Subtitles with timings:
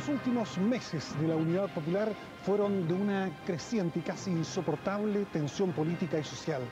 [0.00, 2.10] Los últimos meses de la Unidad Popular
[2.46, 6.62] fueron de una creciente y casi insoportable tensión política y social.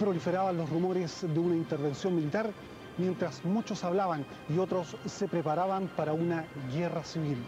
[0.00, 2.50] Proliferaban los rumores de una intervención militar
[2.98, 7.38] mientras muchos hablaban y otros se preparaban para una guerra civil.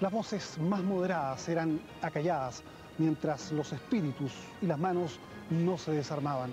[0.00, 2.62] Las voces más moderadas eran acalladas
[2.98, 5.18] mientras los espíritus y las manos
[5.50, 6.52] no se desarmaban.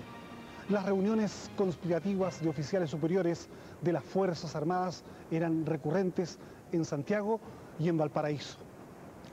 [0.68, 3.48] Las reuniones conspirativas de oficiales superiores
[3.82, 6.40] de las Fuerzas Armadas eran recurrentes
[6.72, 7.40] en Santiago
[7.80, 8.58] y en Valparaíso.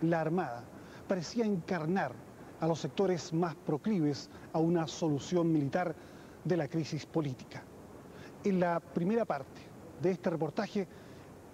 [0.02, 0.64] La Armada
[1.08, 2.14] parecía encarnar
[2.60, 5.96] a los sectores más proclives a una solución militar
[6.44, 7.64] de la crisis política.
[8.44, 9.62] En la primera parte
[10.02, 10.88] de este reportaje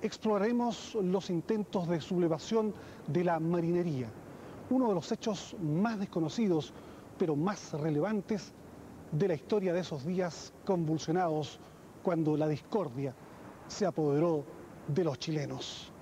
[0.02, 2.73] exploraremos los intentos de sublevación
[3.07, 4.09] de la marinería,
[4.69, 6.73] uno de los hechos más desconocidos
[7.17, 8.53] pero más relevantes
[9.11, 11.59] de la historia de esos días convulsionados
[12.02, 13.14] cuando la discordia
[13.67, 14.44] se apoderó
[14.88, 15.92] de los chilenos.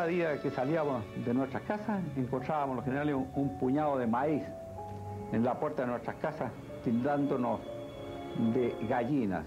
[0.00, 4.42] Cada día que salíamos de nuestras casas encontrábamos los generales un, puñado de maíz
[5.30, 6.50] en la puerta de nuestras casas
[6.82, 7.60] tildándonos
[8.54, 9.44] de gallinas.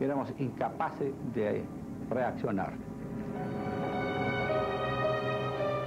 [0.00, 1.62] Éramos incapaces de
[2.08, 2.72] reaccionar.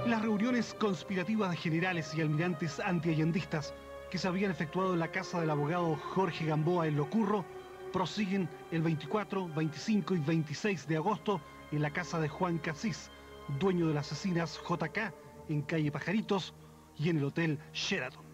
[0.06, 3.74] Las reuniones conspirativas de generales y almirantes antiallendistas
[4.08, 7.44] que se habían efectuado en la casa del abogado Jorge Gamboa en Locurro
[7.92, 11.40] prosiguen el 24, 25 y 26 de agosto
[11.72, 13.10] en la casa de Juan Casís,
[13.58, 15.12] dueño de las asesinas JK
[15.48, 16.54] en calle Pajaritos
[16.96, 18.24] y en el hotel Sheraton.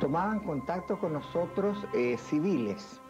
[0.00, 3.00] Tomaban contacto con nosotros eh, civiles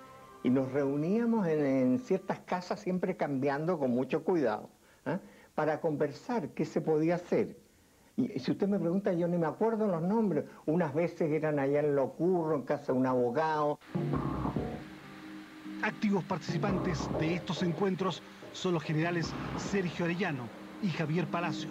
[0.43, 4.69] y nos reuníamos en, ciertas casas, siempre cambiando con mucho cuidado,
[5.07, 5.19] ¿eh?
[5.55, 7.57] para conversar qué se podía hacer.
[8.17, 10.45] Y si usted me pregunta, yo ni me acuerdo los nombres.
[10.67, 13.79] Unas veces eran allá en Locurro, en casa de un abogado.
[15.85, 18.23] Activos participantes de estos encuentros
[18.55, 20.49] son los generales Sergio Arellano
[20.83, 21.69] y Javier Palacio,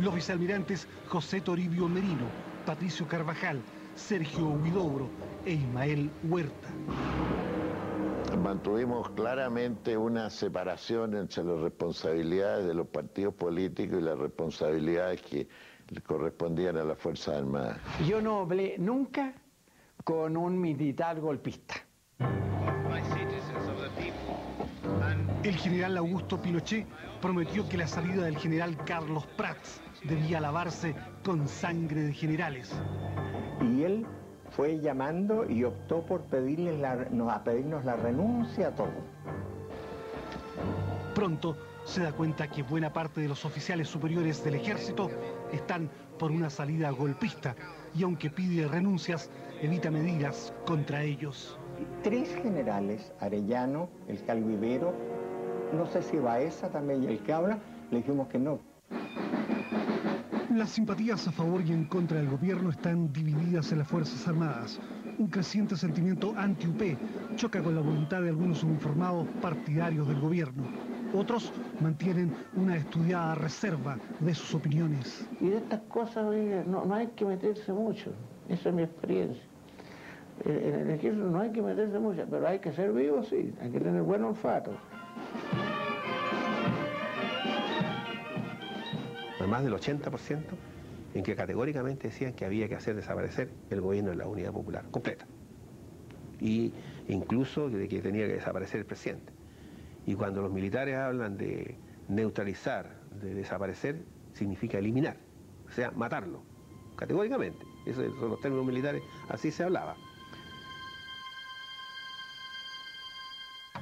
[0.00, 2.24] los vicealmirantes José Toribio Merino,
[2.64, 3.60] Patricio Carvajal,
[3.96, 5.10] Sergio Huidobro
[5.44, 6.68] e Ismael Huerta.
[8.42, 15.46] Mantuvimos claramente una separación entre las responsabilidades de los partidos políticos y las responsabilidades que
[16.06, 17.78] correspondían a las Fuerzas Armadas.
[18.08, 19.34] Yo no hablé nunca
[20.02, 21.74] con un militar golpista.
[25.48, 26.86] El general Augusto Pinochet
[27.22, 30.94] prometió que la salida del general Carlos Prats debía lavarse
[31.24, 32.70] con sangre de generales.
[33.62, 34.06] Y él
[34.50, 38.92] fue llamando y optó por pedirles la, no, a pedirnos la renuncia a todo.
[41.14, 45.10] Pronto se da cuenta que buena parte de los oficiales superiores del ejército
[45.50, 45.88] están
[46.18, 47.56] por una salida golpista
[47.96, 49.30] y aunque pide renuncias,
[49.62, 51.58] evita medidas contra ellos.
[52.02, 55.17] Tres generales, Arellano, el Calvivero,
[55.72, 57.58] no sé si Baeza también y el que habla,
[57.90, 58.58] le dijimos que no.
[60.54, 64.80] Las simpatías a favor y en contra del gobierno están divididas en las Fuerzas Armadas.
[65.18, 66.96] Un creciente sentimiento anti-UP
[67.36, 70.64] choca con la voluntad de algunos uniformados partidarios del gobierno.
[71.14, 75.28] Otros mantienen una estudiada reserva de sus opiniones.
[75.40, 78.12] Y de estas cosas oiga, no, no, hay que meterse mucho,
[78.48, 79.42] esa es mi experiencia.
[80.44, 83.70] En el ejército no hay que meterse mucho, pero hay que ser vivo, sí, hay
[83.70, 84.72] que tener buen olfato.
[89.48, 90.42] Más del 80%
[91.14, 94.84] en que categóricamente decían que había que hacer desaparecer el gobierno de la Unidad Popular,
[94.90, 95.26] completa.
[96.40, 96.72] Y
[97.08, 99.32] incluso de que tenía que desaparecer el presidente.
[100.06, 101.76] Y cuando los militares hablan de
[102.08, 104.02] neutralizar, de desaparecer,
[104.32, 105.16] significa eliminar,
[105.66, 106.42] o sea, matarlo,
[106.96, 107.64] categóricamente.
[107.86, 109.96] Esos son los términos militares, así se hablaba.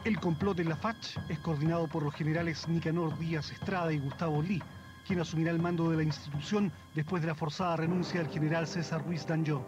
[0.06, 4.40] El complot de la FACH es coordinado por los generales Nicanor Díaz Estrada y Gustavo
[4.40, 4.62] Lee,
[5.04, 9.04] quien asumirá el mando de la institución después de la forzada renuncia del general César
[9.04, 9.66] Ruiz Danjó.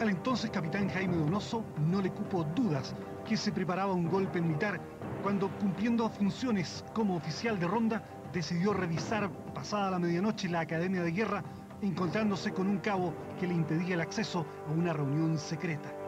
[0.00, 2.92] Al entonces capitán Jaime Donoso no le cupo dudas
[3.24, 4.80] que se preparaba un golpe militar
[5.22, 11.12] cuando, cumpliendo funciones como oficial de ronda, decidió revisar pasada la medianoche la Academia de
[11.12, 11.44] Guerra,
[11.82, 15.99] encontrándose con un cabo que le impedía el acceso a una reunión secreta.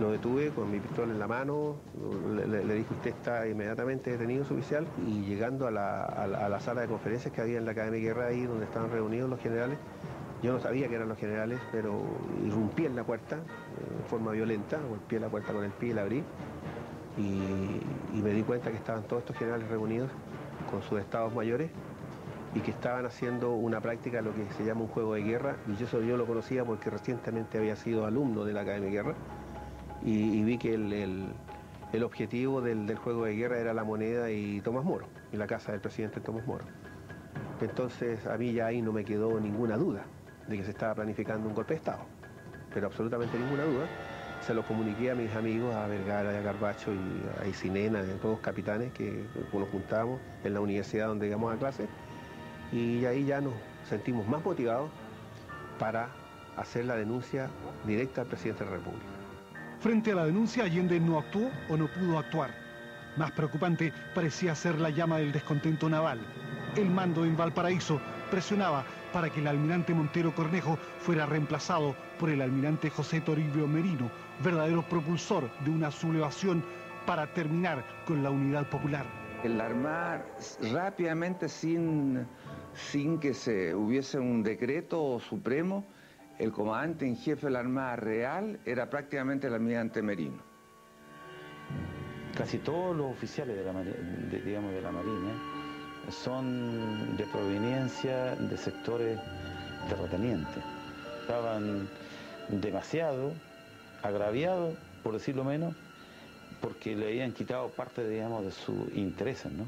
[0.00, 1.76] Lo detuve con mi pistola en la mano,
[2.34, 6.88] le, le dije usted está inmediatamente detenido su oficial y llegando a la, sala de
[6.88, 9.78] conferencias que había en la Academia de Guerra ahí donde estaban reunidos los generales,
[10.42, 12.02] yo no sabía que eran los generales, pero
[12.44, 16.02] irrumpí en la puerta de forma violenta, golpeé la puerta con el pie y la
[16.02, 16.24] abrí
[17.16, 20.10] y, y me di cuenta que estaban todos estos generales reunidos
[20.70, 21.70] con sus estados mayores
[22.54, 25.76] y que estaban haciendo una práctica, lo que se llama un juego de guerra, y
[25.76, 29.14] yo, eso yo lo conocía porque recientemente había sido alumno de la Academia de Guerra,
[30.04, 35.06] y, vi que el, objetivo del, juego de guerra era la moneda y Tomás Moro,
[35.32, 36.64] y la casa del presidente Tomás Moro.
[37.60, 40.04] Entonces a mí ya ahí no me quedó ninguna duda
[40.48, 42.00] de que se estaba planificando un golpe de Estado,
[42.74, 43.86] pero absolutamente ninguna duda.
[44.44, 48.34] Se lo comuniqué a mis amigos, a Vergara, a Garbacho y a Isinena, a todos
[48.34, 51.86] los capitanes que nos juntábamos en la universidad donde íbamos a clase,
[52.72, 53.54] y ahí ya nos
[53.88, 54.90] sentimos más motivados
[55.78, 56.08] para
[56.56, 57.48] hacer la denuncia
[57.86, 59.11] directa al presidente de la República.
[59.82, 62.50] Frente a la denuncia, Allende no actuó o no pudo actuar.
[63.16, 66.20] Más preocupante parecía ser la llama del descontento naval.
[66.76, 68.00] El mando en Valparaíso
[68.30, 74.08] presionaba para que el almirante Montero Cornejo fuera reemplazado por el almirante José Toribio Merino,
[74.44, 76.64] verdadero propulsor de una sublevación
[77.04, 79.04] para terminar con la unidad popular.
[79.42, 80.24] El Armada
[80.72, 82.24] rápidamente sin
[82.74, 85.84] sin que se hubiese un decreto supremo,
[86.42, 90.42] el comandante en jefe de la Armada Real era prácticamente el almirante Merino.
[92.36, 93.72] Casi todos los oficiales de la,
[94.44, 95.30] digamos, de la Marina
[96.10, 99.20] son de proveniencia de sectores
[99.88, 100.64] terratenientes.
[101.20, 101.88] Estaban
[102.48, 103.34] demasiado
[104.02, 104.74] agraviados,
[105.04, 105.76] por decirlo menos,
[106.60, 109.64] porque le habían quitado parte, digamos, de sus intereses, ¿no?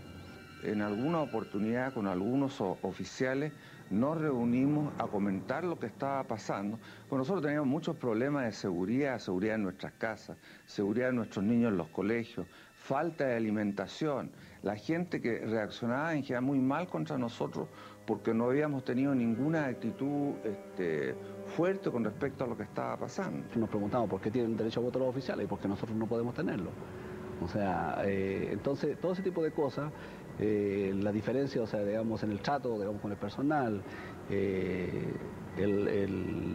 [0.65, 3.53] en alguna oportunidad con algunos oficiales
[3.95, 9.19] nos reunimos a comentar lo que estaba pasando, porque nosotros teníamos muchos problemas de seguridad,
[9.19, 10.37] seguridad en nuestras casas,
[10.67, 14.31] seguridad de nuestros niños en los colegios, falta de alimentación,
[14.63, 17.69] la gente que reaccionaba en general muy mal contra nosotros
[18.07, 21.15] porque no habíamos tenido ninguna actitud este,
[21.57, 23.47] fuerte con respecto a lo que estaba pasando.
[23.55, 26.07] Nos preguntamos por qué tienen derecho a voto los oficiales y por qué nosotros no
[26.07, 26.71] podemos tenerlo.
[27.43, 29.91] O sea, eh, entonces todo ese tipo de cosas
[30.39, 33.83] eh, la diferencia, o sea, digamos, en el trato, digamos, con el personal,
[34.31, 35.13] eh,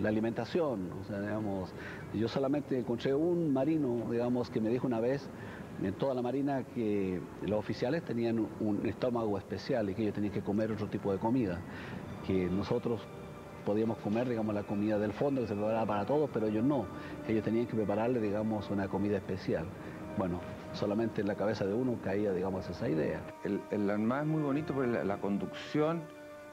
[0.01, 1.71] la alimentación, digamos,
[2.13, 5.29] yo solamente encontré un marino, digamos, que me dijo una vez
[5.81, 10.33] en toda la marina que los oficiales tenían un estómago especial y que ellos tenían
[10.33, 11.59] que comer otro tipo de comida,
[12.27, 13.01] que nosotros
[13.65, 16.85] podíamos comer, digamos, la comida del fondo que se preparaba para todos, pero ellos no,
[17.27, 19.65] ellos tenían que prepararle, digamos, una comida especial.
[20.17, 20.39] Bueno,
[20.73, 23.21] solamente en la cabeza de uno caía, digamos, esa idea.
[23.43, 26.01] El, el es muy bonito porque la, conducción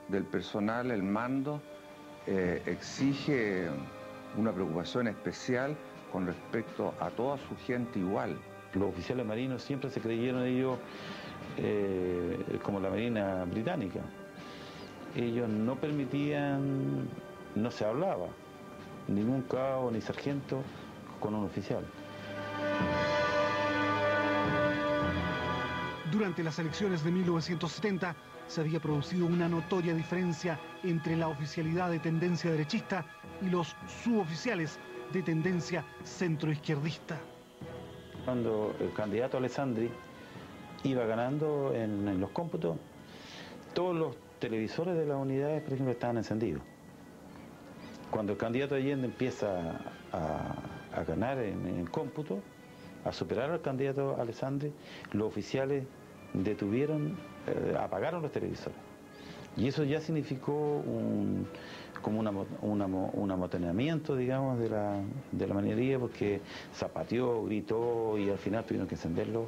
[0.09, 1.61] del personal, el mando,
[2.27, 3.69] eh, exige
[4.37, 5.77] una preocupación especial
[6.13, 8.39] con respecto a toda su gente igual.
[8.75, 10.79] Los oficiales marinos siempre se creyeron ellos
[11.57, 14.01] eh, como la Marina británica.
[15.15, 17.09] Ellos no permitían,
[17.55, 18.27] no se hablaba,
[19.09, 20.63] ningún cabo ni sargento
[21.21, 21.85] con un oficial.
[26.11, 28.15] Durante las elecciones de 1970
[28.47, 33.05] se había producido una notoria diferencia entre la oficialidad de tendencia derechista
[33.43, 34.79] y los suboficiales
[35.13, 37.19] de tendencia centroizquierdista.
[38.25, 39.91] Cuando el candidato Alessandri
[40.85, 42.77] iba ganando en, los cómputos,
[43.75, 46.63] todos los televisores de las unidades, por ejemplo, estaban encendidos.
[48.13, 49.81] Cuando el candidato Allende empieza
[50.13, 52.41] a, ganar en, en cómputo,
[53.07, 54.73] a superar al candidato Alessandri,
[55.13, 55.85] los oficiales
[56.33, 58.79] detuvieron, eh, apagaron los televisores.
[59.57, 61.47] Y eso ya significó un,
[62.03, 63.31] como un
[64.17, 65.01] digamos, de la,
[65.33, 66.41] de porque
[66.75, 69.47] zapateó, gritó y al final tuvieron que encender los,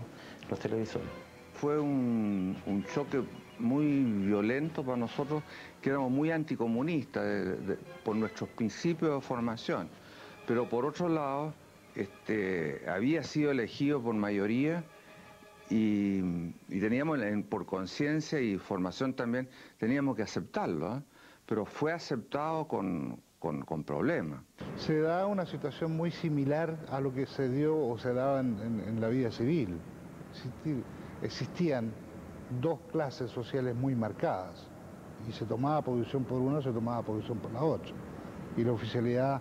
[0.58, 1.08] televisores.
[1.52, 2.56] Fue un,
[2.94, 3.22] choque
[3.58, 3.84] muy
[4.26, 5.42] violento para nosotros,
[5.82, 7.58] que éramos muy anticomunistas
[8.02, 9.88] por nuestros principios de formación.
[10.46, 11.52] Pero por otro lado,
[11.98, 14.84] este, había sido elegido por mayoría
[15.68, 16.20] y,
[16.68, 21.02] teníamos por conciencia y formación también, teníamos que aceptarlo, ¿eh?
[21.44, 23.20] pero fue aceptado con,
[23.84, 24.40] problemas.
[24.76, 29.00] Se da una situación muy similar a lo que se dio o se daba en,
[29.00, 29.76] la vida civil.
[31.22, 31.92] existían
[32.60, 34.68] dos clases sociales muy marcadas
[35.28, 37.92] y se tomaba posición por una, se tomaba posición por la otra.
[38.56, 39.40] Y la oficialidad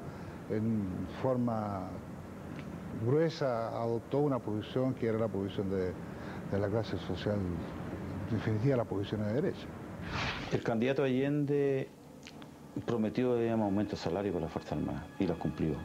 [0.49, 0.87] en
[1.21, 1.89] forma
[3.05, 5.93] gruesa adoptó una posición que era la posición de,
[6.57, 7.37] la clase social,
[8.29, 9.67] en definitiva la posición de derecha.
[10.51, 11.89] El candidato Allende
[12.85, 15.75] prometió digamos, aumento de salario para la Fuerza Armada y lo cumplió.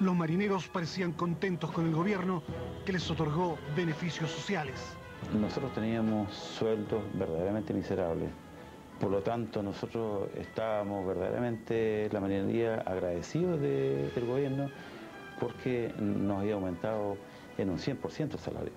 [0.00, 2.42] Los marineros parecían contentos con el gobierno
[2.86, 4.96] que les otorgó beneficios sociales.
[5.38, 8.30] Nosotros teníamos sueldos verdaderamente miserables.
[9.00, 14.70] Por lo tanto, nosotros estábamos verdaderamente, la marinería, agradecidos del gobierno
[15.40, 17.16] porque nos había aumentado
[17.56, 18.72] en un 100% el salario.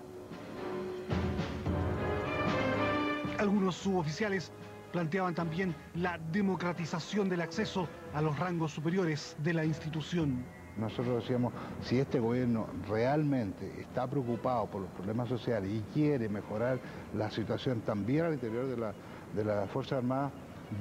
[3.38, 4.50] Algunos suboficiales
[4.94, 10.46] planteaban también la democratización del acceso a los rangos superiores de la institución.
[10.78, 11.54] Nosotros decíamos,
[11.84, 16.80] si este gobierno realmente está preocupado por los problemas sociales y quiere mejorar
[17.14, 18.94] la situación también al interior de la,
[19.34, 20.32] de la Fuerza Armada,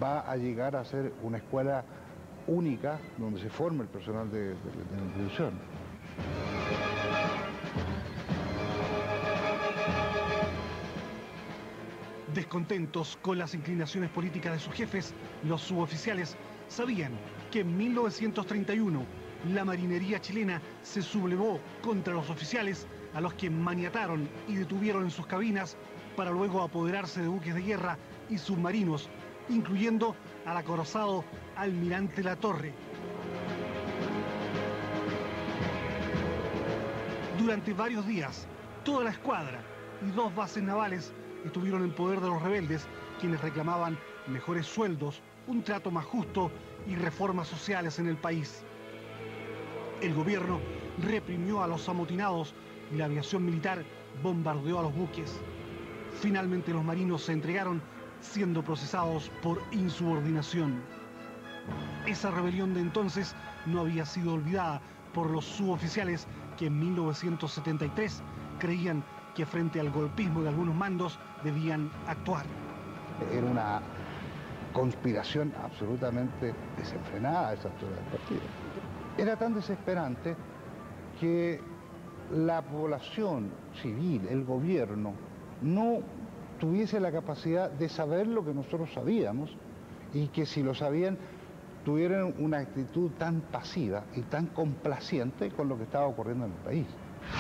[0.03, 1.85] va a llegar a ser una escuela
[2.47, 4.55] única donde se forme el personal de, de
[4.97, 5.53] la institución.
[12.35, 16.37] Descontentos con las inclinaciones políticas de sus jefes, los suboficiales
[16.69, 17.13] sabían
[17.51, 19.05] que en 1931
[19.53, 25.11] la marinería chilena se sublevó contra los oficiales a los que maniataron y detuvieron en
[25.11, 25.77] sus cabinas
[26.17, 27.99] para luego apoderarse de buques de guerra
[28.33, 29.11] y submarinos,
[29.51, 31.25] incluyendo al acorazado
[31.55, 32.73] Almirante La Torre.
[37.39, 38.47] Durante varios días,
[38.85, 39.61] toda la escuadra
[40.01, 41.13] y dos bases navales
[41.45, 42.87] estuvieron en poder de los rebeldes,
[43.21, 46.51] quienes reclamaban mejores sueldos, un trato más justo
[46.87, 48.65] y reformas sociales en el país.
[50.01, 50.59] El gobierno
[51.03, 52.55] reprimió a los amotinados
[52.93, 53.85] y la aviación militar
[54.23, 55.39] bombardeó a los buques.
[56.21, 57.83] Finalmente los marinos se entregaron
[58.23, 60.81] siendo procesados por insubordinación.
[62.07, 63.35] Esa rebelión de entonces
[63.67, 64.81] no había sido olvidada
[65.13, 66.27] por los suboficiales
[66.57, 68.23] que en 1973
[68.59, 72.45] creían que frente al golpismo de algunos mandos debían actuar.
[73.31, 73.81] Era una
[74.73, 78.41] conspiración absolutamente desenfrenada esa altura del partido.
[79.19, 80.35] Era tan desesperante
[81.21, 81.61] que
[82.33, 83.51] la población
[83.81, 85.13] civil, el gobierno,
[85.61, 86.01] no
[86.63, 89.51] tuviese la capacidad de saber lo que nosotros sabíamos
[90.15, 91.19] y que si lo sabían
[91.85, 96.59] tuvieran una actitud tan pasiva y tan complaciente con lo que estaba ocurriendo en el
[96.59, 96.87] país.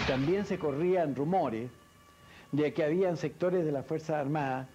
[0.09, 1.71] También se corrían rumores
[2.50, 4.67] de que habían sectores de la Fuerza Armada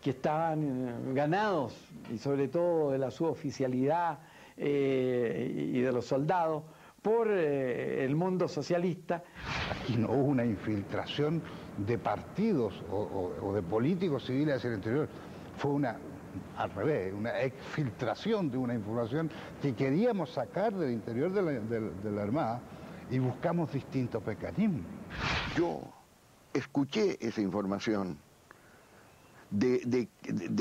[0.00, 1.74] que estaban eh, ganados,
[2.12, 4.20] y sobre todo de la suboficialidad
[4.56, 6.62] eh, y de los soldados,
[7.04, 9.22] por eh, el mundo socialista.
[9.70, 11.42] Aquí no hubo una infiltración
[11.76, 15.08] de partidos o, de políticos civiles hacia el interior,
[15.58, 15.98] fue una,
[16.56, 19.30] al revés, una exfiltración de una información
[19.60, 22.60] que queríamos sacar del interior de la, de la Armada
[23.10, 24.86] y buscamos distintos mecanismos.
[25.56, 25.82] Yo
[26.54, 28.16] escuché esa información
[29.50, 30.08] de,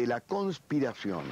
[0.06, 1.24] la conspiración.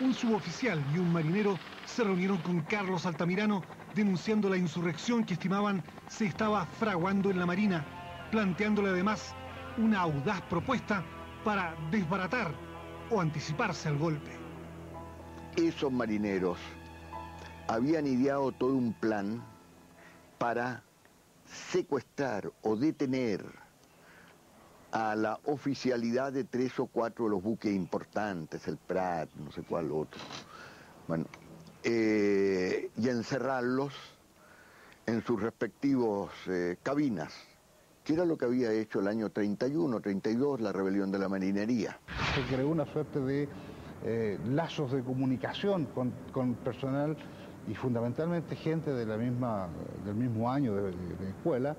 [0.00, 3.62] Un suboficial y un marinero se reunieron con Carlos Altamirano
[3.94, 7.84] denunciando la insurrección que estimaban se estaba fraguando en la Marina,
[8.30, 9.34] planteándole además
[9.78, 11.04] una audaz propuesta
[11.44, 12.52] para desbaratar
[13.10, 14.30] o anticiparse al golpe.
[15.56, 16.58] Esos marineros
[17.68, 19.42] habían ideado todo un plan
[20.38, 20.82] para
[21.44, 23.44] secuestrar o detener
[24.92, 29.62] a la oficialidad de tres o cuatro de los buques importantes, el Prat, no sé
[29.62, 30.20] cuál otro,
[31.06, 31.26] bueno,
[31.84, 33.94] eh, y encerrarlos
[35.06, 37.34] en sus respectivos eh, cabinas,
[38.04, 41.98] que era lo que había hecho el año 31, 32, la rebelión de la marinería.
[42.34, 43.48] Se creó una suerte de
[44.04, 45.86] eh, lazos de comunicación
[46.32, 47.16] con, personal
[47.68, 49.68] y fundamentalmente gente de la misma,
[50.04, 51.76] del mismo año de, de escuela,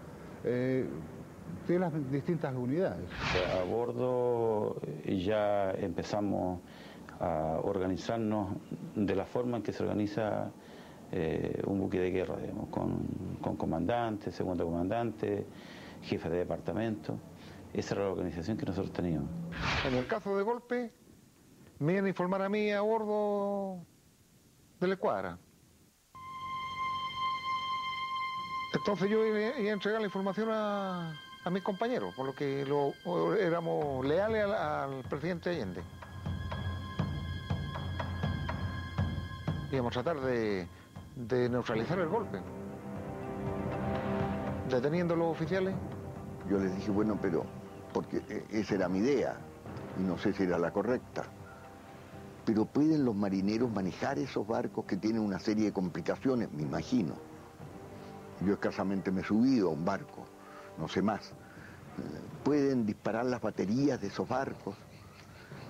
[1.68, 3.06] de las distintas unidades.
[3.60, 6.60] A bordo eh, ya empezamos
[7.22, 8.50] a organizarnos
[8.96, 10.52] de la forma en que se organiza
[11.12, 15.46] eh, un buque de guerra, digamos, con, con comandante, segundo comandante,
[16.02, 17.18] jefe de departamento.
[17.74, 19.30] Esa era la organización que nosotros teníamos.
[19.88, 20.92] En el caso de golpe,
[21.80, 23.86] me iban a informar a mí a bordo
[24.80, 25.38] de la escuadra.
[28.74, 31.14] Entonces yo iba a entregar la información a,
[31.52, 32.94] mis compañeros, por lo que lo,
[33.36, 35.82] éramos leales al, presidente Allende.
[39.80, 40.68] A tratar de,
[41.16, 42.40] de neutralizar el golpe.
[44.70, 45.74] Deteniendo los oficiales.
[46.50, 47.46] Yo les dije, bueno, pero,
[47.94, 49.38] porque e, esa era mi idea,
[50.00, 51.24] y no sé si era la correcta.
[52.46, 56.52] Pero ¿pueden los marineros manejar esos barcos que tienen una serie de complicaciones?
[56.52, 57.14] Me imagino.
[58.46, 60.26] Yo escasamente me he subido a un barco
[60.78, 61.32] no sé más.
[62.44, 64.76] Pueden disparar las baterías de esos barcos.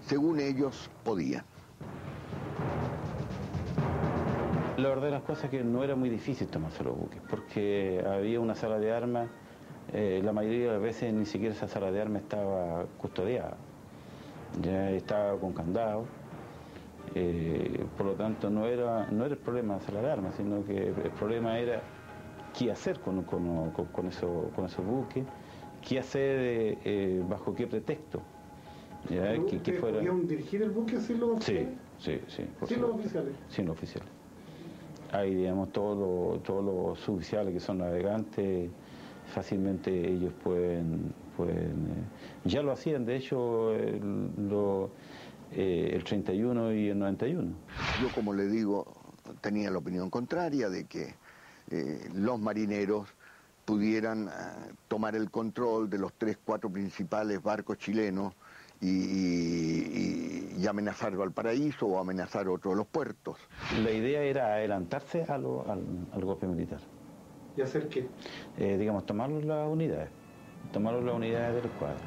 [0.08, 1.43] Según ellos, podían.
[4.82, 8.04] La verdad de las cosas es que no era muy difícil tomarse los buques, porque
[8.04, 9.30] había una sala de armas,
[9.94, 13.58] eh, la mayoría de las veces ni siquiera esa sala de armas estaba custodiada,
[14.60, 16.06] ya estaba con candado,
[17.14, 20.34] eh, por lo tanto no era, no era el problema de la sala de armas,
[20.36, 21.84] sino que el problema era
[22.58, 25.26] qué hacer con, con, con, eso, con esos buques,
[25.88, 28.20] qué hacer, eh, bajo qué pretexto.
[29.12, 30.00] Ya, que, que fuera...
[30.00, 31.70] ¿Podían dirigir el buque sin los oficiales?
[32.00, 32.66] Sí, sí, sí.
[32.66, 33.36] ¿Sin los oficiales?
[33.48, 34.21] Sin los oficiales.
[35.12, 38.70] Hay, digamos, todos los, suboficiales que son navegantes,
[39.34, 44.89] fácilmente ellos pueden, pueden eh, ya lo hacían, de hecho, el, lo,
[45.51, 47.51] eh, el 31 y el 91.
[48.01, 48.96] Yo, como le digo,
[49.41, 51.13] tenía la opinión contraria de que
[51.72, 53.10] eh, los marineros
[53.65, 54.30] pudieran
[54.88, 58.34] tomar el control de los tres, cuatro principales barcos chilenos
[58.82, 63.38] y, y, amenazar Valparaíso o amenazar otro de los puertos.
[63.84, 65.46] La idea era adelantarse al,
[66.14, 66.80] al, golpe militar.
[67.58, 68.08] ¿Y hacer qué?
[68.58, 70.10] Eh, digamos, tomar las unidades,
[70.72, 72.00] tomar las unidades de la escuadra,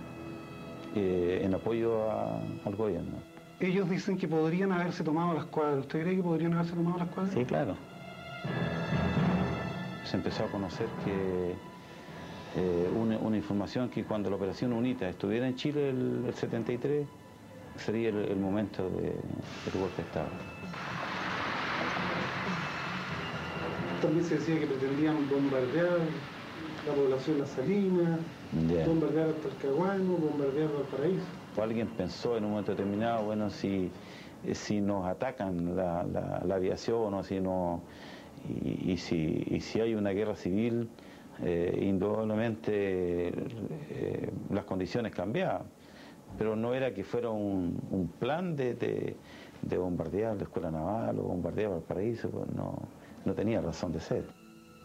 [0.95, 3.19] eh, en apoyo a, al gobierno.
[3.61, 5.81] Ellos dicen que podrían haberse tomado las cuadras.
[5.81, 7.35] ¿Usted cree que podrían haberse tomado las cuadras?
[7.35, 7.77] Sí, claro.
[10.05, 11.55] Se empezó a conocer que
[12.57, 17.07] eh, una, una, información que cuando la operación UNITA estuviera en Chile el, el 73,
[17.77, 20.29] sería el, el momento de, del golpe de Estado.
[24.01, 25.99] También se decía que pretendían bombardear
[26.87, 28.19] la población de La Salina,
[28.69, 28.87] yeah.
[28.87, 31.25] bombardear Talcahuano, bombardear Valparaíso.
[31.61, 33.91] Alguien pensó en un momento determinado, bueno, si,
[34.53, 37.81] si nos atacan la, la, la aviación o si no,
[38.63, 40.89] y, y, si, y si hay una guerra civil,
[41.43, 45.63] eh, indudablemente eh, las condiciones cambiaban,
[46.39, 49.17] pero no era que fuera un, plan de, de,
[49.63, 52.79] de, bombardear la escuela naval o bombardear Valparaíso, pues no,
[53.25, 54.25] no tenía razón de ser.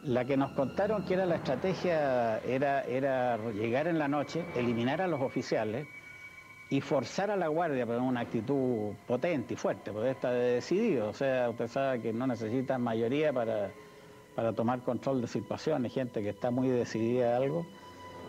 [0.04, 5.02] La que nos contaron que era la estrategia era, era llegar en la noche, eliminar
[5.02, 5.88] a los oficiales
[6.70, 11.14] y forzar a la guardia, pero una actitud potente y fuerte, porque está decidido, o
[11.14, 13.72] sea, usted sabe que no necesita mayoría para
[14.36, 17.66] para tomar control de situaciones, gente que está muy decidida a algo,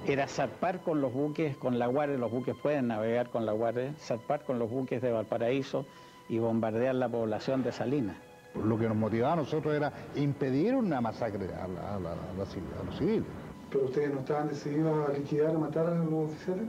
[0.06, 3.94] era zarpar con los buques, con la guardia, los buques pueden navegar con la guardia,
[3.98, 5.84] zarpar con los buques de Valparaíso
[6.28, 8.16] y bombardear la población de Salinas.
[8.54, 12.34] Lo que nos motivaba a nosotros era impedir una masacre a, la, a, la, a,
[12.36, 13.24] los civiles.
[13.70, 16.64] ¿Pero ustedes no estaban decididos a liquidar, a matar a los oficiales?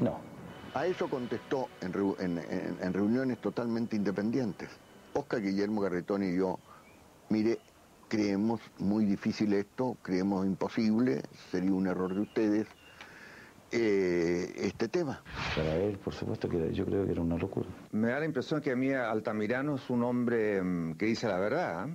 [0.00, 0.18] No.
[0.74, 4.68] A eso contestó en, en, en, en reuniones totalmente independientes.
[5.14, 6.58] Oscar Guillermo Garretón y yo,
[7.28, 7.58] mire,
[8.12, 12.66] creemos muy difícil esto, creemos imposible, sería un error de ustedes
[13.70, 15.22] eh, este tema.
[15.56, 17.70] Para él, por supuesto, que yo creo que era una locura.
[17.92, 21.38] Me da la impresión que a mí Altamirano es un hombre mm, que dice la
[21.38, 21.88] verdad.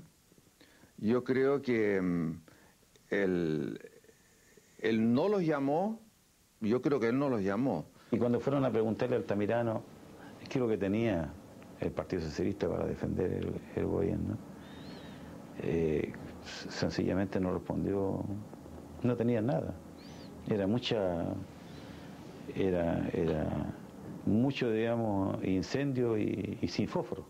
[0.97, 2.31] Yo creo que mm,
[3.11, 3.79] él,
[4.79, 6.01] él no los llamó,
[6.61, 7.85] yo creo que él no los llamó.
[8.09, 9.83] Y cuando fueron a preguntarle a Altamirano
[10.49, 11.31] qué es lo que tenía
[11.79, 14.35] el Partido Socialista para defender el, el gobierno,
[15.61, 16.13] eh,
[16.69, 18.23] sencillamente no respondió,
[19.03, 19.73] no tenía nada.
[20.49, 21.25] Era mucha,
[22.55, 23.73] era, era
[24.25, 27.25] mucho, digamos, incendio y, y sin fósforo.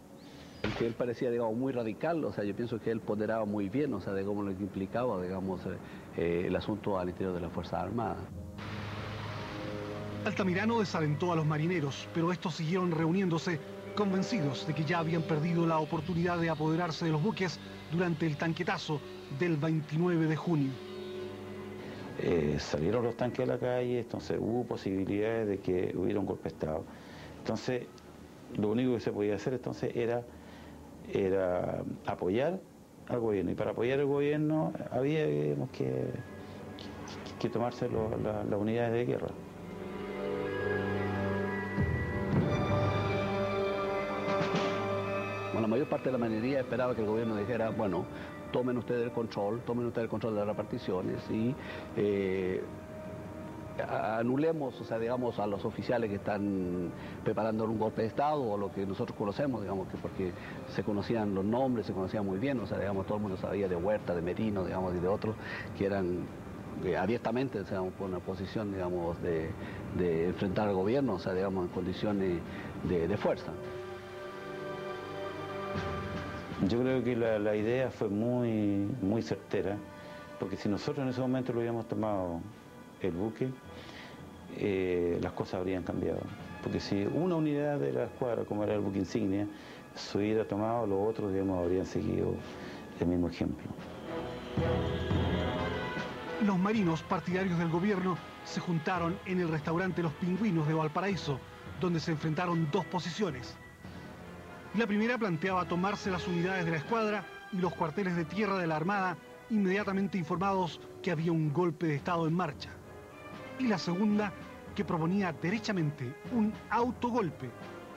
[0.78, 3.94] Que él parecía, digamos, muy radical, o sea, yo pienso que él ponderaba muy bien,
[3.94, 5.62] o sea, de cómo lo que implicaba, digamos,
[6.18, 8.18] eh, el asunto al interior de las Fuerzas Armadas.
[10.26, 13.60] Altamirano desalentó a los marineros, pero estos siguieron reuniéndose
[13.96, 17.60] convencidos de que ya habían perdido la oportunidad de apoderarse de los buques
[17.92, 19.00] durante el tanquetazo
[19.40, 20.72] del 29 de junio.
[22.20, 26.44] Eh, salieron los tanques a la calle, entonces hubo posibilidades de que hubiera un golpe
[26.44, 26.84] de Estado.
[27.40, 27.86] Entonces,
[28.58, 30.24] lo único que se podía hacer entonces era,
[31.14, 32.60] era apoyar
[33.08, 33.52] al gobierno.
[33.52, 36.08] Y para apoyar al gobierno había que,
[37.40, 39.28] que, tomarse las unidades de guerra.
[45.88, 48.06] Parte de la mayoría esperaba que el gobierno dijera, bueno,
[48.52, 51.56] tomen ustedes el control, tomen ustedes el control de las reparticiones y
[51.96, 52.64] eh,
[53.80, 56.92] anulemos, o sea, digamos, a los oficiales que están
[57.24, 60.32] preparando un golpe de Estado o lo que nosotros conocemos, digamos, que porque
[60.70, 63.68] se conocían los nombres, se conocían muy bien, o sea, digamos, todo el mundo sabía
[63.68, 65.36] de Huerta, de Merino, digamos, y de otros
[65.78, 66.26] que eran
[66.84, 69.52] eh, abiertamente, digamos, por una posición, digamos, de,
[70.28, 72.40] enfrentar al gobierno, o sea, digamos, en condiciones
[72.88, 73.52] de fuerza.
[76.66, 79.78] Yo creo que la, idea fue muy, muy certera,
[80.40, 82.42] porque si nosotros en ese momento lo hubiéramos tomado
[83.00, 83.50] el buque,
[84.58, 86.22] eh, las cosas habrían cambiado.
[86.64, 89.48] Porque si una unidad de la escuadra, como era el buque insignia,
[89.94, 92.34] se hubiera tomado, los otros, digamos, habrían seguido
[93.00, 93.68] el mismo ejemplo.
[96.44, 101.40] Los marinos partidarios del gobierno se juntaron en el restaurante Los Pingüinos de Valparaíso,
[101.80, 103.56] donde se enfrentaron dos posiciones.
[104.78, 108.68] La primera planteaba tomarse las unidades de la escuadra y los cuarteles de tierra de
[108.68, 109.18] la Armada,
[109.50, 112.70] inmediatamente informados que había un golpe de Estado en marcha.
[113.58, 114.32] Y la segunda,
[114.76, 117.50] que proponía derechamente un autogolpe,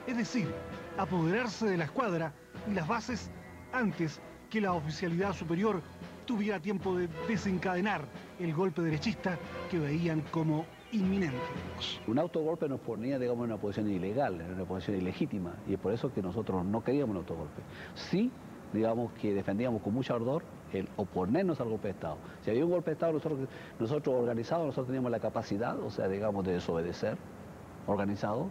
[0.07, 0.51] es decir,
[0.97, 2.33] apoderarse de la escuadra
[2.67, 3.29] y las bases
[3.71, 5.83] antes que la oficialidad superior
[6.25, 8.07] tuviera tiempo de desencadenar
[8.39, 9.37] el golpe derechista
[9.69, 11.37] que veían como inminente.
[12.07, 15.79] Un autogolpe nos ponía, digamos, en una posición ilegal, en una posición ilegítima, y es
[15.79, 17.61] por eso que nosotros no queríamos un autogolpe.
[17.95, 18.31] Sí,
[18.73, 22.17] digamos que defendíamos con mucho ardor el oponernos al golpe de Estado.
[22.43, 23.39] Si había un golpe de Estado, nosotros,
[23.79, 27.17] nosotros organizados, nosotros teníamos la capacidad, o sea, digamos, de desobedecer,
[27.87, 28.49] organizado,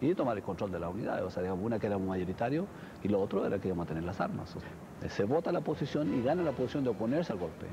[0.00, 1.24] y de tomar el control de la unidad.
[1.24, 2.66] O sea, digamos, una que era mayoritario
[3.02, 4.54] y lo otro era que íbamos a tener las armas.
[5.08, 7.66] se vota la posición y gana la posición de oponerse al golpe.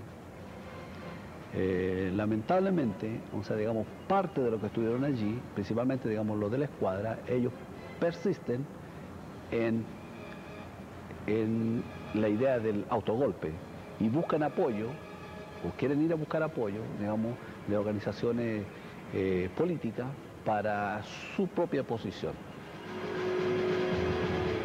[1.57, 6.57] Eh, lamentablemente, o sea, digamos, parte de lo que estuvieron allí, principalmente, digamos, los de
[6.57, 7.53] la escuadra, ellos
[7.97, 8.65] persisten
[9.51, 9.85] en,
[11.27, 11.81] en
[12.13, 13.53] la idea del autogolpe
[14.01, 14.87] y buscan apoyo,
[15.65, 17.37] o quieren ir a buscar apoyo, digamos,
[17.69, 18.65] de organizaciones
[19.13, 20.07] eh, políticas
[20.43, 21.01] para
[21.37, 22.33] su propia posición.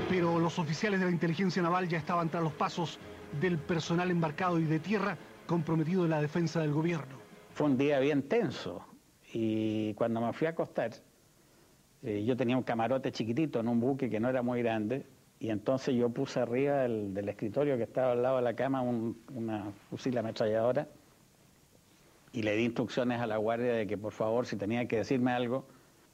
[0.09, 2.98] Pero los oficiales de la inteligencia naval ya estaban tras los pasos
[3.40, 5.16] del personal embarcado y de tierra
[5.50, 7.16] comprometido en la defensa del gobierno.
[7.54, 8.86] Fue un día bien tenso
[9.32, 10.92] y cuando me fui a acostar,
[12.04, 15.04] eh, yo tenía un camarote chiquitito en un buque que no era muy grande
[15.40, 19.72] y entonces yo puse arriba del, escritorio que estaba al lado de la cama una
[19.88, 20.86] fusil ametralladora
[22.30, 25.32] y le di instrucciones a la guardia de que por favor si tenía que decirme
[25.32, 25.66] algo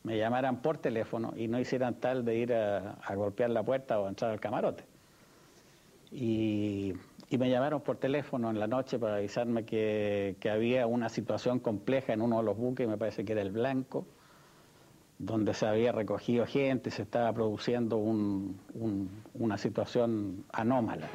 [0.03, 4.07] me llamaran por teléfono y no hicieran tal de ir a, golpear la puerta o
[4.07, 4.85] a entrar al camarote.
[6.11, 6.95] Y,
[7.31, 12.23] me llamaron por teléfono en la noche para avisarme que, había una situación compleja en
[12.23, 14.07] uno de los buques, me parece que era el Blanco,
[15.19, 21.09] donde se había recogido gente, se estaba produciendo una situación anómala.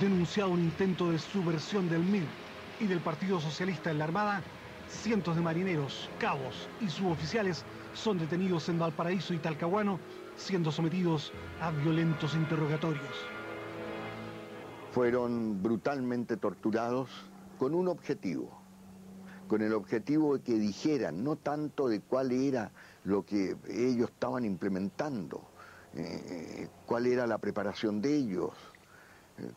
[0.00, 2.24] denunciado un intento de subversión del MIR
[2.80, 4.42] y del Partido Socialista en la Armada,
[4.88, 10.00] cientos de marineros, cabos y suboficiales son detenidos en Valparaíso y Talcahuano,
[10.40, 13.14] siendo sometidos a violentos interrogatorios.
[14.92, 17.10] Fueron brutalmente torturados
[17.58, 18.50] con un objetivo,
[19.46, 22.72] con el objetivo de que dijeran no tanto de cuál era
[23.04, 25.42] lo que ellos estaban implementando,
[25.94, 28.52] eh, cuál era la preparación de ellos,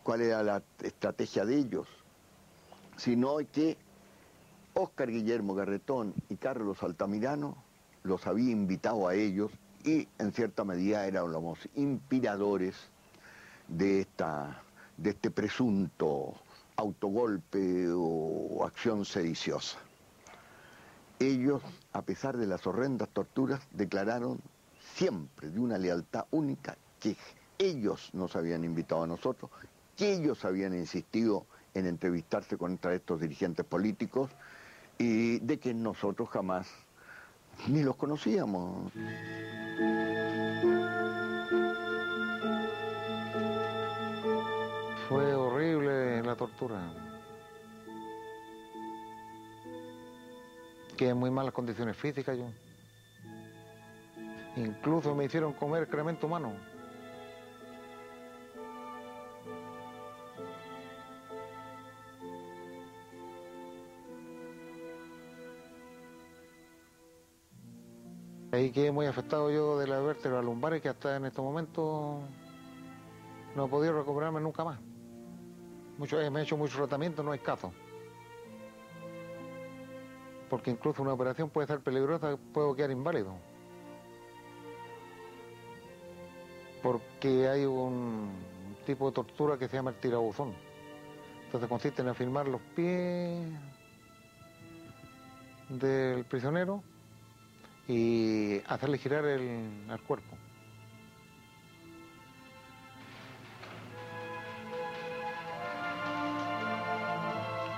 [0.04, 1.88] cuál era la estrategia de ellos,
[2.98, 3.78] sino que
[4.74, 7.56] Óscar Guillermo Garretón y Carlos Altamirano
[8.04, 9.52] los había invitado a ellos
[9.84, 12.76] y en cierta medida eran los inspiradores
[13.68, 14.62] de, esta,
[14.98, 16.36] de este presunto
[16.76, 19.78] autogolpe o acción sediciosa.
[21.20, 21.62] Ellos,
[21.94, 24.40] a pesar de las horrendas torturas, declararon
[24.96, 27.16] siempre de una lealtad única que
[27.58, 29.52] ellos nos habían invitado a nosotros
[29.96, 34.30] que ellos habían insistido en entrevistarse contra estos dirigentes políticos
[34.98, 36.68] y de que nosotros jamás
[37.68, 38.92] ni los conocíamos.
[45.08, 46.80] Fue horrible la tortura.
[50.98, 52.46] Que en muy malas condiciones físicas yo.
[54.56, 56.73] Incluso me hicieron comer excremento humano.
[68.54, 72.22] Ahí quedé muy afectado yo de la vértebra lumbares que hasta en estos momentos
[73.56, 74.80] no he podido recuperarme nunca más.
[75.98, 77.74] Mucho, me he hecho mucho tratamiento, no hay caso.
[80.52, 83.34] Porque incluso una operación puede ser peligrosa, puedo quedar inválido.
[86.84, 88.34] Porque hay un
[88.86, 90.54] tipo de tortura que se llama el tirabuzón.
[91.46, 93.48] Entonces consiste en afirmar los pies
[95.70, 96.84] del prisionero
[97.88, 99.70] y hacerle girar el,
[100.08, 100.36] cuerpo.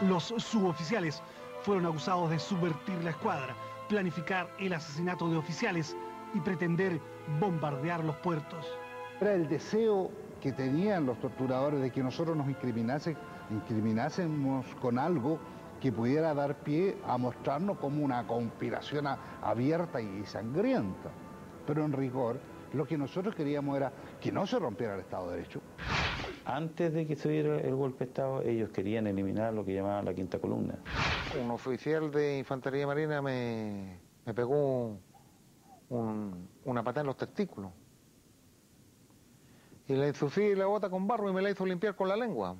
[0.01, 1.21] Los suboficiales
[1.63, 3.55] fueron acusados de subvertir la escuadra,
[3.89, 5.95] planificar el asesinato de oficiales
[6.33, 6.99] y pretender
[7.39, 8.65] bombardear los puertos.
[9.21, 15.39] Era el deseo que tenían los torturadores de que nosotros nos incriminásemos con algo
[15.85, 21.11] que pudiera dar pie a mostrarnos como una conspiración abierta y sangrienta.
[21.67, 22.39] Pero en rigor
[22.73, 25.61] Lo que nosotros queríamos era que no se rompiera el Estado de Derecho.
[26.43, 30.05] Antes de que se diera el golpe de Estado, ellos querían eliminar lo que llamaban
[30.05, 30.73] la quinta columna.
[31.39, 34.97] Un oficial de Infantería Marina me, me pegó
[35.89, 37.71] un- una patada en los testículos.
[39.87, 42.55] Y le ensucié la bota con barro y me la hizo limpiar con la lengua.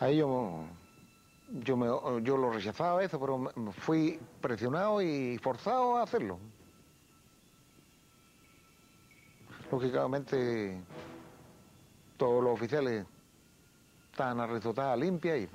[0.00, 0.64] Ahí yo,
[1.64, 1.86] yo, me,
[2.22, 6.38] yo lo rechazaba eso, pero me- fui presionado y forzado a hacerlo.
[9.70, 10.80] Lógicamente,
[12.16, 13.04] todos los oficiales
[14.12, 15.48] estaban a risotada limpia y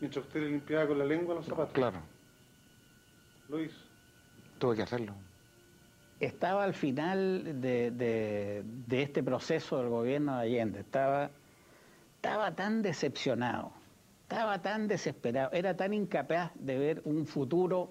[0.00, 1.72] Mientras usted le limpiaba con la lengua los zapatos.
[1.72, 1.98] claro,
[3.48, 3.76] Lo hizo.
[4.58, 5.12] tuve que hacerlo.
[6.20, 11.30] Estaba al final de, de- de este proceso del gobierno de Allende, estaba,
[12.28, 13.72] estaba tan decepcionado,
[14.24, 17.88] estaba tan desesperado, era tan incapaz de ver un futuro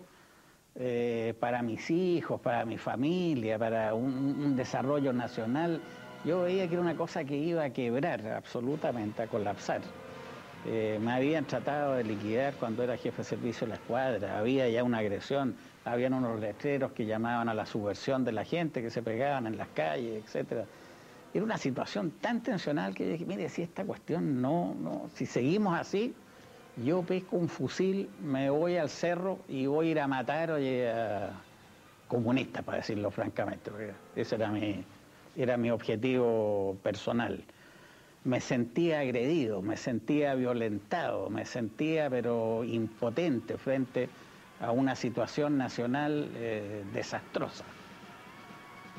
[0.76, 5.82] eh, para mis hijos, para mi familia, para un, desarrollo nacional.
[6.24, 9.82] Yo veía que era una cosa que iba a quebrar absolutamente, a colapsar.
[10.68, 14.70] Eh, me habían tratado de liquidar cuando era jefe de servicio de la escuadra, había
[14.70, 18.92] ya una agresión, habían unos letreros que llamaban a la subversión de la gente, que
[18.92, 20.66] se pegaban en las calles, etcétera.
[21.38, 25.28] Era una situación tan tensional que yo dije, mire, si esta cuestión no, no, si
[25.28, 26.16] seguimos así,
[26.84, 30.90] yo pesco un fusil, me voy al cerro y voy a ir a matar oye,
[30.90, 31.30] a
[32.08, 34.84] comunistas, para decirlo francamente, porque ese era mi,
[35.36, 37.44] era mi objetivo personal
[38.24, 44.10] me sentía agredido, me sentía violentado, me sentía pero impotente frente
[44.60, 47.64] a una situación nacional eh, desastrosa.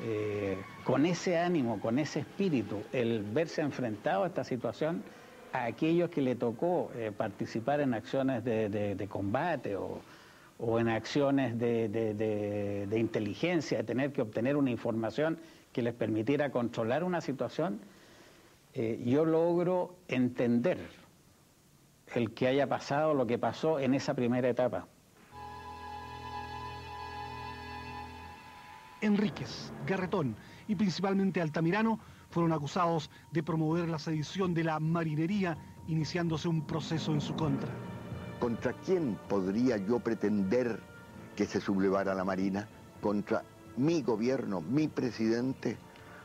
[0.01, 5.03] Eh, con ese ánimo, con ese espíritu, el verse enfrentado a esta situación,
[5.51, 9.99] a aquellos que le tocó eh, participar en acciones de, combate o,
[10.79, 15.37] en acciones de inteligencia, de tener que obtener una información
[15.71, 17.79] que les permitiera controlar una situación,
[18.73, 20.77] eh, yo logro entender
[22.13, 24.87] el que haya pasado lo que pasó en esa primera etapa.
[29.01, 30.35] Enríquez, Garretón
[30.67, 35.57] y principalmente Altamirano fueron acusados de promover la sedición de la marinería,
[35.87, 37.69] iniciándose un proceso en su contra.
[38.39, 40.79] ¿Contra quién podría yo pretender
[41.35, 42.67] que se sublevara la Marina?
[43.01, 43.43] ¿Contra
[43.77, 45.77] mi gobierno, mi presidente,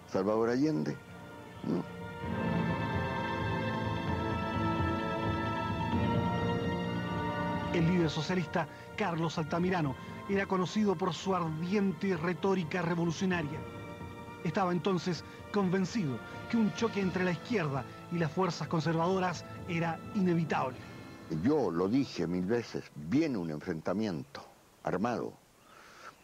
[0.06, 0.96] Salvador Allende?
[1.64, 1.82] No.
[7.72, 9.96] El líder socialista Carlos Altamirano
[10.28, 13.58] era conocido por su ardiente retórica revolucionaria.
[14.42, 16.18] Estaba entonces convencido
[16.50, 20.76] que un choque entre la izquierda y las fuerzas conservadoras era inevitable.
[21.42, 24.44] Yo lo dije mil veces, viene un enfrentamiento
[24.82, 25.32] armado,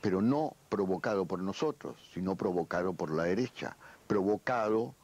[0.01, 4.95] pero no provocado por nosotros, sino provocado por la derecha, provocado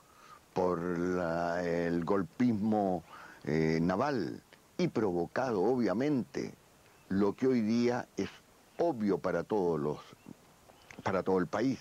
[0.53, 3.03] por el golpismo
[3.45, 4.43] eh, naval
[4.79, 6.55] y provocado, obviamente,
[7.09, 8.29] lo que hoy día es
[8.79, 9.99] obvio para todos los,
[11.03, 11.79] para todo el país,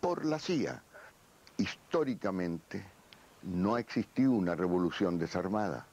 [0.00, 0.82] por la CIA.
[1.58, 2.84] Históricamente
[3.42, 5.86] no ha existido una revolución desarmada.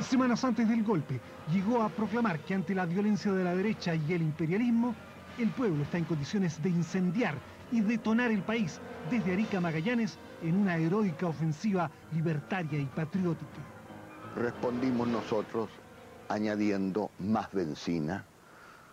[0.00, 1.20] Semanas antes del golpe,
[1.52, 4.94] llegó a proclamar que ante la violencia de la derecha y el imperialismo,
[5.38, 7.34] el pueblo está en condiciones de incendiar
[7.70, 13.60] y detonar el país desde Arica Magallanes en una heroica ofensiva libertaria y patriótica.
[14.36, 15.68] respondimos nosotros
[16.28, 18.24] añadiendo más benzina,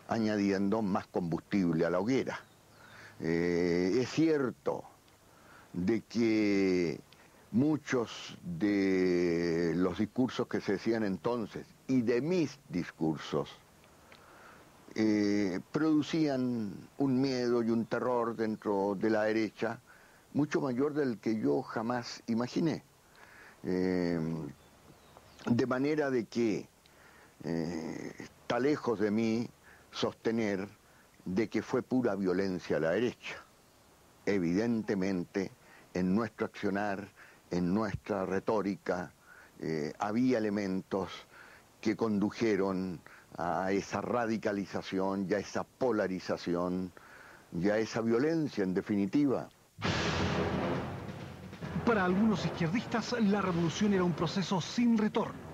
[0.08, 2.40] añadiendo más combustible a la hoguera.
[3.20, 4.84] Eh, es cierto
[5.74, 7.00] de que
[7.52, 13.50] muchos de los discursos que se decían entonces y de mis discursos
[14.96, 19.80] eh, producían un miedo y un terror dentro de la derecha
[20.34, 22.84] mucho mayor del que yo jamás imaginé.
[23.64, 24.20] Eh,
[25.46, 26.68] de manera de que
[27.46, 29.48] está lejos de mí
[29.92, 30.68] sostener
[31.26, 33.36] de que fue pura violencia a la derecha.
[34.26, 35.52] Evidentemente,
[35.94, 37.08] en nuestro accionar,
[37.52, 39.12] en nuestra retórica,
[39.60, 41.10] eh, había elementos
[41.80, 43.00] que condujeron
[43.38, 46.92] a esa radicalización y a esa polarización
[47.54, 49.50] y a esa violencia en definitiva.
[51.86, 55.45] Para algunos izquierdistas, la revolución era un proceso sin retorno.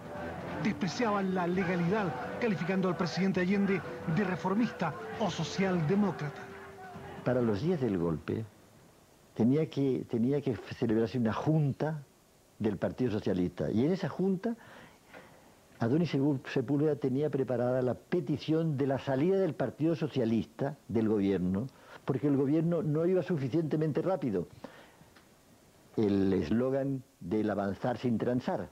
[0.63, 3.81] Despreciaban la legalidad, calificando al presidente Allende
[4.15, 6.41] de reformista o socialdemócrata.
[7.23, 8.45] Para los días del golpe
[9.33, 12.03] tenía que, tenía que celebrarse una junta
[12.59, 14.55] del Partido Socialista y en esa junta
[15.81, 16.15] Adonis
[16.53, 21.65] Sepúlveda tenía preparada la petición de la salida del Partido Socialista del gobierno,
[22.05, 24.47] porque el gobierno no iba suficientemente rápido.
[25.97, 28.69] El eslogan del avanzar sin transar.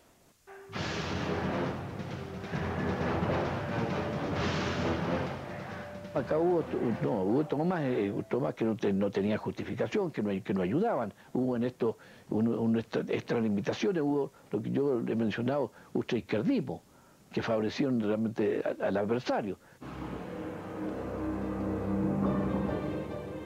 [6.14, 6.64] Acá hubo,
[7.04, 11.14] no, hubo tomas, eh, tomas que no, no tenían justificación, que no, que no ayudaban.
[11.34, 11.98] Hubo en esto
[12.30, 16.82] un, extralimitaciones, hubo lo que yo he mencionado, izquierdismo,
[17.32, 19.60] que favorecieron realmente al adversario.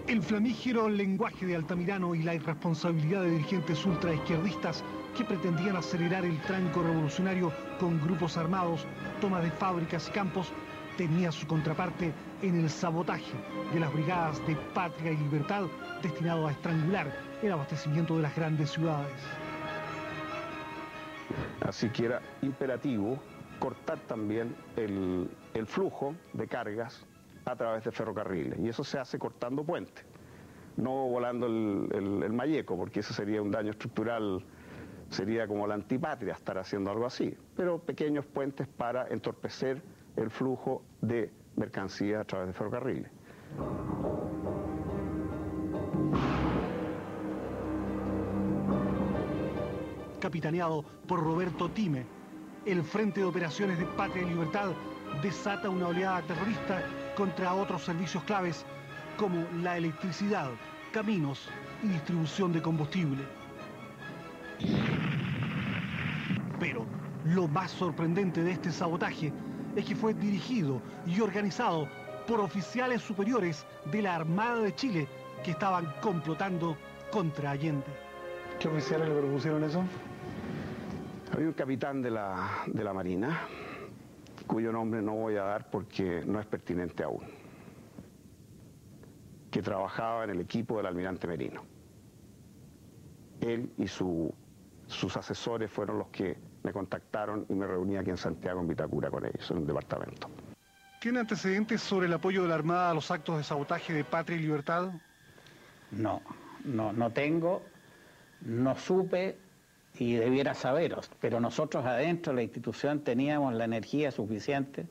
[0.08, 4.84] El flamígero lenguaje de Altamirano y la irresponsabilidad de dirigentes ultraizquierdistas
[5.18, 8.86] que pretendían acelerar el tranco revolucionario con grupos armados,
[9.20, 10.52] toma de fábricas y campos,
[10.98, 13.34] tenía su contraparte en el sabotaje
[13.74, 15.66] de las brigadas de Patria y Libertad
[16.02, 17.08] destinado a estrangular
[17.42, 19.14] el abastecimiento de las grandes ciudades.
[21.62, 23.18] Así que era imperativo
[23.60, 25.30] cortar también el,
[25.66, 27.06] flujo de cargas
[27.46, 28.60] a través de ferrocarriles.
[28.60, 30.04] Y eso se hace cortando puentes,
[30.76, 34.44] no volando el, el, Mayeco, porque eso sería un daño estructural,
[35.10, 37.38] sería como la antipatria estar haciendo algo así.
[37.56, 39.82] Pero pequeños puentes para entorpecer
[40.18, 43.12] el flujo de mercancías a través de ferrocarriles.
[50.20, 52.06] Capitaneado por Roberto Time,
[52.66, 54.72] el Frente de Operaciones de Patria y Libertad
[55.22, 56.82] desata una oleada terrorista
[57.16, 58.66] contra otros servicios claves
[59.18, 60.50] como la electricidad,
[60.92, 61.50] caminos
[61.84, 63.24] y distribución de combustible.
[66.60, 66.86] Pero
[67.26, 69.32] lo más sorprendente de este sabotaje
[69.76, 71.88] es que fue dirigido y organizado
[72.28, 75.08] por oficiales superiores de la Armada de Chile
[75.44, 76.78] que estaban complotando
[77.12, 77.86] contra Allende.
[78.60, 79.84] ¿Qué oficiales le propusieron eso?
[81.34, 83.42] Había un capitán de la, de la Marina,
[84.48, 87.24] cuyo nombre no voy a dar porque no es pertinente aún,
[89.50, 91.64] que trabajaba en el equipo del almirante Merino.
[93.42, 98.62] Él y sus asesores fueron los que me contactaron y me reuní aquí en Santiago,
[98.62, 100.30] en Vitacura, con ellos, en un departamento.
[101.00, 104.38] ¿Tiene antecedentes sobre el apoyo de la Armada a los actos de sabotaje de Patria
[104.38, 104.92] y Libertad?
[105.92, 106.22] No,
[106.64, 107.62] no, no tengo,
[108.42, 109.38] no supe
[110.00, 114.88] y debiera saberos, pero nosotros adentro de la institución teníamos la energía suficiente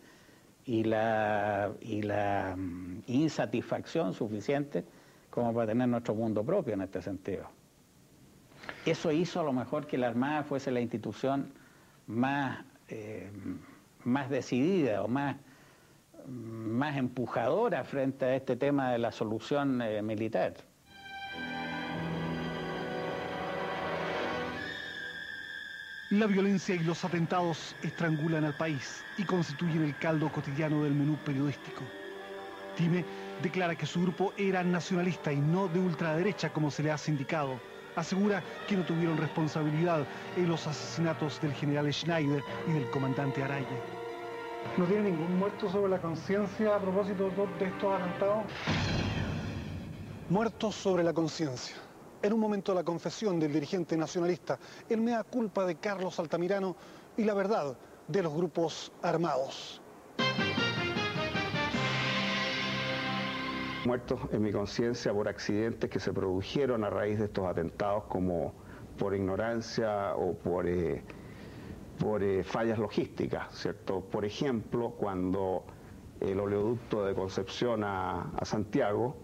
[0.66, 4.84] y la, y la mm, insatisfacción suficiente
[5.30, 7.48] como para tener nuestro mundo propio en este sentido.
[8.84, 11.52] Eso hizo a lo mejor que la Armada fuese la institución
[12.12, 13.30] más, eh,
[14.04, 15.36] más decidida o más,
[16.26, 20.54] más empujadora frente a este tema de la solución eh, militar.
[26.10, 31.16] La violencia y los atentados estrangulan al país y constituyen el caldo cotidiano del menú
[31.24, 31.82] periodístico.
[32.76, 33.02] Time
[33.42, 37.58] declara que su grupo era nacionalista y no de ultraderecha como se le ha indicado
[37.96, 43.66] asegura que no tuvieron responsabilidad en los asesinatos del general Schneider y del comandante Araya.
[44.76, 48.44] ¿No tiene ningún muerto sobre la conciencia a propósito de estos atentados?
[50.30, 51.76] Muertos sobre la conciencia.
[52.22, 56.76] En un momento la confesión del dirigente nacionalista, el mea culpa de Carlos Altamirano
[57.16, 57.76] y la verdad
[58.06, 59.81] de los grupos armados.
[63.86, 68.54] Muertos en mi conciencia por accidentes que se produjeron a raíz de estos atentados como
[68.98, 71.02] por ignorancia o por, eh,
[71.98, 74.00] por eh, fallas logísticas, ¿cierto?
[74.00, 75.64] Por ejemplo, cuando
[76.20, 79.16] el oleoducto de Concepción a, Santiago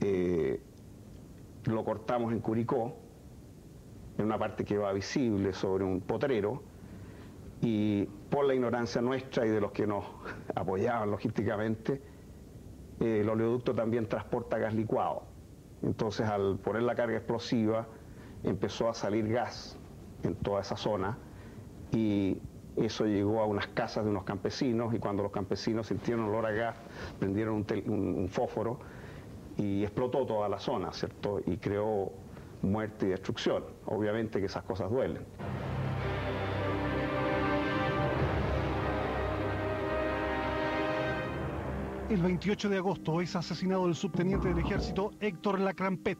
[0.00, 0.60] eh,
[1.64, 2.96] lo cortamos en Curicó,
[4.18, 6.62] en una parte que va visible sobre un potrero,
[7.60, 10.04] y por la ignorancia nuestra y de los que nos
[10.54, 12.15] apoyaban logísticamente,
[13.00, 15.22] el oleoducto también transporta gas licuado.
[15.82, 17.86] Entonces al poner la carga explosiva
[18.42, 19.78] empezó a salir gas
[20.22, 21.18] en toda esa zona
[21.92, 22.38] y
[22.76, 26.52] eso llegó a unas casas de unos campesinos y cuando los campesinos sintieron olor a
[26.52, 26.76] gas
[27.18, 28.78] prendieron un, fósforo
[29.56, 31.40] y explotó toda la zona, ¿cierto?
[31.46, 32.12] Y creó
[32.62, 33.64] muerte y destrucción.
[33.86, 35.22] Obviamente que esas cosas duelen.
[42.08, 46.16] El 28 de agosto es asesinado el subteniente del ejército Héctor Lacrampet.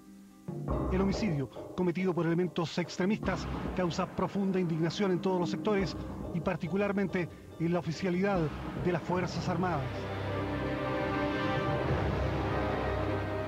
[0.93, 5.97] El homicidio, cometido por elementos extremistas, causa profunda indignación en todos los sectores
[6.35, 7.29] y particularmente
[7.61, 8.41] en la oficialidad
[8.85, 9.81] de las Fuerzas Armadas.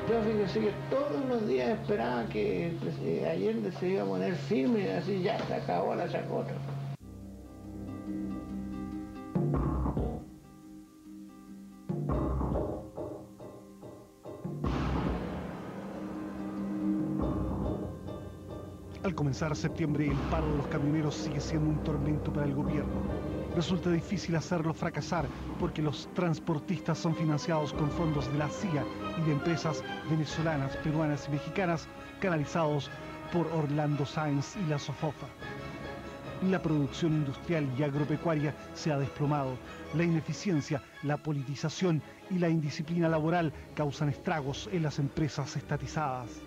[0.09, 2.69] Yo fíjese que todos los días esperaba que
[3.03, 6.53] eh, Allende se iba a poner firme y así ya se acabó la chacota.
[19.19, 23.03] Comenzar septiembre, el paro de los camioneros sigue siendo un tormento para el gobierno.
[23.57, 25.27] Resulta difícil hacerlo fracasar
[25.59, 28.85] porque los transportistas son financiados con fondos de la CIA
[29.19, 31.89] y de empresas venezolanas, peruanas y mexicanas
[32.21, 32.93] canalizados
[33.33, 35.27] por Orlando Sáenz y la Sofofa.
[36.49, 39.59] La producción industrial y agropecuaria se ha desplomado.
[39.97, 42.01] La ineficiencia, la politización
[42.31, 46.41] y la indisciplina laboral causan estragos en las empresas estatizadas.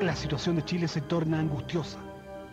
[0.00, 1.98] La situación de Chile se torna angustiosa.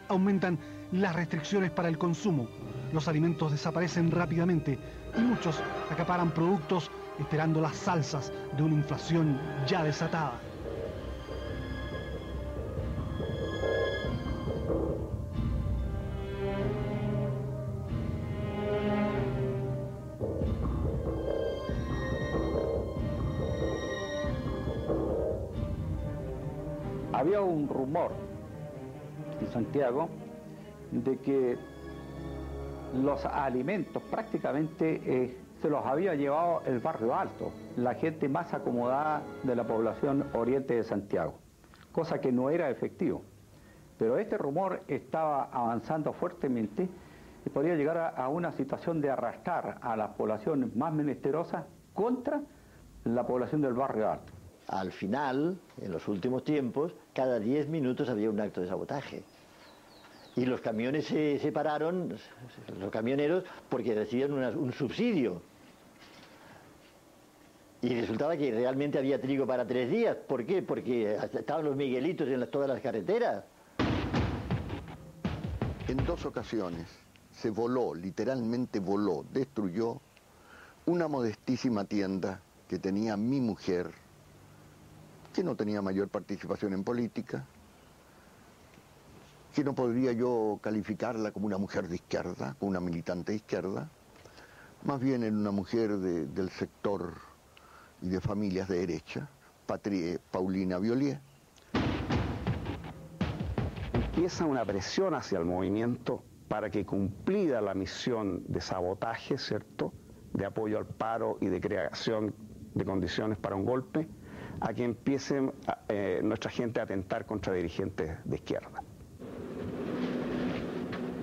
[0.10, 0.60] Aumentan
[0.92, 2.50] las restricciones para el consumo.
[2.92, 4.78] Los alimentos desaparecen rápidamente
[5.18, 5.56] y muchos
[5.90, 10.42] acaparan productos esperando las salsas de una inflación ya desatada.
[27.88, 28.12] Rumor
[29.40, 30.10] en Santiago
[30.92, 31.58] de que
[33.02, 39.24] los alimentos prácticamente eh, se los había llevado el barrio alto, la gente más acomodada
[39.44, 41.36] de la población oriente de Santiago,
[41.92, 43.24] cosa que no era efectivo.
[43.98, 46.88] Pero este rumor estaba avanzando fuertemente
[47.46, 52.42] y podría llegar a, a una situación de arrastrar a las poblaciones más menesterosas contra
[53.06, 54.34] la población del barrio alto.
[54.68, 59.24] Al final, en los últimos tiempos, cada 10 minutos había un acto de sabotaje.
[60.36, 62.16] Y los camiones se separaron,
[62.80, 65.42] los camioneros, porque recibían un subsidio.
[67.82, 70.16] Y resultaba que realmente había trigo para tres días.
[70.16, 70.62] ¿Por qué?
[70.62, 73.46] Porque estaban los miguelitos en las- todas las carreteras.
[75.88, 76.86] En dos ocasiones
[77.32, 80.00] se voló, literalmente voló, destruyó
[80.86, 83.88] una modestísima tienda que tenía mi mujer,
[85.38, 87.46] que no tenía mayor participación en política,
[89.54, 93.88] que no podría yo calificarla como una mujer de izquierda, como una militante de izquierda,
[94.84, 97.14] más bien era una mujer de- del sector
[98.02, 99.30] y de familias de derecha,
[99.68, 101.20] Patri- Paulina Violier.
[103.94, 109.94] empieza una presión hacia el movimiento para que cumplida la misión de sabotaje, ¿cierto?,
[110.34, 112.34] de apoyo al paro y de creación
[112.74, 114.08] de condiciones para un golpe,
[114.60, 118.82] a que empiecen a- eh, nuestra gente a atentar contra dirigentes de izquierda.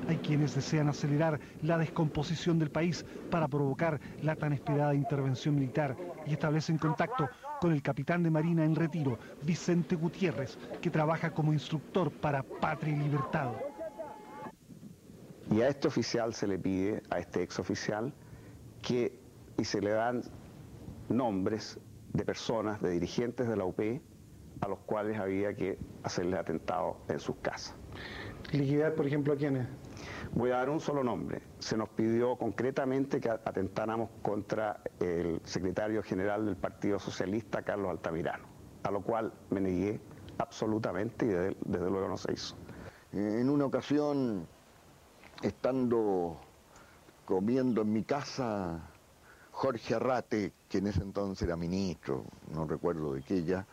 [0.07, 5.97] Hay quienes desean acelerar la descomposición del país para provocar la tan esperada intervención militar
[6.27, 7.29] y establecen contacto
[7.59, 12.95] con el capitán de Marina en retiro, Vicente Gutiérrez, que trabaja como instructor para Patria
[12.95, 13.53] y Libertad.
[15.51, 18.13] Y a este oficial se le pide, a este exoficial,
[18.83, 19.19] que,
[19.57, 20.23] y se le dan
[21.09, 21.79] nombres
[22.15, 23.81] de personas, de dirigentes de la UP,
[24.61, 27.75] a los cuales había que hacerles atentado en sus casas.
[28.53, 29.67] Liquidar, por ejemplo, a quiénes?
[30.33, 31.43] Voy a dar un solo nombre.
[31.59, 38.45] Se nos pidió concretamente que atentáramos contra el secretario general del Partido Socialista, Carlos Altamirano,
[38.85, 40.01] a lo cual me negué
[40.39, 42.57] absolutamente y desde, desde luego no se hizo.
[43.13, 44.47] En una ocasión,
[45.43, 46.41] estando
[47.25, 48.94] comiendo en mi casa,
[49.55, 53.65] Jorge Arrate, que en ese entonces era ministro, no recuerdo de qué ya,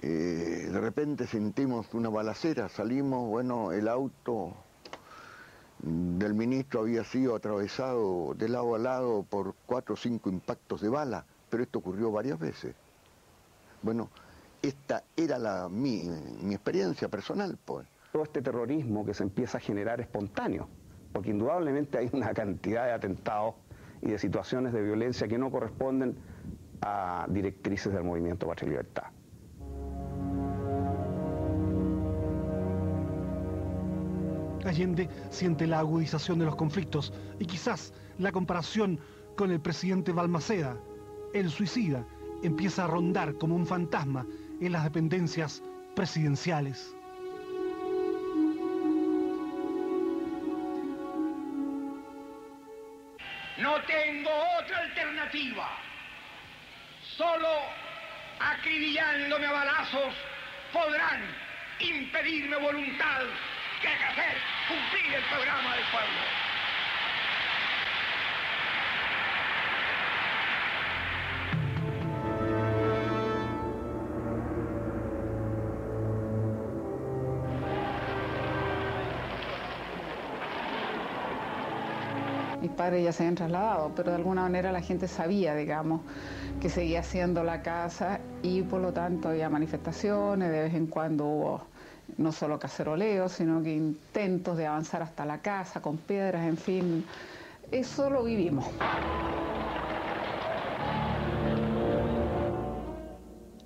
[0.00, 4.52] eh, de repente sentimos una balacera, salimos, bueno, el auto
[5.80, 10.90] del ministro había sido atravesado de lado a lado por cuatro o cinco impactos de
[10.90, 12.74] bala, pero esto ocurrió varias veces.
[13.82, 14.10] Bueno,
[14.60, 16.04] esta era la, mi,
[16.42, 17.86] mi experiencia personal, pues.
[18.12, 20.68] Todo este terrorismo que se empieza a generar espontáneo,
[21.12, 23.54] porque indudablemente hay una cantidad de atentados
[24.02, 26.16] y de situaciones de violencia que no corresponden
[26.82, 29.04] a directrices del movimiento Patria y Libertad.
[34.64, 38.98] Allende siente la agudización de los conflictos y quizás la comparación
[39.36, 40.76] con el presidente Balmaceda.
[41.32, 42.04] El suicida
[42.42, 44.26] empieza a rondar como un fantasma
[44.60, 45.62] en las dependencias
[45.94, 46.94] presidenciales.
[53.58, 54.30] No tengo
[54.60, 55.68] otra alternativa.
[57.16, 57.48] Solo
[58.38, 60.14] acribillándome a balazos
[60.72, 61.20] podrán
[61.80, 63.22] impedirme voluntad
[63.82, 64.36] que hacer
[64.68, 66.47] cumplir el programa del pueblo.
[82.88, 86.00] Padres se habían trasladado, pero de alguna manera la gente sabía, digamos,
[86.58, 91.26] que seguía siendo la casa y por lo tanto había manifestaciones, de vez en cuando
[91.26, 91.62] hubo
[92.16, 97.04] no solo caceroleos, sino que intentos de avanzar hasta la casa con piedras, en fin,
[97.70, 98.64] eso lo vivimos.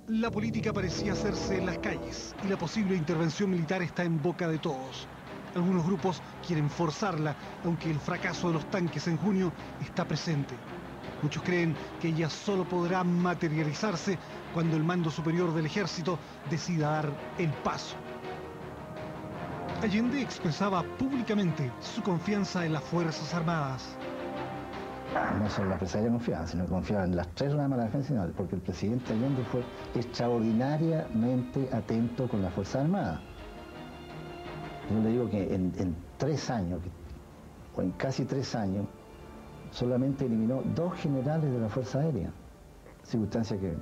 [0.07, 4.49] La política parecía hacerse en las calles y la posible intervención militar está en boca
[4.49, 5.07] de todos.
[5.55, 9.51] Algunos grupos quieren forzarla, aunque el fracaso de los tanques en junio
[9.81, 10.55] está presente.
[11.21, 14.17] Muchos creen que ella solo podrá materializarse
[14.53, 16.17] cuando el mando superior del ejército
[16.49, 17.95] decida dar el paso.
[19.81, 23.97] Allende expresaba públicamente su confianza en las Fuerzas Armadas.
[25.39, 28.13] No solo la empresaria confiaba, sino que confiaba en las tres ramas de la defensa
[28.13, 33.19] nacional, porque el presidente Allende fue extraordinariamente atento con las Fuerzas Armadas.
[34.89, 36.81] Yo le digo que en, tres años,
[37.75, 38.85] o en casi tres años,
[39.71, 42.29] solamente eliminó dos generales de la Fuerza Aérea,
[43.03, 43.73] circunstancia que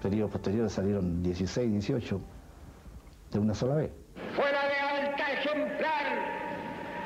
[0.00, 2.20] periodos posteriores salieron 16, 18
[3.32, 3.90] de una sola vez.
[4.34, 6.04] Fuera de alta ejemplar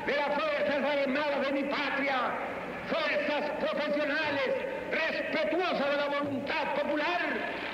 [0.05, 2.15] de las Fuerzas Armadas de mi patria,
[2.87, 4.49] fuerzas profesionales,
[4.91, 7.21] respetuosas de la voluntad popular,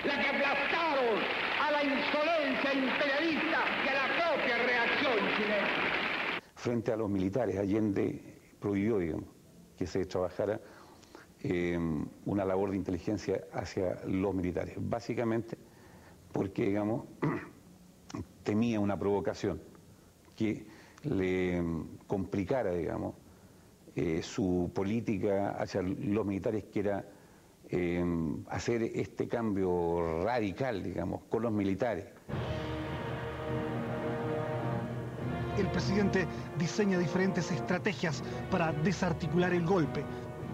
[0.06, 1.20] la que aplastaron
[1.62, 4.17] a la insolencia imperialista y a la.
[6.68, 8.22] Frente a los militares, Allende
[8.60, 9.00] prohibió,
[9.78, 10.60] que se trabajara
[11.42, 11.80] eh,
[12.26, 15.58] una labor de inteligencia hacia los militares, básicamente
[16.34, 17.06] porque, digamos,
[18.44, 19.62] temía una provocación
[20.36, 20.68] que
[21.04, 21.64] le
[22.06, 23.16] complicara, digamos,
[23.96, 27.06] eh, su política hacia los militares, que era
[27.70, 28.04] eh,
[28.50, 32.08] hacer este cambio radical, digamos, con los militares.
[35.58, 36.28] El presidente
[36.60, 40.06] diseña diferentes estrategias para desarticular el golpe.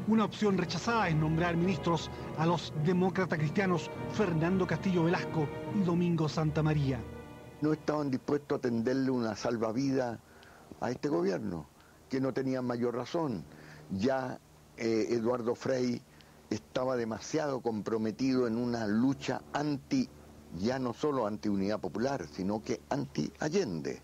[0.07, 5.45] Una opción rechazada es nombrar ministros a los demócratas cristianos Fernando Castillo Velasco
[5.75, 7.01] y Domingo Santa María.
[7.59, 10.19] No estaban dispuestos a tenderle una salvavidas
[10.79, 11.65] a este gobierno,
[12.09, 13.43] que no tenía mayor razón.
[13.91, 14.39] Ya
[14.77, 16.01] eh, Eduardo Frei
[16.49, 20.07] estaba demasiado comprometido en una lucha anti,
[20.61, 24.01] ya no solo anti Unidad Popular, sino que anti Allende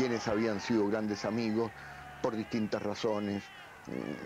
[0.00, 1.70] quienes habían sido grandes amigos
[2.22, 3.42] por distintas razones,
[3.86, 4.16] eh,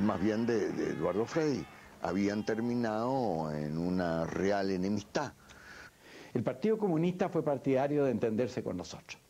[0.00, 1.66] más bien de, de Eduardo Frei,
[2.02, 5.32] habían terminado en una real enemistad.
[6.32, 9.20] El Partido Comunista fue partidario de entenderse con nosotros.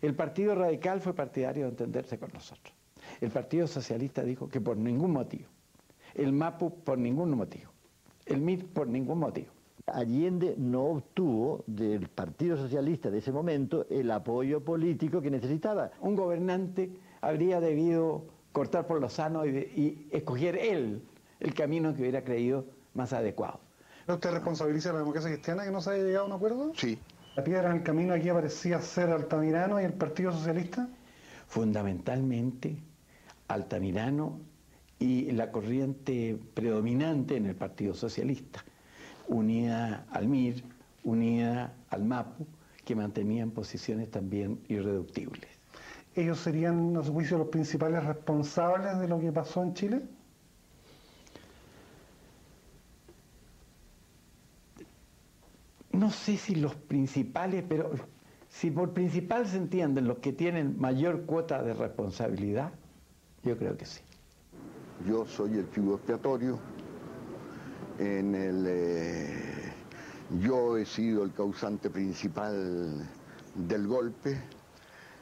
[0.00, 2.72] El Partido Radical fue partidario de entenderse con nosotros.
[3.20, 5.48] El Partido Socialista dijo que por ningún motivo.
[6.14, 7.72] El MAPU por ningún motivo.
[8.24, 9.50] El MIR por ningún motivo.
[9.90, 15.90] Allende no obtuvo del Partido Socialista de ese momento el apoyo político que necesitaba.
[16.00, 21.02] Un gobernante habría debido cortar por lo sano y, de- y escoger él
[21.38, 22.64] el camino que hubiera creído
[22.94, 23.60] más adecuado.
[24.08, 26.72] ¿Usted responsabiliza a la democracia cristiana que no se haya llegado a un acuerdo?
[26.74, 26.98] Sí.
[27.36, 30.88] La piedra en el camino aquí parecía ser Altamirano y el Partido Socialista.
[31.46, 32.76] Fundamentalmente
[33.48, 34.40] Altamirano
[34.98, 38.64] y la corriente predominante en el Partido Socialista,
[39.30, 40.62] unida al MIR,
[41.04, 42.46] unida al MAPU,
[42.84, 45.48] que mantenían posiciones también irreductibles.
[46.14, 50.02] ¿Ellos serían, a su juicio, los principales responsables de lo que pasó en Chile?
[55.92, 57.92] No sé si los principales, pero
[58.48, 62.72] si por principal se entienden los que tienen mayor cuota de responsabilidad,
[63.44, 64.00] yo creo que sí.
[65.06, 66.58] Yo soy el chivo expiatorio.
[68.00, 69.72] En el, eh,
[70.40, 73.06] yo he sido el causante principal
[73.54, 74.40] del golpe.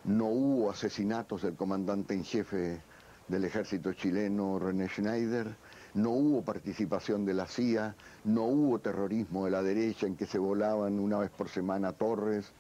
[0.05, 2.81] No hubo asesinatos del comandante en jefe
[3.27, 5.57] del ejército chileno, René Schneider.
[5.95, 7.97] No hubo participación de la CIA.
[8.23, 12.53] No hubo terrorismo de la derecha en que se volaban una vez por semana torres.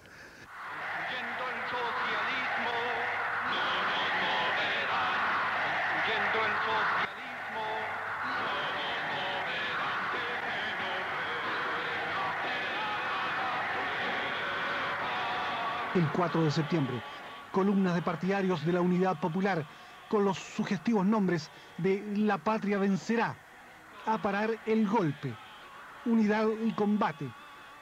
[15.98, 17.00] El 4 de septiembre,
[17.50, 19.64] columnas de partidarios de la Unidad Popular
[20.08, 23.34] con los sugestivos nombres de La Patria vencerá,
[24.06, 25.34] a parar el golpe,
[26.06, 27.28] unidad y combate,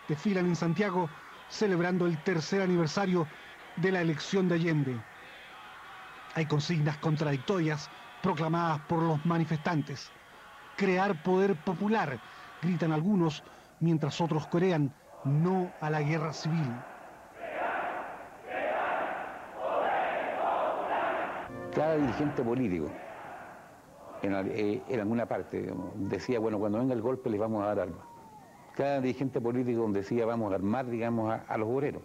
[0.09, 1.11] desfilan en Santiago
[1.51, 3.27] celebrando el tercer aniversario
[3.77, 4.97] de la elección de Allende.
[6.37, 7.91] Hay consignas contradictorias
[8.23, 10.11] proclamadas por los manifestantes.
[10.79, 12.19] Crear poder popular,
[12.63, 13.43] gritan algunos,
[13.81, 14.91] mientras otros corean
[15.23, 16.96] no a la guerra civil.
[21.77, 22.89] Cada dirigente político
[24.23, 28.01] en, eh, alguna parte, decía, bueno, cuando venga el golpe les vamos a dar armas.
[28.75, 32.01] Cada dirigente político decía, vamos a armar, digamos, a, los obreros.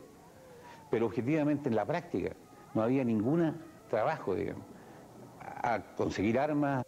[0.89, 2.35] Pero objetivamente en la práctica
[2.73, 4.65] no había ningún trabajo, digamos,
[5.39, 6.83] a conseguir armas.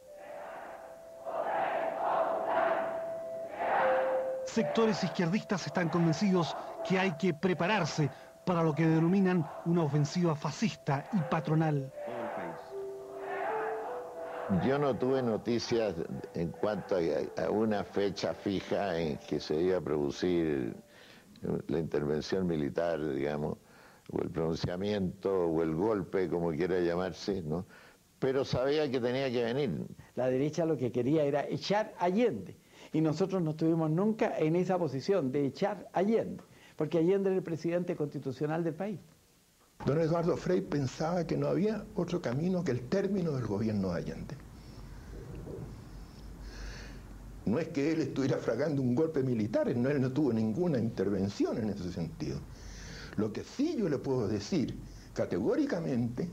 [4.43, 8.09] Sectores izquierdistas están convencidos que hay que prepararse
[8.45, 11.89] para lo que denominan una ofensiva fascista y patronal.
[14.65, 15.95] Yo no tuve noticias
[16.33, 20.75] en cuanto a, una fecha fija en que se iba a producir
[21.67, 23.57] la intervención militar, digamos,
[24.11, 27.65] o el pronunciamiento, o el golpe, como quiera llamarse, ¿no?
[28.19, 29.85] Pero sabía que tenía que venir.
[30.15, 32.57] La derecha lo que quería era echar Allende,
[32.91, 36.43] y nosotros no estuvimos nunca en esa posición de echar Allende,
[36.75, 38.99] porque Allende era el presidente constitucional del país.
[39.85, 43.95] Don Eduardo Frei pensaba que no había otro camino que el término del gobierno de
[43.95, 44.35] Allende.
[47.45, 51.57] No es que él estuviera fragando un golpe militar, no, él no tuvo ninguna intervención
[51.57, 52.39] en ese sentido.
[53.17, 54.77] Lo que sí yo le puedo decir
[55.13, 56.29] categóricamente,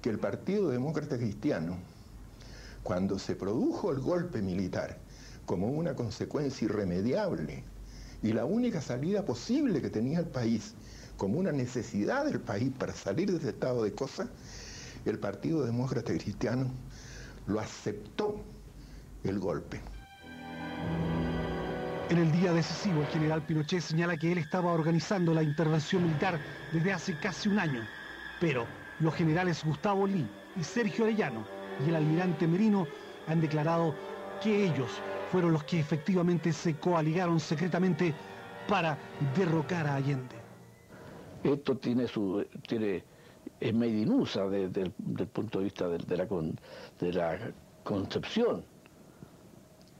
[0.00, 1.76] que el Partido Demócrata Cristiano,
[2.82, 4.98] cuando se produjo el golpe militar
[5.46, 7.62] como una consecuencia irremediable
[8.22, 10.74] y la única salida posible que tenía el país
[11.16, 14.28] como una necesidad del país para salir de ese estado de cosas,
[15.04, 16.70] el Partido Demócrata Cristiano
[17.46, 18.42] lo aceptó
[19.22, 19.80] el golpe.
[22.10, 26.38] En el día decisivo, el general Pinochet señala que él estaba organizando la intervención militar
[26.72, 27.80] desde hace casi un año,
[28.40, 28.66] pero
[29.00, 31.44] los generales Gustavo Lee y Sergio Arellano
[31.84, 32.86] y el almirante Merino
[33.26, 33.94] han declarado
[34.42, 34.90] que ellos
[35.32, 38.14] fueron los que efectivamente se coaligaron secretamente
[38.68, 38.98] para
[39.34, 40.43] derrocar a Allende.
[41.44, 43.04] Esto tiene su tiene
[43.60, 44.92] es medinusa desde el
[45.28, 47.38] punto de vista de, la de la
[47.82, 48.64] concepción,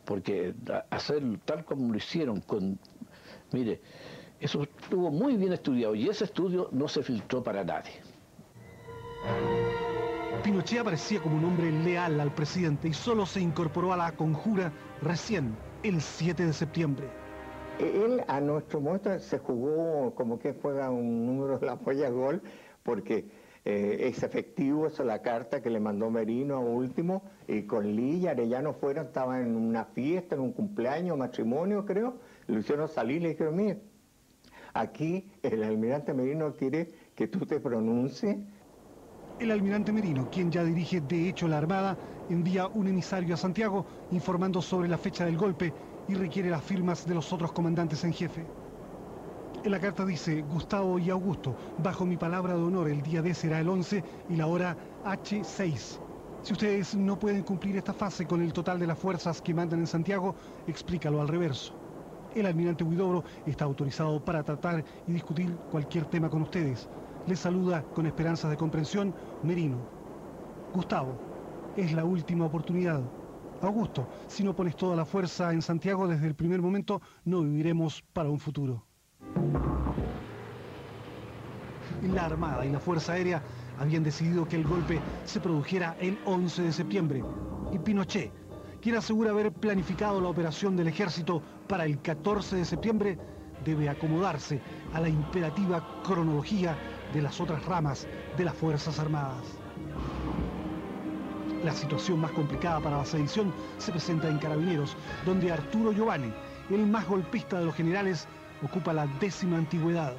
[0.05, 0.55] porque
[0.90, 2.78] hacer tal como lo hicieron con,
[3.53, 3.80] mire,
[4.40, 7.92] eso estuvo muy bien estudiado y ese estudio no se filtró para nadie.
[10.42, 14.72] Pinochet aparecía como un hombre leal al presidente y solo se incorporó a la conjura
[15.01, 17.24] recién, el 7 de septiembre.
[17.79, 22.41] Él a nuestro modo se jugó como que juega un número de la polla gol,
[22.83, 23.29] porque
[23.64, 28.27] eh, es efectivo, es la carta que le mandó Merino a último, y con y
[28.27, 32.14] Arellano fueron, estaban en una fiesta, en un cumpleaños, matrimonio creo,
[32.47, 33.81] lo hicieron salir le dijeron, mire,
[34.72, 38.37] aquí el almirante Merino quiere que tú te pronuncies.
[39.41, 41.97] El almirante Merino, quien ya dirige de hecho la Armada,
[42.31, 45.72] envía un emisario a Santiago informando sobre la fecha del golpe
[46.09, 48.45] y requiere las firmas de los otros comandantes en jefe.
[49.65, 53.33] En la carta dice, Gustavo y Augusto, bajo mi palabra de honor, el día D
[53.33, 55.99] será el 11 y la hora H6.
[56.43, 59.81] Si ustedes no pueden cumplir esta fase con el total de las fuerzas que mandan
[59.81, 60.35] en Santiago,
[60.67, 61.73] explícalo al reverso.
[62.35, 66.87] El almirante Huidobro está autorizado para tratar y discutir cualquier tema con ustedes.
[67.27, 69.79] Les saluda con esperanzas de comprensión Merino.
[70.75, 71.15] Gustavo,
[71.77, 73.01] es la última oportunidad.
[73.67, 78.03] Augusto, si no pones toda la fuerza en Santiago desde el primer momento, no viviremos
[78.12, 78.85] para un futuro.
[82.12, 83.43] La Armada y la Fuerza Aérea
[83.79, 87.25] habían decidido que el golpe se produjera el 11 de septiembre.
[87.73, 88.31] Y Pinochet,
[88.81, 93.19] quien asegura haber planificado la operación del ejército para el 14 de septiembre,
[93.65, 94.61] debe acomodarse
[94.93, 96.77] a la imperativa cronología
[97.12, 98.07] de las otras ramas
[98.37, 99.64] de las Fuerzas Armadas.
[101.65, 104.95] La situación más complicada para la sedición se presenta en Carabineros,
[105.25, 106.31] donde Arturo Giovanni,
[106.69, 108.29] el más golpista de los generales,
[108.62, 110.12] ocupa la décima antigüedad.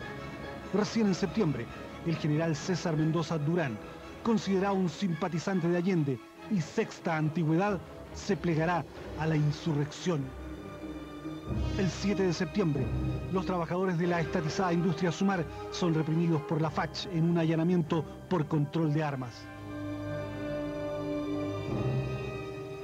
[0.74, 1.68] Recién en septiembre,
[2.08, 3.78] el general César Mendoza Durán,
[4.24, 6.20] considerado un simpatizante de Allende
[6.50, 7.80] y sexta antigüedad,
[8.16, 8.84] se plegará
[9.20, 10.24] a la insurrección.
[11.78, 12.88] El 7 de septiembre,
[13.32, 18.04] los trabajadores de la estatizada industria Sumar son reprimidos por la FACH en un allanamiento
[18.30, 19.46] por control de armas.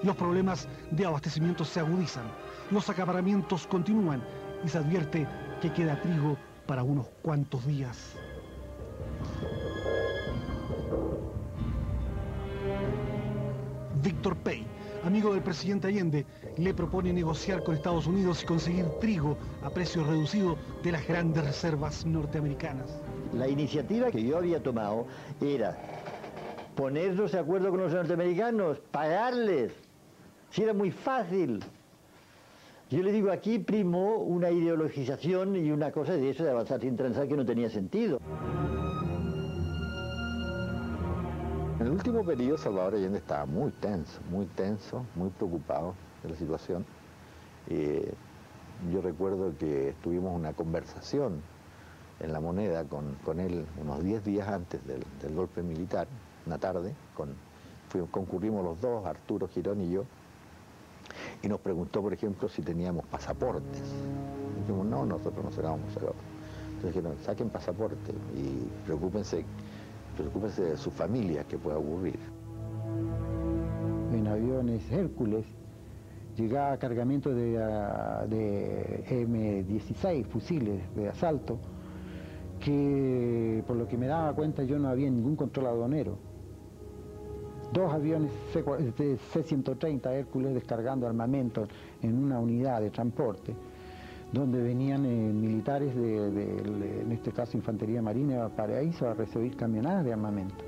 [0.04, 2.24] Los problemas de abastecimiento se agudizan,
[2.72, 4.24] los acaparamientos continúan
[4.66, 5.28] y se advierte
[5.62, 8.16] que queda trigo para unos cuantos días.
[14.02, 14.66] Víctor Pey,
[15.06, 16.26] amigo del presidente Allende,
[16.58, 21.44] le propone negociar con Estados Unidos y conseguir trigo a precio reducido de las grandes
[21.44, 22.90] reservas norteamericanas.
[23.34, 25.06] La iniciativa que yo había tomado
[25.40, 25.78] era
[26.76, 29.72] ponernos de acuerdo con los norteamericanos, pagarles
[30.52, 31.64] si era muy fácil.
[32.90, 36.98] Yo le digo, aquí primó una ideologización y una cosa de eso de avanzar sin
[36.98, 38.20] transar que no tenía sentido.
[41.80, 46.36] En el último periodo Salvador Allende estaba muy tenso, muy tenso, muy preocupado de la
[46.36, 46.86] situación.
[47.70, 48.14] Eh,
[48.92, 51.42] yo recuerdo que tuvimos una conversación
[52.20, 56.08] en la moneda con, él unos 10 días antes del, golpe militar,
[56.46, 57.30] una tarde, con,
[58.12, 60.06] concurrimos los dos, Arturo Girón y yo,
[61.42, 63.82] y nos preguntó, por ejemplo, si teníamos pasaportes.
[64.60, 66.22] dijimos, no, nosotros no sacamos pasaportes.
[66.76, 69.46] Entonces dijeron, saquen pasaporte y preocúpense,
[70.18, 72.20] preocúpense de su familia que pueda ocurrir.
[74.12, 75.46] En aviones Hércules
[76.36, 81.60] llegaba cargamento de, ah, de M16, fusiles de asalto,
[82.60, 86.31] que por lo que me daba cuenta yo no había ningún control aduanero.
[87.72, 91.68] Dos aviones C-130 Hércules descargando armamento
[92.02, 93.56] en una unidad de transporte,
[94.34, 100.04] donde venían eh, militares de, en este caso Infantería Marina de Paraíso, a recibir camionadas
[100.04, 100.66] de armamento.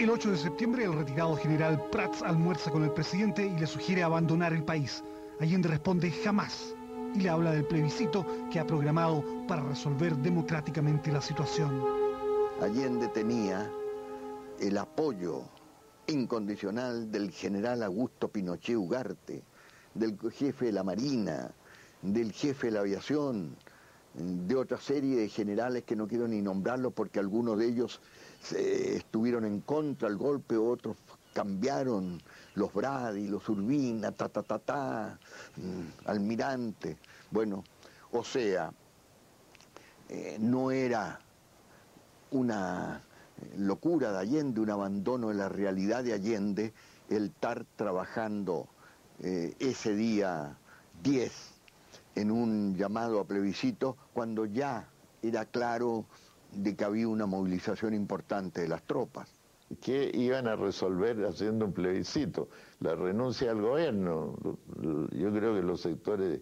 [0.00, 4.02] El 8 de septiembre, el retirado general Prats almuerza con el presidente y le sugiere
[4.02, 5.02] abandonar el país.
[5.40, 6.74] Allende responde jamás
[7.14, 11.82] y le habla del plebiscito que ha programado para resolver democráticamente la situación.
[12.60, 13.68] Allende tenía
[14.60, 15.42] el apoyo
[16.06, 19.42] incondicional del general Augusto Pinochet Ugarte,
[19.94, 21.52] del jefe de la Marina,
[22.02, 23.56] del jefe de la aviación,
[24.14, 28.00] de otra serie de generales que no quiero ni nombrarlos porque algunos de ellos
[28.50, 30.96] estuvieron en contra del golpe, otros
[31.32, 32.20] cambiaron,
[32.54, 35.18] los Brady, los Urbina, ta, ta, ta, ta,
[35.56, 36.96] mm, almirante.
[37.30, 37.62] Bueno,
[38.10, 38.72] o sea,
[40.08, 41.20] eh, no era
[42.30, 43.00] una
[43.56, 46.72] locura de Allende, un abandono de la realidad de Allende,
[47.08, 48.68] el estar trabajando
[49.22, 50.56] eh, ese día
[51.02, 51.32] 10
[52.16, 54.88] en un llamado a plebiscito, cuando ya
[55.22, 56.04] era claro
[56.52, 59.28] de que había una movilización importante de las tropas.
[59.82, 62.48] ¿Qué iban a resolver haciendo un plebiscito?
[62.80, 64.34] La renuncia al gobierno.
[65.12, 66.40] Yo creo que los sectores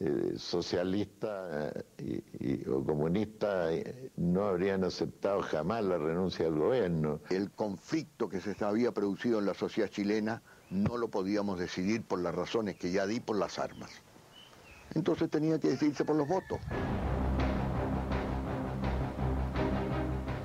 [0.00, 7.20] eh, socialistas eh, o comunistas eh, no habrían aceptado jamás la renuncia al gobierno.
[7.30, 12.20] El conflicto que se había producido en la sociedad chilena no lo podíamos decidir por
[12.20, 13.90] las razones que ya di por las armas.
[14.94, 16.58] Entonces tenía que decidirse por los votos.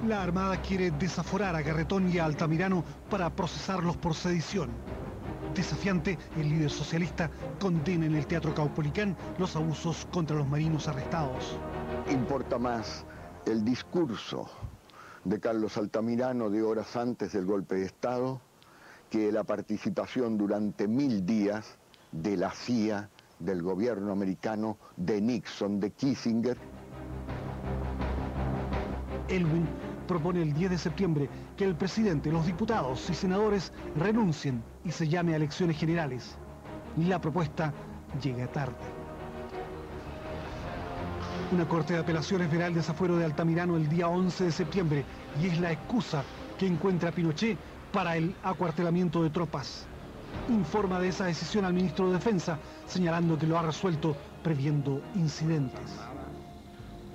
[0.07, 4.69] La Armada quiere desaforar a Garretón y a Altamirano para procesarlos por sedición.
[5.57, 11.57] Desafiante, el líder socialista condena en el Teatro Caupolicán los abusos contra los marinos arrestados.
[12.11, 13.03] Importa más
[13.47, 14.47] el discurso
[15.23, 18.39] de Carlos Altamirano de horas antes del golpe de Estado
[19.09, 21.79] que la participación durante mil días
[22.11, 26.57] de la CIA, del gobierno americano, de Nixon, de Kissinger.
[29.27, 29.67] Elwin
[30.07, 35.07] propone el 10 de septiembre que el presidente, los diputados y senadores renuncien y se
[35.07, 36.35] llame a elecciones generales.
[36.95, 37.73] La propuesta
[38.21, 38.75] llega tarde.
[41.51, 45.05] Una corte de apelaciones verá el desafuero de Altamirano el día 11 de septiembre
[45.41, 46.23] y es la excusa
[46.57, 47.57] que encuentra Pinochet
[47.93, 49.85] para el acuartelamiento de tropas.
[50.49, 55.97] Informa de esa decisión al ministro de Defensa, señalando que lo ha resuelto previendo incidentes.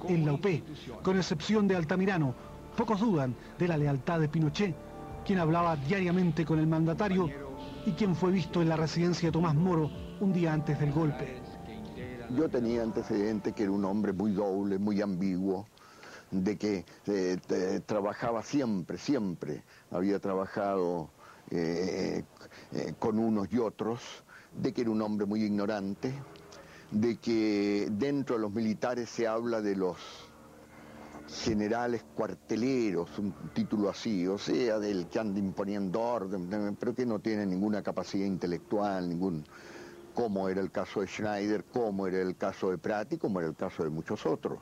[0.08, 0.46] En la UP,
[1.02, 2.34] con excepción de Altamirano,
[2.76, 4.74] Pocos dudan de la lealtad de Pinochet,
[5.26, 7.28] quien hablaba diariamente con el mandatario
[7.84, 11.42] y quien fue visto en la residencia de Tomás Moro un día antes del golpe.
[12.34, 15.66] Yo tenía antecedentes que era un hombre muy doble, muy ambiguo,
[16.30, 19.64] de que eh, trabajaba siempre, siempre.
[19.90, 21.10] Había trabajado
[21.50, 22.24] eh,
[22.72, 24.00] eh, con unos y otros,
[24.56, 26.14] de que era un hombre muy ignorante,
[26.90, 30.31] de que dentro de los militares se habla de los
[31.32, 37.18] generales cuarteleros, un título así, o sea, del que anda imponiendo orden, pero que no
[37.20, 39.44] tiene ninguna capacidad intelectual, ningún
[40.14, 43.56] como era el caso de Schneider, como era el caso de Prati, como era el
[43.56, 44.58] caso de muchos otros.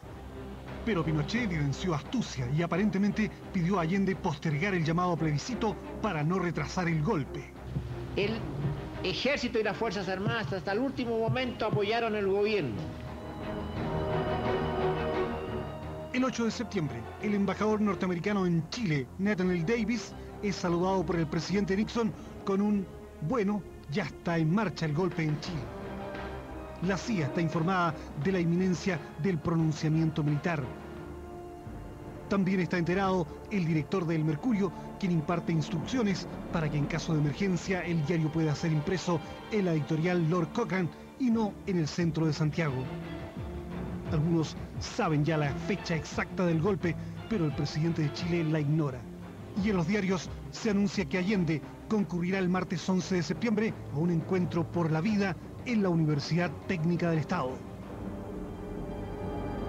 [0.87, 6.39] Pero Pinochet evidenció astucia y aparentemente pidió a Allende postergar el llamado plebiscito para no
[6.39, 7.53] retrasar el golpe.
[8.15, 8.39] El
[9.03, 12.81] ejército y las Fuerzas Armadas hasta el último momento apoyaron el gobierno
[16.21, 20.13] El 8 de septiembre, el embajador norteamericano en Chile, Nathaniel Davis,
[20.43, 22.13] es saludado por el presidente Nixon
[22.45, 22.87] con un,
[23.23, 25.63] bueno, ya está en marcha el golpe en Chile.
[26.83, 30.63] La CIA está informada de la inminencia del pronunciamiento militar.
[32.29, 37.21] También está enterado el director del Mercurio, quien imparte instrucciones para que en caso de
[37.21, 39.19] emergencia el diario pueda ser impreso
[39.53, 42.85] en la editorial Lord Cochrane y no en el centro de Santiago.
[44.13, 46.97] Algunos saben ya la fecha exacta del golpe,
[47.29, 48.99] pero el presidente de Chile la ignora.
[49.63, 53.99] Y en los diarios se anuncia que Allende concurrirá el martes 11 de septiembre a
[53.99, 57.51] un encuentro por la vida en la Universidad Técnica del Estado.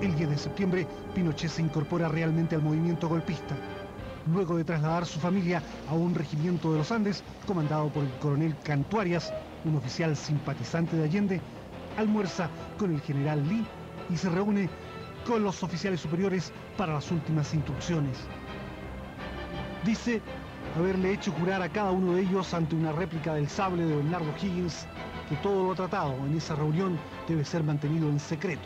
[0.02, 3.56] El 10 de septiembre, Pinochet se incorpora realmente al movimiento golpista.
[4.32, 8.56] Luego de trasladar su familia a un regimiento de los Andes, comandado por el coronel
[8.64, 9.34] Cantuarias,
[9.66, 11.42] un oficial simpatizante de Allende,
[11.98, 13.66] almuerza con el general Lee
[14.10, 14.70] y se reúne
[15.26, 18.18] con los oficiales superiores para las últimas instrucciones.
[19.86, 20.22] Dice
[20.78, 24.32] haberle hecho jurar a cada uno de ellos ante una réplica del sable de Bernardo
[24.42, 24.86] Higgins
[25.28, 26.98] que todo lo tratado en esa reunión
[27.28, 28.62] debe ser mantenido en secreto.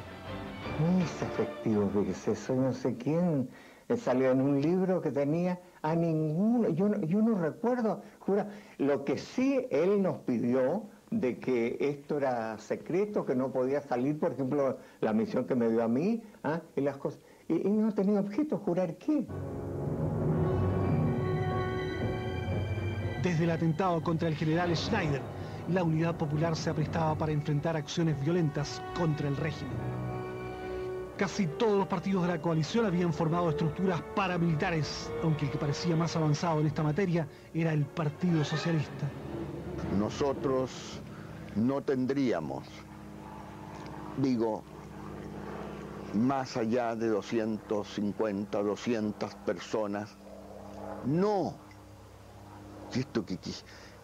[0.79, 3.49] Muy efectivo, fíjese, eso no sé quién
[3.97, 8.49] salió en un libro que tenía a ninguno, yo, no- yo no recuerdo, jura,
[8.79, 10.89] lo que sí él nos pidió
[11.19, 15.69] de que esto era secreto, que no podía salir, por ejemplo, la misión que me
[15.69, 16.61] dio a mí, ¿ah?
[16.75, 19.25] y las cosas, y, y no tenía objeto, jurar qué.
[23.23, 25.21] Desde el atentado contra el general Schneider,
[25.69, 29.73] la Unidad Popular se aprestaba para enfrentar acciones violentas contra el régimen.
[31.17, 35.95] Casi todos los partidos de la coalición habían formado estructuras paramilitares, aunque el que parecía
[35.95, 39.09] más avanzado en esta materia era el Partido Socialista.
[39.97, 41.01] Nosotros
[41.55, 42.67] no tendríamos,
[44.17, 44.63] digo,
[46.13, 50.15] más allá de 250, 200 personas.
[51.05, 51.55] No.
[52.93, 53.51] Esto que, que,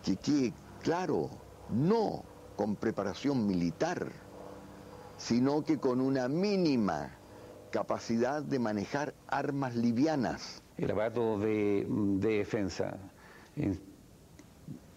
[0.04, 1.30] que quede claro,
[1.70, 2.24] no
[2.58, 4.12] con preparación militar,
[5.18, 7.12] sino que con una mínima
[7.72, 10.62] capacidad de manejar armas livianas.
[10.78, 12.98] El aparato de, de defensa,
[13.56, 13.80] en-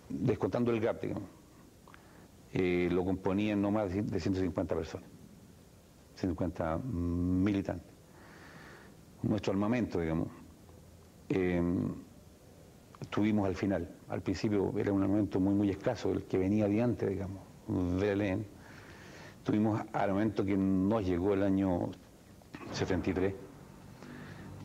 [0.08, 1.28] descontando el GAP, digamos,
[2.56, 5.08] eh, lo componían no más de 150 personas,
[6.14, 7.90] 150 militantes.
[9.22, 10.28] Nuestro armamento, digamos,
[11.30, 11.60] eh,
[13.10, 17.08] tuvimos al final, al principio era un armamento muy, muy escaso, el que venía de
[17.08, 17.42] digamos,
[17.98, 18.46] del ELN.
[19.42, 21.90] Tuvimos armamento que nos llegó el año
[22.72, 23.34] 73,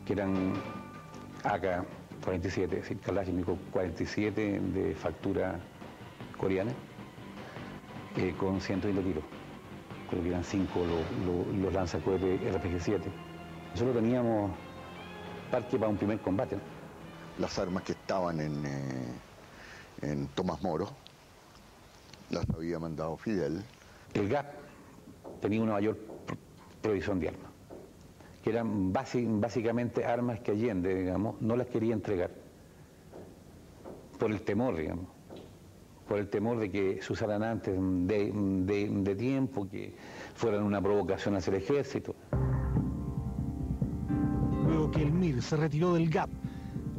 [0.06, 0.52] que eran
[1.42, 5.58] AK-47, es decir, Kalashnikov 47 de factura
[6.38, 6.72] coreana,
[8.16, 9.24] eh, con 120 tiros.
[10.08, 13.00] Creo que eran 5 los, los, los lanzacohetes RPG-7.
[13.72, 14.50] Nosotros teníamos
[15.50, 16.56] parque para un primer combate.
[16.56, 16.62] ¿no?
[17.38, 19.14] Las armas que estaban en, eh,
[20.02, 20.88] en Tomás Moro
[22.30, 23.62] las había mandado Fidel.
[24.14, 24.46] El GAP
[25.40, 26.36] tenía una mayor pro-
[26.82, 27.50] provisión de armas,
[28.42, 32.30] que eran básicamente armas que Allende, digamos, no las quería entregar
[34.18, 35.06] por el temor, digamos,
[36.10, 39.94] por el temor de que se usaran antes de, de- de tiempo, que
[40.34, 42.16] fueran una provocación hacia el ejército.
[44.66, 46.28] Luego que el MIR se retiró del GAP,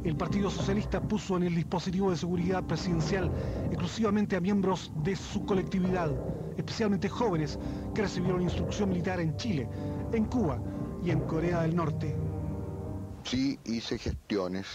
[0.04, 3.30] el Partido Socialista puso en el dispositivo de seguridad presidencial
[3.66, 6.10] exclusivamente a miembros de su colectividad,
[6.56, 7.58] especialmente jóvenes
[7.94, 9.68] que recibieron instrucción militar en Chile,
[10.14, 10.58] en Cuba
[11.04, 12.16] y en Corea del Norte.
[13.24, 14.66] Sí hice gestiones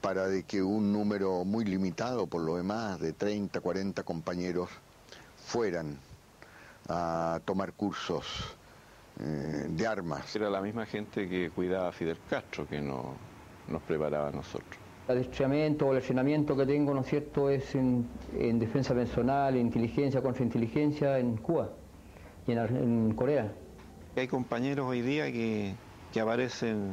[0.00, 4.70] para de que un número muy limitado, por lo demás, de 30, 40 compañeros,
[5.36, 5.98] fueran
[6.88, 8.56] a tomar cursos
[9.20, 10.34] eh, de armas.
[10.36, 13.14] Era la misma gente que cuidaba a Fidel Castro que no,
[13.68, 14.76] nos preparaba a nosotros.
[15.08, 18.06] El adiestramiento o el entrenamiento que tengo, ¿no es cierto?, es en,
[18.38, 21.70] en defensa personal, en inteligencia, contrainteligencia en Cuba
[22.46, 23.52] y en, en Corea.
[24.16, 25.74] Hay compañeros hoy día que,
[26.12, 26.92] que aparecen,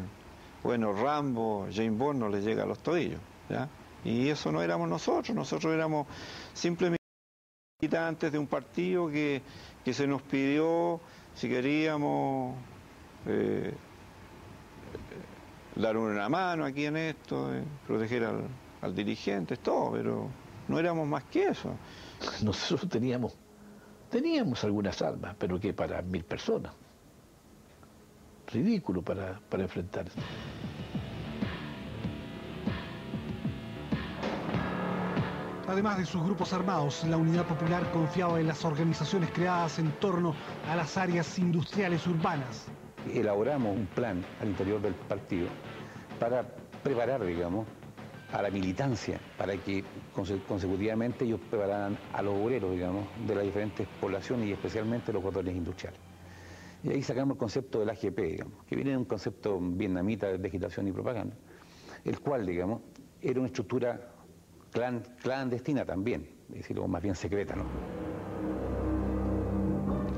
[0.65, 3.69] bueno, Rambo, James Bond no les llega a los tobillos, ¿ya?
[4.03, 6.07] Y eso no éramos nosotros, nosotros éramos
[6.55, 7.03] simplemente
[7.79, 9.43] militantes de un partido que,
[9.83, 10.99] que se nos pidió
[11.35, 12.55] si queríamos
[13.27, 13.75] eh,
[15.75, 18.23] dar una mano aquí en esto, eh, proteger
[18.81, 20.29] al, dirigente, todo, pero
[20.67, 21.75] no éramos más que eso.
[22.41, 23.37] Nosotros teníamos,
[24.09, 26.73] teníamos algunas armas, pero que para mil personas.
[28.51, 30.05] Ridículo para, para enfrentar.
[35.67, 40.35] Además de sus grupos armados, la Unidad Popular confiaba en las organizaciones creadas en torno
[40.69, 42.67] a las áreas industriales urbanas.
[43.11, 45.47] Elaboramos un plan al interior del partido
[46.19, 46.43] para
[46.83, 47.65] preparar, digamos,
[48.31, 49.83] a la militancia, para que
[50.15, 55.23] conse- consecutivamente ellos prepararan a los obreros, digamos, de las diferentes poblaciones y especialmente los
[55.23, 55.99] cordones industriales.
[56.83, 60.47] Y ahí sacamos el concepto del AGP, digamos, que viene de un concepto vietnamita de
[60.47, 61.35] agitación y propaganda,
[62.03, 62.81] el cual, digamos,
[63.21, 64.11] era una estructura
[64.71, 67.63] clan- clandestina también, es decir, o más bien secreta, ¿no?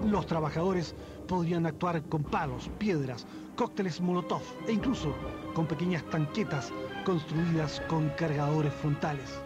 [0.09, 0.93] Los trabajadores
[1.27, 5.13] podrían actuar con palos, piedras, cócteles molotov e incluso
[5.53, 6.71] con pequeñas tanquetas
[7.05, 9.41] construidas con cargadores frontales.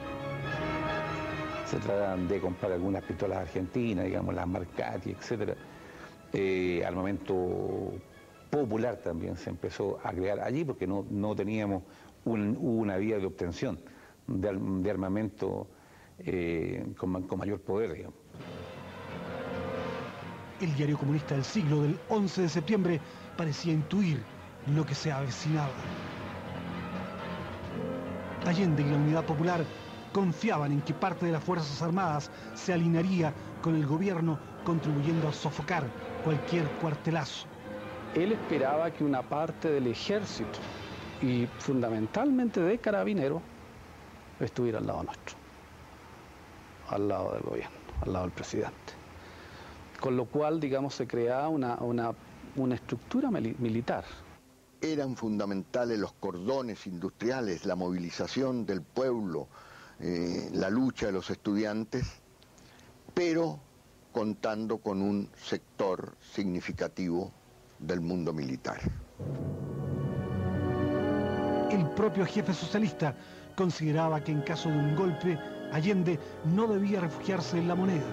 [1.66, 5.55] Se tratan de comprar algunas pistolas argentinas, digamos las Marcati, etc.
[6.34, 7.93] Eh, al momento
[8.49, 11.84] popular también se empezó a crear allí porque no, teníamos
[12.23, 13.79] una vía de obtención
[14.27, 15.67] de, armamento
[16.19, 18.19] eh, con, con mayor poder, digamos.
[20.61, 23.01] El diario comunista del siglo del 11 de septiembre
[23.36, 24.21] parecía intuir
[24.67, 25.71] lo que se avecinaba.
[28.45, 29.65] Allende y la Unidad Popular
[30.13, 35.34] confiaban en que parte de las Fuerzas Armadas se alinearía con el gobierno contribuyendo a
[35.34, 35.84] sofocar
[36.24, 37.47] cualquier cuartelazo.
[38.15, 40.59] Él esperaba que una parte del ejército
[41.22, 43.41] y fundamentalmente de carabineros
[44.39, 45.36] estuviera al lado nuestro,
[46.89, 48.93] al lado del gobierno, al lado del presidente.
[49.99, 54.03] Con lo cual, digamos, se creaba una, una, estructura militar.
[54.82, 59.47] Eran fundamentales los cordones industriales, la movilización del pueblo,
[59.99, 62.19] eh, la lucha de los estudiantes,
[63.13, 63.59] pero
[64.12, 67.32] contando con un sector significativo
[67.80, 68.80] del mundo militar.
[71.72, 73.16] El propio jefe socialista
[73.55, 75.38] consideraba que en caso de un golpe,
[75.72, 78.03] Allende no debía refugiarse en la moneda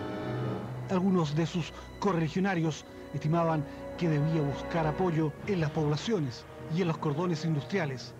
[0.91, 3.65] algunos de sus correligionarios estimaban
[3.97, 6.45] que debía buscar apoyo en las poblaciones
[6.75, 8.15] y en los cordones industriales.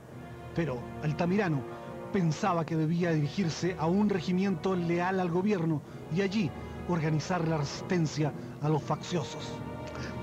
[0.55, 1.63] Pero Altamirano
[2.13, 5.83] pensaba que debía dirigirse a un regimiento leal al gobierno
[6.15, 6.51] y allí
[6.89, 8.33] organizar la resistencia
[8.63, 9.53] a los facciosos.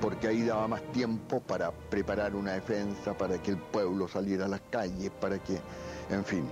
[0.02, 4.48] Porque ahí daba más tiempo para preparar una defensa, para que el pueblo saliera a
[4.48, 5.60] las calles, para que,
[6.10, 6.46] en fin,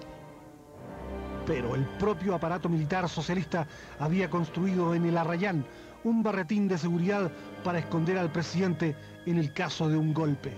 [1.45, 3.67] pero el propio aparato militar socialista
[3.99, 5.65] había construido en el Arrayán
[6.03, 7.31] un barretín de seguridad
[7.63, 8.95] para esconder al presidente
[9.25, 10.51] en el caso de un golpe.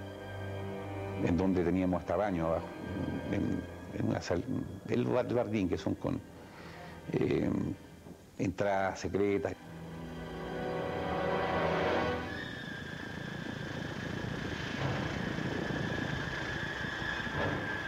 [1.23, 2.67] En donde teníamos hasta baño abajo,
[3.31, 3.61] en,
[4.05, 4.19] una
[4.89, 6.19] el jardín que son con
[7.13, 7.49] eh,
[8.37, 9.53] entradas secretas.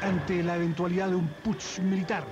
[0.02, 2.24] Ante la eventualidad de un putsch militar,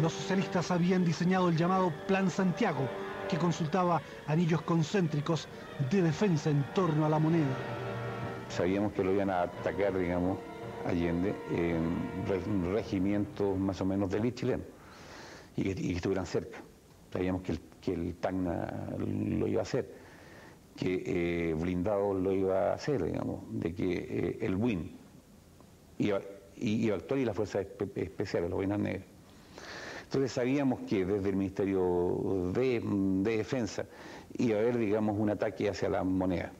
[0.00, 2.88] los socialistas habían diseñado el llamado Plan Santiago,
[3.28, 5.46] que consultaba anillos concéntricos
[5.90, 7.54] de defensa en torno a la moneda.
[8.48, 10.38] Sabíamos que lo iban a atacar, digamos,
[10.86, 14.62] Allende, en regimientos más o menos de élite chileno,
[15.56, 16.58] y que, estuvieran cerca.
[17.12, 19.90] Sabíamos que el, que Tacna lo iba a hacer,
[20.76, 21.02] que
[21.50, 24.96] eh, Blindado lo iba a hacer, digamos, de que eh, el WIN
[25.98, 26.20] iba,
[26.56, 29.06] iba a actuar y las fuerzas especiales, los Buenas Negras.
[30.04, 32.80] Entonces sabíamos que desde el Ministerio de,
[33.22, 33.84] Defensa
[34.38, 36.50] iba a haber, digamos, un ataque hacia la moneda.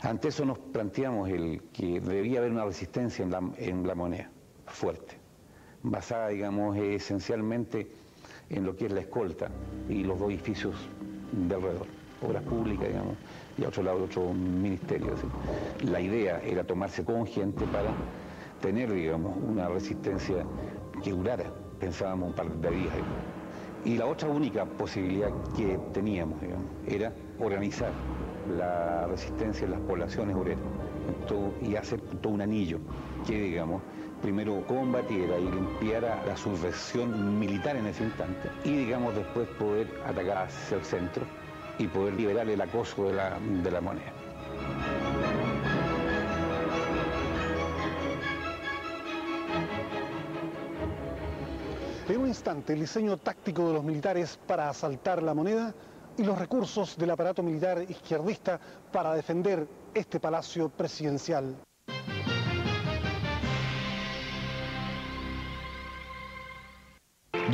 [0.00, 4.30] Ante eso nos planteamos el que debía haber una resistencia en la, en la moneda,
[4.66, 5.16] fuerte,
[5.82, 7.86] basada, digamos, esencialmente
[8.50, 9.48] en lo que es la escolta
[9.88, 10.74] y los dos edificios
[11.32, 11.86] de alrededor,
[12.26, 13.16] obras públicas, digamos,
[13.58, 15.14] y a otro lado otro ministerio.
[15.84, 17.90] La idea era tomarse con gente para
[18.60, 20.44] tener, digamos, una resistencia
[21.02, 21.44] que durara
[21.78, 22.92] pensábamos un par de días.
[23.84, 26.38] Y la otra única posibilidad que teníamos
[26.86, 27.92] era organizar
[28.56, 30.58] la resistencia en las poblaciones obreras
[31.62, 32.78] y hacer todo un anillo
[33.26, 33.82] que, digamos,
[34.22, 40.38] primero combatiera y limpiara la subversión militar en ese instante y, digamos, después poder atacar
[40.46, 41.24] hacia el centro
[41.78, 44.12] y poder liberar el acoso de la, de la moneda.
[52.08, 55.74] En un instante, el diseño táctico de los militares para asaltar la moneda
[56.16, 58.60] y los recursos del aparato militar izquierdista
[58.92, 61.56] para defender este palacio presidencial.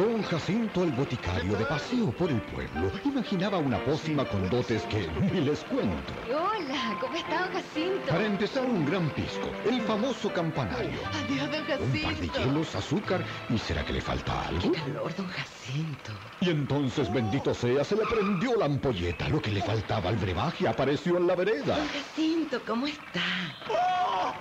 [0.03, 5.07] Don Jacinto el boticario, de paseo por el pueblo, imaginaba una pócima con dotes que
[5.33, 6.13] ni les cuento.
[6.29, 8.07] Hola, ¿cómo está, don Jacinto?
[8.09, 10.99] Para empezar, un gran pisco, el famoso campanario.
[11.07, 11.85] Adiós, don Jacinto.
[11.85, 14.73] Un par de hielos, azúcar, ¿y será que le falta algo?
[14.73, 16.11] ¡Qué calor, don Jacinto!
[16.41, 19.29] Y entonces, bendito sea, se le prendió la ampolleta.
[19.29, 21.77] Lo que le faltaba al brebaje apareció en la vereda.
[21.77, 23.23] Don Jacinto, ¿cómo está?
[23.71, 24.33] ¡Oh!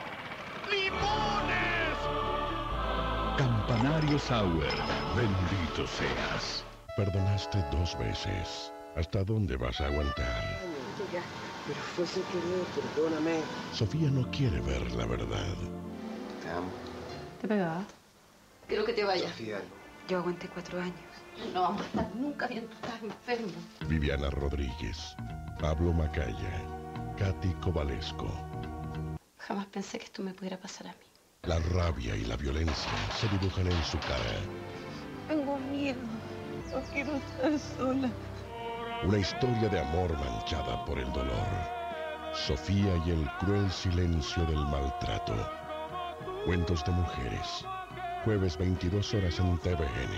[3.72, 4.76] Campanario Sauer,
[5.16, 6.66] bendito seas.
[6.98, 8.74] Perdonaste dos veces.
[8.98, 10.60] ¿Hasta dónde vas a aguantar?
[11.66, 13.40] pero fue sin querer, perdóname.
[13.72, 15.56] Sofía no quiere ver la verdad.
[16.44, 16.68] Te amo.
[17.40, 17.86] ¿Te pegaba?
[18.68, 19.30] Quiero que te vayas.
[19.32, 19.62] Sofía.
[20.10, 21.00] Yo aguanté cuatro años.
[21.54, 23.54] No vamos a estar nunca bien, tú estás enfermo.
[23.88, 25.16] Viviana Rodríguez,
[25.62, 26.62] Pablo Macaya,
[27.18, 28.30] Katy Cobalesco.
[29.38, 31.11] Jamás pensé que esto me pudiera pasar a mí.
[31.48, 34.38] La rabia y la violencia se dibujan en su cara.
[35.28, 35.98] Tengo miedo.
[36.72, 38.12] No quiero estar sola.
[39.04, 41.48] Una historia de amor manchada por el dolor.
[42.32, 45.34] Sofía y el cruel silencio del maltrato.
[46.46, 47.66] Cuentos de mujeres.
[48.24, 50.14] Jueves 22 horas en TVN.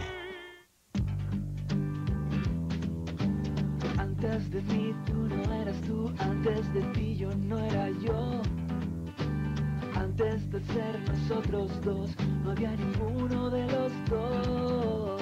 [3.97, 8.41] Antes de mí tú no eras tú, antes de ti yo no era yo.
[10.16, 12.11] Antes de ser nosotros dos,
[12.43, 15.22] no había ninguno de los dos.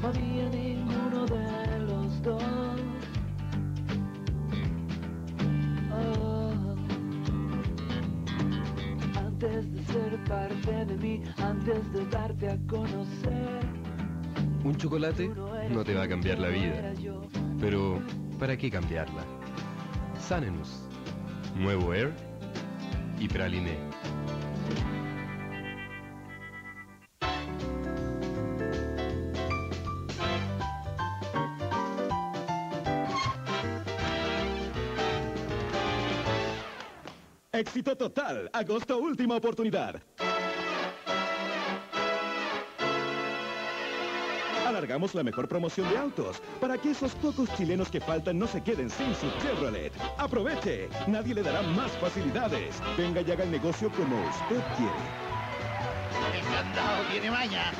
[0.00, 2.42] No había ninguno de los dos.
[5.90, 6.76] Oh.
[9.18, 13.60] Antes de ser parte de mí, antes de darte a conocer.
[14.62, 15.28] Un chocolate
[15.68, 16.92] no te va a cambiar la vida.
[17.60, 18.00] Pero,
[18.38, 19.24] ¿para qué cambiarla?
[20.20, 20.83] Sanenus.
[21.54, 22.12] Nuevo Air
[23.18, 23.78] y Praliné.
[37.52, 38.50] Éxito total.
[38.52, 40.02] Agosto, última oportunidad.
[44.84, 48.62] Alargamos la mejor promoción de autos para que esos pocos chilenos que faltan no se
[48.62, 49.90] queden sin su Chevrolet.
[50.18, 50.90] Aproveche.
[51.06, 52.82] Nadie le dará más facilidades.
[52.94, 54.92] Venga y haga el negocio como usted quiere.
[56.34, 57.72] El candado tiene maña.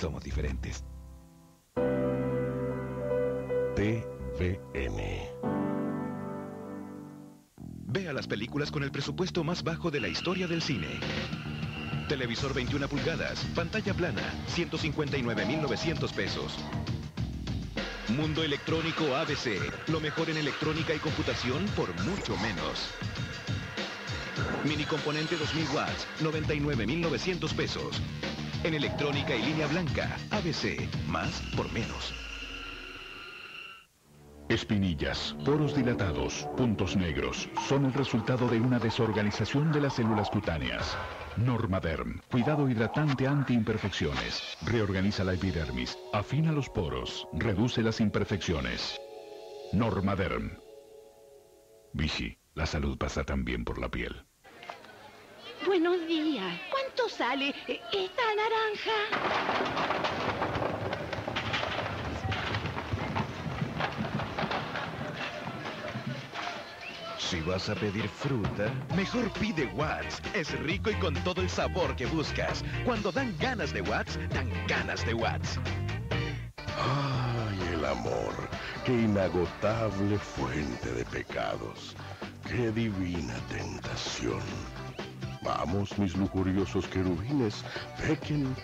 [0.00, 0.82] Somos diferentes.
[3.76, 4.98] TVN.
[7.58, 10.88] Vea las películas con el presupuesto más bajo de la historia del cine.
[12.08, 14.22] Televisor 21 pulgadas, pantalla plana,
[14.56, 16.56] 159.900 pesos.
[18.08, 22.88] Mundo electrónico ABC, lo mejor en electrónica y computación por mucho menos.
[24.64, 28.00] Mini componente 2000 watts, 99.900 pesos.
[28.62, 32.14] En electrónica y línea blanca, ABC, más por menos.
[34.50, 40.94] Espinillas, poros dilatados, puntos negros, son el resultado de una desorganización de las células cutáneas.
[41.38, 44.58] Normaderm, cuidado hidratante anti-imperfecciones.
[44.66, 49.00] Reorganiza la epidermis, afina los poros, reduce las imperfecciones.
[49.72, 50.58] Normaderm.
[51.94, 54.26] Vichy, la salud pasa también por la piel.
[55.82, 56.60] Buenos días.
[56.70, 58.98] ¿Cuánto sale eh, esta naranja?
[67.16, 70.20] Si vas a pedir fruta, mejor pide Watts.
[70.34, 72.62] Es rico y con todo el sabor que buscas.
[72.84, 75.58] Cuando dan ganas de Watts, dan ganas de Watts.
[76.76, 78.34] Ay, el amor.
[78.84, 81.96] Qué inagotable fuente de pecados.
[82.46, 84.42] Qué divina tentación.
[85.42, 87.64] Vamos, mis lujuriosos querubines,
[87.96, 88.54] pequen,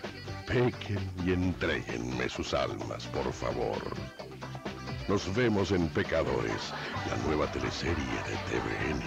[0.46, 3.78] pequen y entreguenme sus almas, por favor.
[5.08, 6.72] Nos vemos en Pecadores,
[7.08, 9.02] la nueva teleserie de TVN.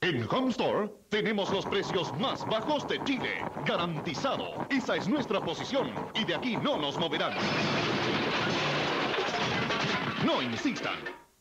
[0.00, 4.66] En Home Store tenemos los precios más bajos de Chile, garantizado.
[4.70, 7.32] Esa es nuestra posición y de aquí no nos moverán.
[10.24, 10.96] No insistan.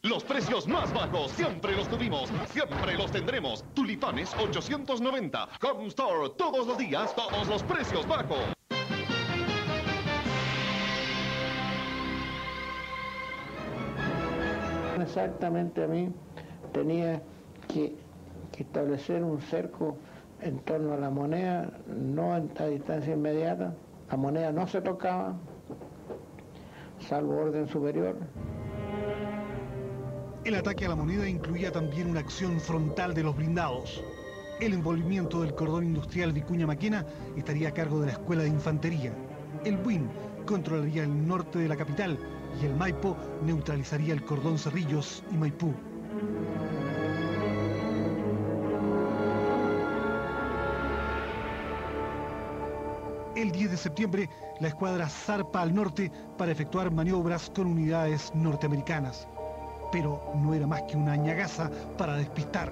[0.08, 3.66] Los precios más bajos siempre los tuvimos, siempre los tendremos.
[3.74, 5.50] Tulipanes 890.
[5.62, 8.38] Home Store todos los días, todos los precios bajos.
[15.02, 16.10] Exactamente a mí
[16.72, 17.22] tenía
[17.68, 17.94] que,
[18.54, 19.98] que establecer un cerco
[20.40, 23.74] en torno a la moneda, no a distancia inmediata,
[24.10, 25.36] La moneda no se tocaba,
[27.00, 28.16] salvo orden superior.
[30.48, 34.02] El ataque a la moneda incluía también una acción frontal de los blindados.
[34.62, 37.06] El envolvimiento del cordón industrial Vicuña Maquena
[37.36, 39.14] estaría a cargo de la Escuela de Infantería.
[39.66, 40.10] El BUIN
[40.46, 42.18] controlaría el norte de la capital
[42.62, 45.74] y el Maipo neutralizaría el cordón Cerrillos y Maipú.
[53.36, 54.30] El 10 de septiembre,
[54.62, 59.28] la escuadra zarpa al norte para efectuar maniobras con unidades norteamericanas.
[59.92, 62.72] Pero no era más que una ñagaza para despistar.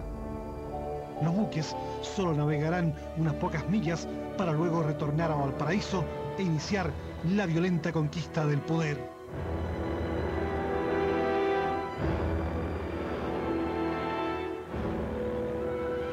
[1.22, 6.04] Los buques solo navegarán unas pocas millas para luego retornar a Valparaíso
[6.38, 6.92] e iniciar
[7.24, 8.98] la violenta conquista del poder.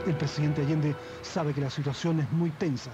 [0.06, 2.90] El presidente Allende sabe que la situación es muy tensa,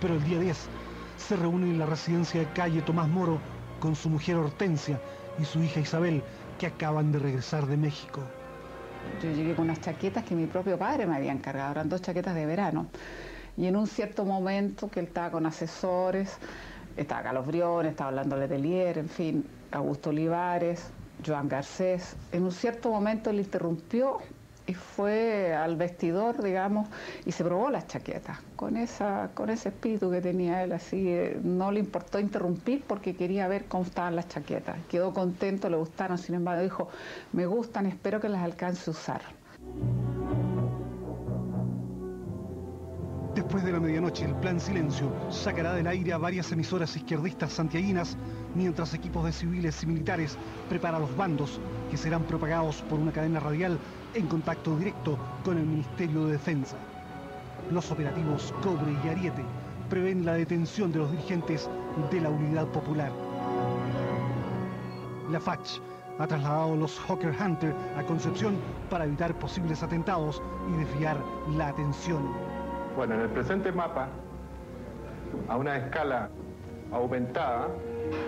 [0.00, 0.68] pero el día 10
[1.16, 3.38] se reúne en la residencia de calle Tomás Moro
[3.80, 5.00] con su mujer Hortensia
[5.38, 6.22] y su hija Isabel,
[6.58, 8.22] que acaban de regresar de México.
[9.22, 12.34] Yo llegué con unas chaquetas que mi propio padre me había encargado, eran dos chaquetas
[12.34, 12.86] de verano.
[13.56, 16.36] Y en un cierto momento que él estaba con asesores,
[16.96, 20.90] estaba Carlos Briones, estaba hablando Letelier, en fin, Augusto Olivares,
[21.24, 24.18] Joan Garcés, en un cierto momento él interrumpió
[24.66, 26.88] y fue al vestidor, digamos,
[27.24, 31.70] y se probó las chaquetas, con, esa, con ese espíritu que tenía él, así no
[31.70, 34.76] le importó interrumpir porque quería ver cómo estaban las chaquetas.
[34.88, 36.88] Quedó contento, le gustaron, sin embargo dijo,
[37.32, 39.20] me gustan, espero que las alcance a usar.
[43.36, 48.16] Después de la medianoche, el Plan Silencio sacará del aire a varias emisoras izquierdistas santiaguinas,
[48.54, 50.38] mientras equipos de civiles y militares
[50.70, 51.60] preparan los bandos
[51.90, 53.78] que serán propagados por una cadena radial
[54.16, 56.76] en contacto directo con el Ministerio de Defensa.
[57.70, 59.44] Los operativos Cobre y Ariete
[59.90, 61.68] prevén la detención de los dirigentes
[62.10, 63.12] de la Unidad Popular.
[65.30, 65.80] La FACH
[66.18, 68.56] ha trasladado los Hawker Hunter a Concepción
[68.88, 70.40] para evitar posibles atentados
[70.72, 71.18] y desviar
[71.54, 72.22] la atención.
[72.96, 74.08] Bueno, en el presente mapa,
[75.48, 76.30] a una escala
[76.90, 77.68] aumentada,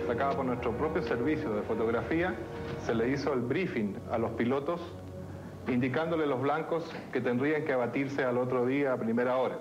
[0.05, 2.35] sacada por nuestro propio servicio de fotografía,
[2.85, 4.81] se le hizo el briefing a los pilotos
[5.71, 9.57] indicándole los blancos que tendrían que abatirse al otro día a primera hora.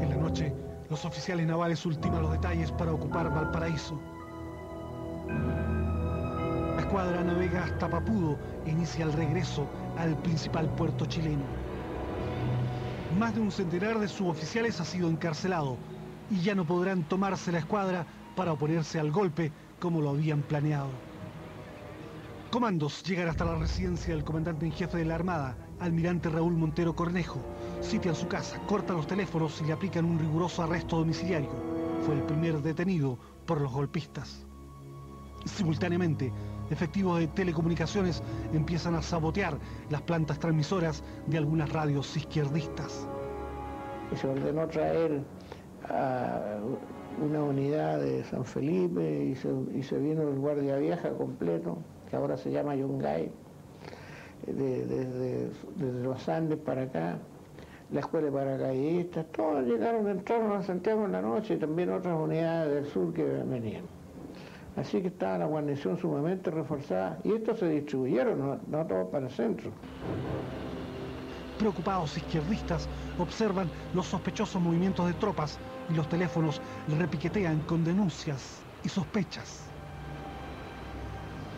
[0.00, 0.52] En la noche,
[0.90, 3.98] los oficiales navales ultiman los detalles para ocupar Valparaíso
[6.94, 9.66] escuadra navega hasta Papudo e inicia el regreso
[9.98, 11.42] al principal puerto chileno.
[13.18, 15.76] Más de un centenar de suboficiales ha sido encarcelado
[16.30, 18.06] y ya no podrán tomarse la escuadra
[18.36, 20.90] para oponerse al golpe como lo habían planeado.
[22.50, 26.94] Comandos llegan hasta la residencia del comandante en jefe de la Armada, almirante Raúl Montero
[26.94, 27.40] Cornejo.
[27.80, 31.50] Sitian su casa, cortan los teléfonos y le aplican un riguroso arresto domiciliario.
[32.06, 34.46] Fue el primer detenido por los golpistas.
[35.46, 36.32] Simultáneamente,
[36.70, 38.22] efectivos de telecomunicaciones
[38.52, 39.58] empiezan a sabotear
[39.90, 43.08] las plantas transmisoras de algunas radios izquierdistas.
[44.14, 45.24] se ordenó traer
[45.88, 46.58] a
[47.22, 51.78] una unidad de San Felipe y se, vino el Guardia Vieja completo,
[52.08, 53.30] que ahora se llama Yungay,
[54.46, 55.50] desde,
[56.02, 57.18] los Andes para acá,
[57.90, 62.18] la escuela de paracaidistas, todos llegaron, entraron a Santiago en la noche y también otras
[62.18, 63.84] unidades del sur que venían.
[64.76, 69.26] Así que estaba la guarnición sumamente reforzada y estos se distribuyeron, no, no todos para
[69.26, 69.70] el centro.
[71.58, 72.88] Preocupados izquierdistas
[73.18, 76.60] observan los sospechosos movimientos de tropas y los teléfonos
[76.98, 79.64] repiquetean con denuncias y sospechas.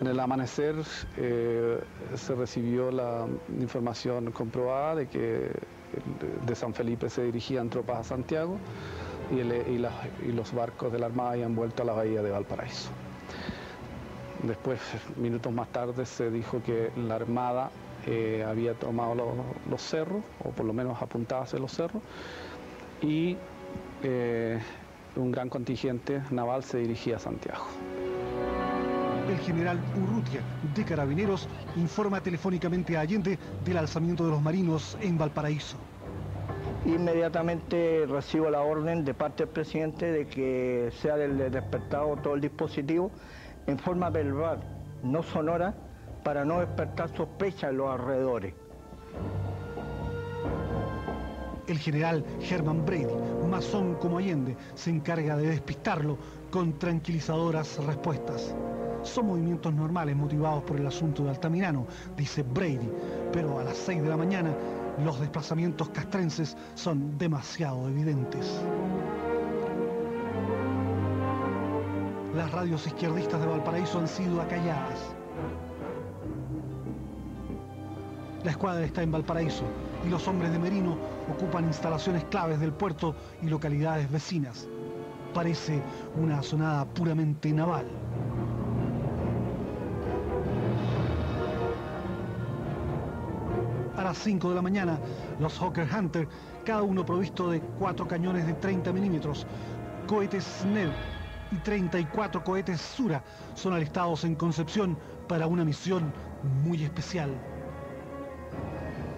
[0.01, 0.77] En el amanecer
[1.17, 1.81] eh,
[2.15, 3.27] se recibió la
[3.59, 5.51] información comprobada de que
[6.47, 8.59] de San Felipe se dirigían tropas a Santiago
[9.31, 12.91] y, los barcos de la Armada habían vuelto a la bahía de Valparaíso.
[14.43, 14.81] Después,
[15.17, 17.71] minutos más tarde, se dijo que la Armada
[18.07, 19.15] eh, había tomado
[19.69, 22.03] los, cerros, o por lo menos apuntaba hacia los cerros,
[23.01, 23.37] y
[24.09, 24.59] eh,
[25.17, 27.65] un gran contingente naval se dirigía a Santiago.
[29.29, 30.41] El general Urrutia,
[30.75, 35.77] de Carabineros, informa telefónicamente a Allende del alzamiento de los marinos en Valparaíso.
[36.85, 43.11] Inmediatamente recibo la orden de parte del presidente de que sea despertado todo el dispositivo
[43.67, 44.61] en forma verbal,
[45.03, 45.75] no sonora,
[46.23, 48.55] para no despertar sospecha en los alrededores.
[51.67, 53.13] El general Herman Brady,
[53.51, 56.17] masón como Allende, se encarga de despistarlo
[56.51, 58.55] con tranquilizadoras respuestas.
[59.03, 61.87] son movimientos normales motivados por el asunto de Altamirano,
[62.17, 62.91] dice Brady,
[63.33, 64.55] pero a las 6 de la mañana
[65.05, 68.61] los desplazamientos castrenses son demasiado evidentes.
[72.35, 75.15] Las radios izquierdistas de Valparaíso han sido acalladas.
[78.45, 79.65] La escuadra está en Valparaíso
[80.07, 80.97] y los hombres de Merino
[81.31, 84.69] ocupan instalaciones claves del puerto y localidades vecinas.
[85.35, 85.83] Parece
[86.17, 87.87] una sonada puramente naval.
[93.97, 94.99] A las 5 de la mañana,
[95.41, 96.29] los Hawker Hunter,
[96.65, 99.47] cada uno provisto de cuatro cañones de 30 milímetros,
[100.07, 100.93] cohetes SNEL
[101.51, 103.23] y 34 cohetes Sura,
[103.55, 104.99] son alistados en Concepción
[105.29, 106.13] para una misión
[106.63, 107.31] muy especial.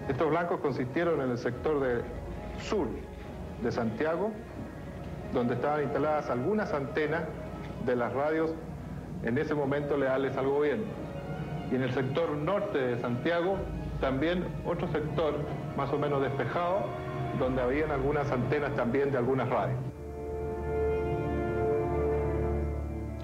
[0.09, 2.01] Estos blancos consistieron en el sector de
[2.63, 2.87] sur
[3.61, 4.31] de Santiago,
[5.33, 7.21] donde estaban instaladas algunas antenas
[7.85, 8.49] de las radios
[9.23, 10.85] en ese momento leales al gobierno.
[11.71, 13.57] Y en el sector norte de Santiago,
[14.01, 15.35] también otro sector
[15.77, 16.85] más o menos despejado,
[17.37, 19.77] donde habían algunas antenas también de algunas radios.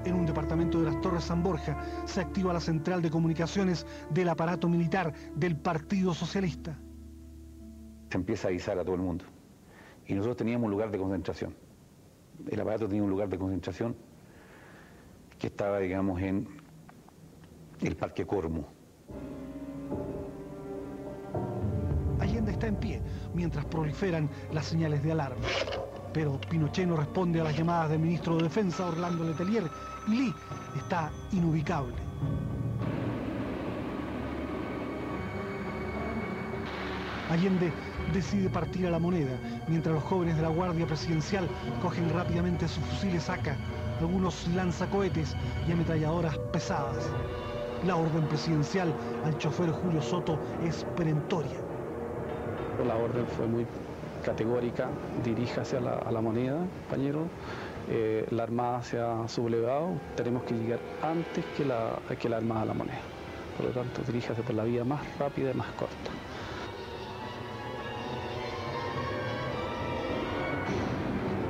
[0.05, 1.75] En un departamento de las Torres San Borja
[2.05, 6.77] se activa la central de comunicaciones del aparato militar del Partido Socialista.
[8.11, 9.25] Se empieza a avisar a todo el mundo.
[10.05, 11.55] Y nosotros teníamos un lugar de concentración.
[12.47, 13.95] El aparato tenía un lugar de concentración
[15.39, 16.47] que estaba, digamos, en
[17.81, 18.67] el Parque Cormo.
[22.19, 23.01] Allende está en pie
[23.33, 25.47] mientras proliferan las señales de alarma.
[26.13, 29.63] Pero Pinochet no responde a las llamadas del ministro de Defensa, Orlando Letelier,
[30.07, 30.33] Lee
[30.75, 31.93] está inubicable.
[37.31, 37.71] Allende
[38.13, 41.47] decide partir a la moneda, mientras los jóvenes de la Guardia Presidencial
[41.81, 43.55] cogen rápidamente sus fusiles AK,
[43.99, 45.35] algunos lanzacohetes
[45.67, 47.09] y ametralladoras pesadas.
[47.83, 48.93] La orden presidencial
[49.25, 51.57] al chofer Julio Soto es perentoria.
[52.85, 53.65] La orden fue muy
[54.23, 54.87] categórica,
[55.23, 56.57] diríjase a la, a la moneda,
[56.87, 57.27] compañero.
[57.87, 62.61] Eh, la Armada se ha sublevado, tenemos que llegar antes que la, que la Armada
[62.63, 63.01] a la moneda.
[63.57, 66.11] Por lo tanto, diríjase por la vía más rápida y más corta.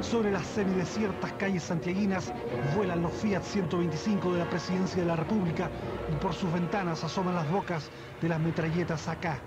[0.01, 2.31] Sobre las semidesiertas calles santiaguinas
[2.75, 5.69] vuelan los Fiat 125 de la Presidencia de la República
[6.11, 7.89] y por sus ventanas asoman las bocas
[8.21, 9.39] de las metralletas acá.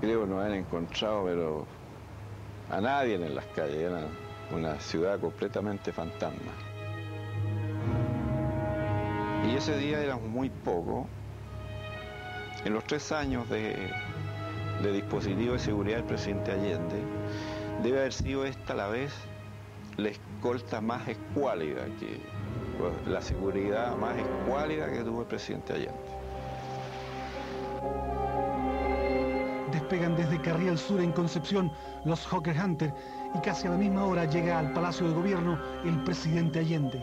[0.00, 1.66] Creo que no han encontrado, pero
[2.70, 4.02] a nadie en las calles, era
[4.50, 6.52] una ciudad completamente fantasma.
[9.46, 11.06] Y ese día éramos muy poco.
[12.64, 13.90] En los tres años de,
[14.82, 17.02] de dispositivo de seguridad del presidente Allende,
[17.82, 19.12] debe haber sido esta la vez
[19.96, 22.20] la escolta más escuálida, que,
[22.78, 26.18] pues, la seguridad más escuálida que tuvo el presidente Allende.
[29.72, 31.70] Despegan desde Carriel Sur en Concepción
[32.04, 32.92] los Hawker Hunter
[33.34, 37.02] y casi a la misma hora llega al Palacio de Gobierno el presidente Allende.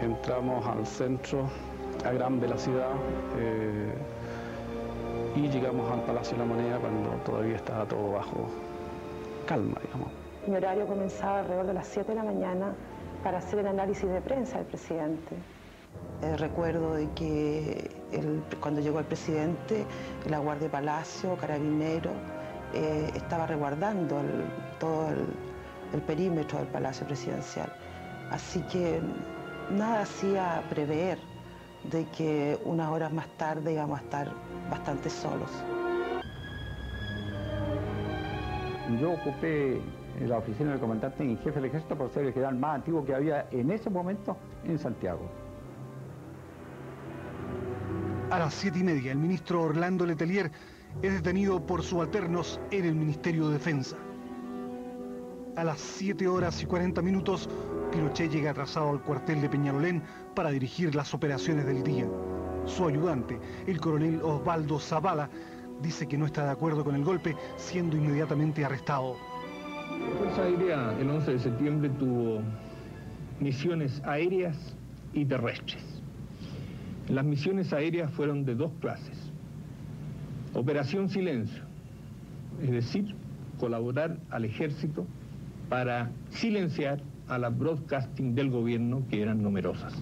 [0.00, 1.48] Entramos al centro,
[2.04, 2.90] a gran velocidad,
[3.38, 3.94] eh,
[5.36, 8.48] y llegamos al Palacio de la Moneda cuando todavía estaba todo bajo
[9.46, 10.08] calma, digamos.
[10.46, 12.74] Mi horario comenzaba alrededor de las 7 de la mañana
[13.22, 15.36] para hacer el análisis de prensa del presidente.
[16.22, 19.84] Eh, recuerdo de que el- cuando llegó el presidente,
[20.28, 22.10] la Guardia de Palacio, Carabinero,
[22.74, 24.44] eh, estaba resguardando el-
[24.78, 25.26] todo el,
[25.92, 27.72] el perímetro del Palacio Presidencial.
[28.30, 29.00] Así que
[29.70, 31.18] nada hacía prever
[31.90, 34.28] de que unas horas más tarde íbamos a estar
[34.70, 35.50] bastante solos.
[39.00, 39.80] Yo ocupé
[40.26, 43.14] la oficina del comandante en jefe del ejército por ser el general más antiguo que
[43.14, 45.30] había en ese momento en Santiago.
[48.30, 50.50] A las siete y media, el ministro Orlando Letelier
[51.02, 53.96] es detenido por subalternos en el Ministerio de Defensa.
[55.56, 57.48] A las 7 horas y 40 minutos,
[57.90, 60.02] Pinochet llega atrasado al cuartel de Peñalolén
[60.34, 62.06] para dirigir las operaciones del día.
[62.66, 65.28] Su ayudante, el coronel Osvaldo Zavala,
[65.82, 69.16] dice que no está de acuerdo con el golpe, siendo inmediatamente arrestado.
[69.90, 72.42] La Fuerza Aérea el 11 de septiembre tuvo
[73.40, 74.76] misiones aéreas
[75.12, 75.82] y terrestres.
[77.08, 79.29] Las misiones aéreas fueron de dos clases.
[80.60, 81.62] Operación Silencio,
[82.62, 83.14] es decir,
[83.58, 85.06] colaborar al ejército
[85.70, 89.94] para silenciar a las broadcasting del gobierno que eran numerosas.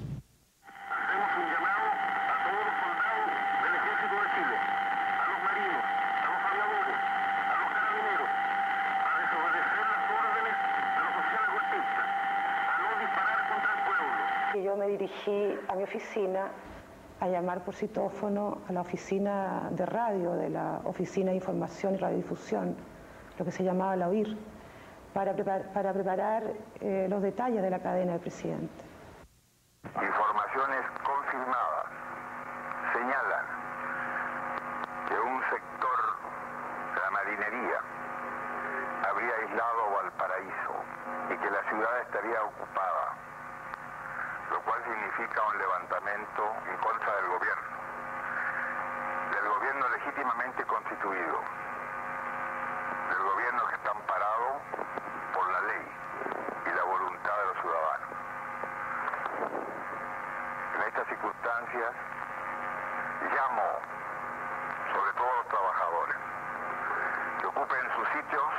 [14.56, 16.48] Y yo me dirigí dirigí a mi oficina
[17.20, 21.96] a llamar por citófono a la oficina de radio de la Oficina de Información y
[21.98, 22.76] Radiodifusión,
[23.38, 24.36] lo que se llamaba la OIR,
[25.14, 25.34] para,
[25.72, 26.42] para preparar
[26.80, 28.82] eh, los detalles de la cadena del presidente.
[29.84, 31.86] Informaciones confirmadas
[32.92, 33.46] señalan
[35.06, 35.98] que un sector
[36.94, 37.78] de la marinería
[39.08, 40.74] habría aislado Valparaíso
[41.30, 43.07] y que la ciudad estaría ocupada,
[44.50, 47.68] lo cual significa un levantamiento en contra del gobierno,
[49.32, 51.40] del gobierno legítimamente constituido,
[53.10, 54.60] del gobierno que está amparado
[55.34, 55.86] por la ley
[56.66, 58.08] y la voluntad de los ciudadanos.
[60.76, 61.94] En estas circunstancias
[63.34, 63.68] llamo
[64.92, 66.16] sobre todo a los trabajadores
[67.40, 68.50] que ocupen sus sitios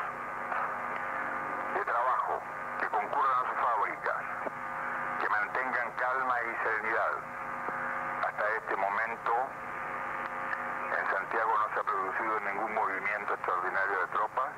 [1.75, 2.41] de trabajo,
[2.79, 4.23] que concurran a sus fábricas,
[5.21, 7.11] que mantengan calma y serenidad.
[8.27, 9.33] Hasta este momento
[10.97, 11.83] en Santiago no se ha
[12.19, 14.51] ningún movimiento extraordinario de tropas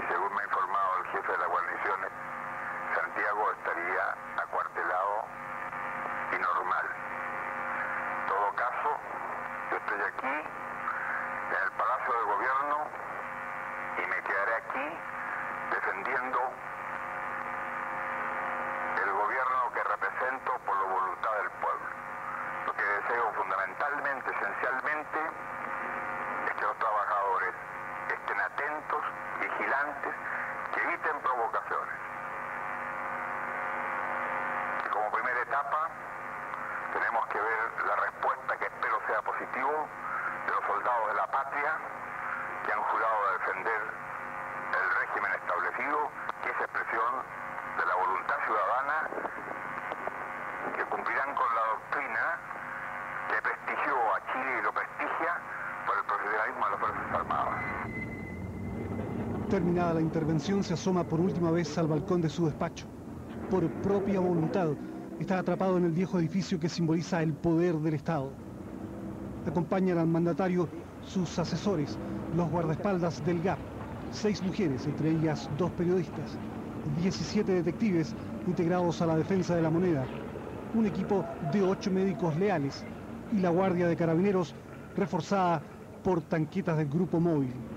[0.00, 2.10] y según me ha informado el jefe de las guarniciones,
[2.94, 5.24] Santiago estaría acuartelado
[6.32, 6.86] y normal.
[8.20, 9.00] En todo caso,
[9.70, 12.76] yo estoy aquí, en el Palacio de Gobierno,
[13.96, 14.98] y me quedaré aquí
[15.70, 16.38] defendiendo
[19.04, 21.88] el gobierno que represento por la voluntad del pueblo.
[22.66, 25.18] Lo que deseo fundamentalmente, esencialmente,
[26.46, 27.54] es que los trabajadores
[28.08, 29.04] estén atentos,
[30.02, 31.94] que eviten provocaciones.
[34.90, 35.90] Como primera etapa,
[36.92, 39.88] tenemos que ver la respuesta que espero sea positivo
[40.46, 41.78] de los soldados de la patria
[42.64, 43.82] que han jurado defender
[44.74, 46.10] el régimen establecido,
[46.42, 47.12] que es expresión
[47.78, 49.08] de la voluntad ciudadana,
[50.76, 52.38] que cumplirán con la doctrina
[53.28, 55.40] que prestigió a Chile y lo prestigia
[55.86, 57.74] por el profesionalismo de las Fuerzas Armadas.
[59.50, 62.86] Terminada la intervención, se asoma por última vez al balcón de su despacho.
[63.50, 64.70] Por propia voluntad,
[65.20, 68.30] está atrapado en el viejo edificio que simboliza el poder del Estado.
[69.46, 70.68] Acompañan al mandatario
[71.06, 71.98] sus asesores,
[72.36, 73.58] los guardaespaldas del GAP,
[74.12, 76.38] seis mujeres, entre ellas dos periodistas,
[77.02, 78.14] 17 detectives
[78.46, 80.04] integrados a la defensa de la moneda,
[80.74, 82.84] un equipo de ocho médicos leales
[83.30, 84.54] y la Guardia de Carabineros
[84.96, 85.62] reforzada
[86.02, 87.73] por tanquetas del Grupo Móvil.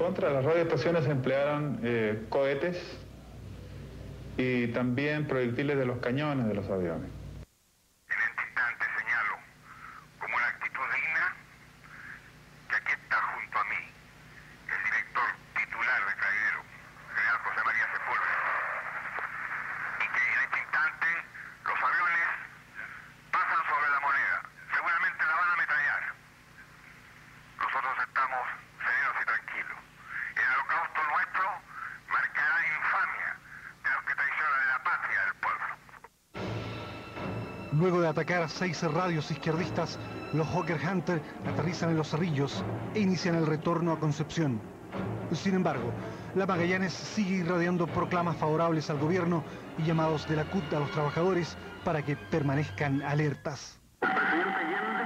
[0.00, 2.80] Contra las radioestaciones emplearon eh, cohetes
[4.38, 7.10] y también proyectiles de los cañones de los aviones.
[10.18, 11.36] como una actitud digna
[12.70, 13.76] que aquí está junto a mí
[14.72, 16.64] el director titular de Carabinero,
[17.12, 18.40] general José María Sepúlveda,
[20.00, 21.08] y que en este instante
[21.68, 22.28] los aviones
[23.36, 24.38] pasan sobre la moneda,
[24.72, 26.02] seguramente la van a ametrallar.
[27.60, 28.44] Nosotros estamos
[28.80, 29.76] serenos y tranquilos.
[30.30, 31.44] El holocausto nuestro
[32.08, 33.36] marcará la infamia
[33.84, 35.68] de los que traicionan la patria del pueblo.
[37.72, 39.98] Luego de atacar a seis radios izquierdistas,
[40.32, 42.62] los Hawker Hunter aterrizan en los cerrillos
[42.94, 44.60] e inician el retorno a Concepción.
[45.32, 45.92] Sin embargo,
[46.34, 49.44] la Magallanes sigue irradiando proclamas favorables al gobierno
[49.78, 53.78] y llamados de la CUT a los trabajadores para que permanezcan alertas.
[54.00, 55.04] Presidente Allende,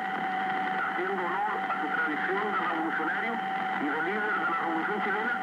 [0.93, 3.33] haciendo honor a su tradición de revolucionario
[3.81, 5.35] y de líder de la revolución chilena,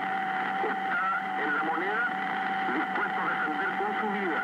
[0.70, 2.02] está en la moneda
[2.74, 4.40] dispuesto a defender con su vida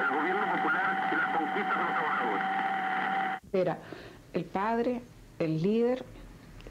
[0.00, 2.44] el gobierno popular y las conquistas de los trabajadores.
[3.52, 3.78] Era
[4.32, 5.02] el padre,
[5.38, 6.04] el líder,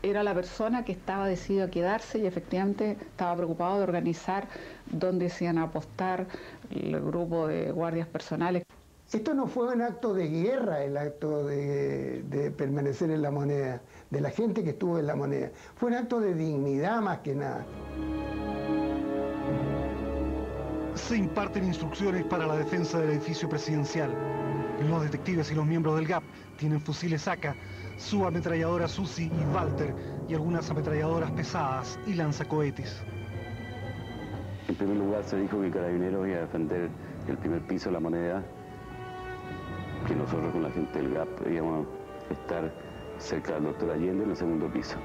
[0.02, 4.48] era la persona que estaba decidido a quedarse y efectivamente estaba preocupado de organizar
[4.90, 6.28] dónde se iban a apostar
[6.72, 8.64] el grupo de guardias personales.
[9.12, 13.82] Esto no fue un acto de guerra, el acto de, de, permanecer en la moneda,
[14.12, 15.50] de la gente que estuvo en la moneda.
[15.76, 17.66] Fue un acto de dignidad más que nada.
[20.94, 24.16] Se imparten instrucciones para la defensa del edificio presidencial.
[24.90, 26.24] Los detectives y los miembros del GAP
[26.58, 27.56] tienen fusiles AK,
[28.00, 29.94] su ametralladora Susi y Walter
[30.28, 33.04] y algunas ametralladoras pesadas y lanzacohetes.
[34.68, 36.90] En primer lugar se dijo que Carabineros iba a defender
[37.28, 38.44] el primer piso de la moneda,
[40.08, 41.88] que nosotros con la gente del GAP íbamos
[42.30, 42.74] a estar
[43.18, 44.96] cerca del doctor Allende en el segundo piso.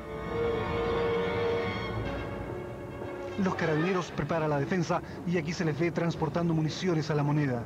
[3.43, 7.65] Los carabineros preparan la defensa y aquí se les ve transportando municiones a la moneda.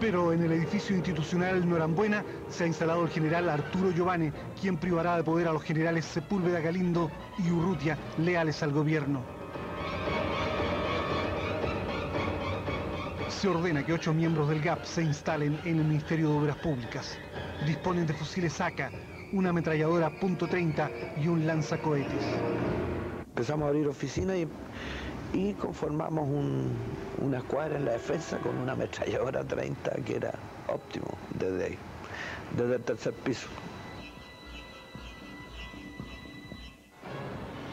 [0.00, 5.16] Pero en el edificio institucional Norambuena se ha instalado el general Arturo Giovanni, quien privará
[5.16, 9.22] de poder a los generales Sepúlveda Galindo y Urrutia, leales al gobierno.
[13.36, 17.18] se ordena que ocho miembros del GAP se instalen en el Ministerio de Obras Públicas.
[17.66, 18.90] Disponen de fusiles AK,
[19.34, 20.90] una ametralladora .30
[21.22, 22.24] y un lanzacohetes.
[23.26, 24.48] Empezamos a abrir oficinas y,
[25.32, 26.72] y conformamos un-
[27.22, 30.32] una escuadra en la defensa con una ametralladora 30 que era
[30.68, 31.06] óptimo
[31.38, 31.78] desde ahí,
[32.56, 33.48] desde el tercer piso.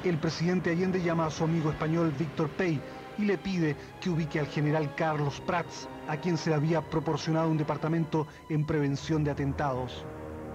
[0.03, 2.81] El presidente Allende llama a su amigo español Víctor Pey
[3.17, 7.49] y le pide que ubique al general Carlos Prats, a quien se le había proporcionado
[7.49, 10.03] un departamento en prevención de atentados.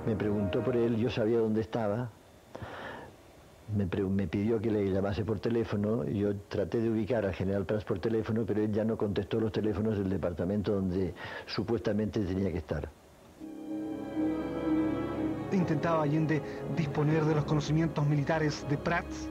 [0.06, 2.10] Me preguntó por él, yo sabía dónde estaba.
[3.76, 3.86] Me,
[4.26, 6.04] pidió que le llamase por teléfono.
[6.04, 9.52] Yo traté de ubicar al general Prats por teléfono, pero él ya no contestó los
[9.52, 11.12] teléfonos del departamento donde
[11.46, 12.88] supuestamente tenía que estar.
[15.52, 16.40] Intentaba Allende
[16.76, 19.28] disponer de los conocimientos militares de Prats.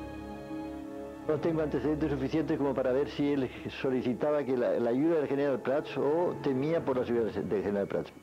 [1.27, 3.49] No tengo antecedentes suficientes como para ver si él
[3.81, 7.87] solicitaba que la, la ayuda del general Prats o temía por la ayuda del general
[7.87, 8.13] Prats.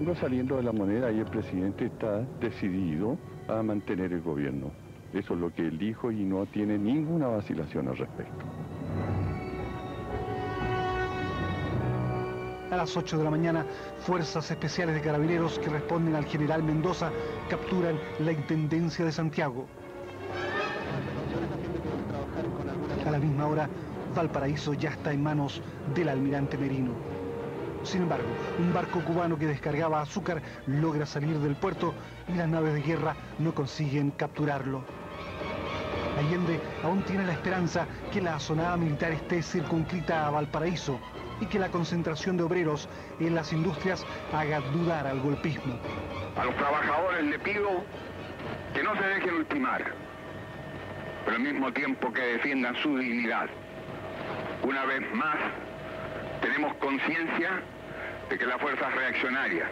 [0.00, 3.16] Vengo saliendo de la moneda y el presidente está decidido
[3.48, 4.70] a mantener el gobierno.
[5.12, 8.44] Eso es lo que él dijo y no tiene ninguna vacilación al respecto.
[12.70, 13.64] A las 8 de la mañana,
[14.00, 17.12] fuerzas especiales de carabineros que responden al general Mendoza
[17.48, 19.66] capturan la Intendencia de Santiago.
[23.06, 23.68] A la misma hora,
[24.14, 25.62] Valparaíso ya está en manos
[25.94, 27.15] del almirante Merino.
[27.86, 28.26] Sin embargo,
[28.58, 31.94] un barco cubano que descargaba azúcar logra salir del puerto
[32.26, 34.82] y las naves de guerra no consiguen capturarlo.
[36.18, 40.98] Allende aún tiene la esperanza que la zonada militar esté circunscrita a Valparaíso
[41.40, 42.88] y que la concentración de obreros
[43.20, 45.78] en las industrias haga dudar al golpismo.
[46.36, 47.68] A los trabajadores le pido
[48.74, 49.84] que no se dejen ultimar,
[51.24, 53.46] pero al mismo tiempo que defiendan su dignidad.
[54.64, 55.36] Una vez más,
[56.40, 57.62] tenemos conciencia
[58.28, 59.68] de que las fuerzas reaccionarias,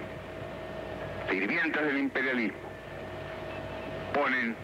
[1.28, 2.58] sirvientas del imperialismo,
[4.12, 4.54] ponen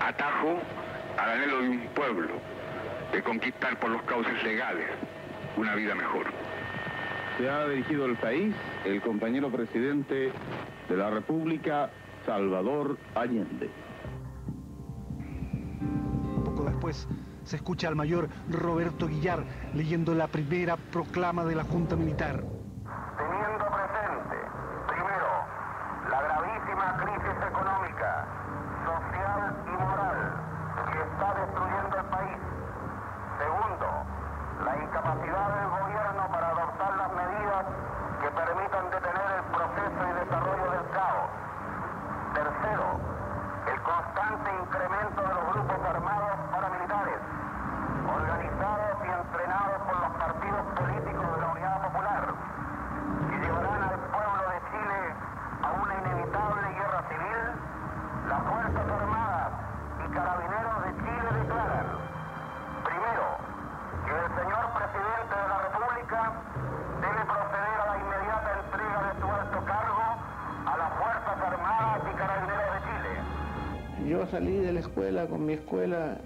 [0.00, 0.58] atajo
[1.18, 2.28] al anhelo de un pueblo
[3.12, 4.86] de conquistar por los cauces legales
[5.56, 6.26] una vida mejor.
[7.38, 8.54] Se ha dirigido al país
[8.84, 10.32] el compañero presidente
[10.88, 11.90] de la República,
[12.24, 13.70] Salvador Allende.
[16.44, 17.08] Poco después
[17.44, 22.44] se escucha al mayor Roberto Guillar leyendo la primera proclama de la Junta Militar.
[23.22, 24.36] Teniendo presente,
[24.88, 25.30] primero,
[26.10, 28.26] la gravísima crisis económica,
[28.82, 30.18] social y moral
[30.90, 32.38] que está destruyendo el país.
[33.38, 33.86] Segundo,
[34.66, 37.64] la incapacidad del gobierno para adoptar las medidas
[38.22, 41.30] que permitan detener el proceso y desarrollo del caos.
[42.34, 42.88] Tercero,
[43.70, 47.20] el constante incremento de los grupos armados paramilitares,
[48.02, 52.34] organizados y entrenados por los partidos políticos de la Unidad Popular,
[53.30, 55.00] que llevarán al pueblo de Chile
[55.62, 57.40] a una inevitable guerra civil,
[58.28, 59.52] las Fuerzas Armadas
[59.98, 61.86] y Carabineros de Chile declaran,
[62.84, 63.26] primero,
[64.06, 66.20] que el señor presidente de la República
[67.00, 70.06] debe proceder a la inmediata entrega de su alto cargo
[70.66, 73.12] a las Fuerzas Armadas y Carabineros de Chile.
[74.22, 76.18] Yo salí de la escuela con mi escuela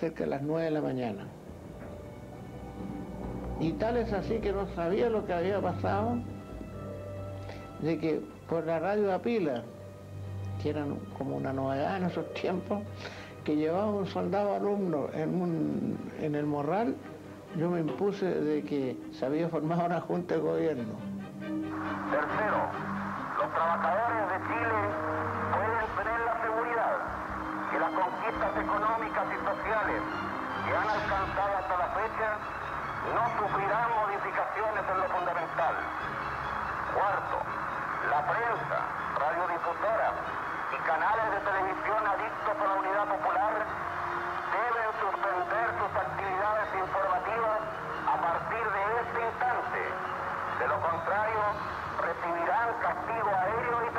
[0.00, 1.26] cerca de las 9 de la mañana.
[3.60, 6.18] Y tal es así que no sabía lo que había pasado,
[7.82, 9.62] de que por la radio a pila,
[10.60, 10.84] que era
[11.16, 12.82] como una novedad en esos tiempos,
[13.44, 16.96] que llevaba un soldado alumno en, un, en el morral,
[17.56, 20.94] yo me impuse de que se había formado una junta de gobierno.
[23.42, 24.80] Los trabajadores de Chile
[25.50, 26.94] pueden tener la seguridad
[27.72, 30.02] que las conquistas económicas y sociales
[30.62, 32.28] que han alcanzado hasta la fecha
[33.10, 35.74] no sufrirán modificaciones en lo fundamental.
[36.94, 37.38] Cuarto,
[38.14, 38.78] la prensa,
[39.18, 40.14] radiodifusoras
[40.70, 43.54] y canales de televisión adictos a la unidad popular
[44.54, 47.58] deben suspender sus actividades informativas
[48.06, 49.82] a partir de este instante.
[50.62, 51.42] De lo contrario,
[52.82, 53.91] castigo aéreo y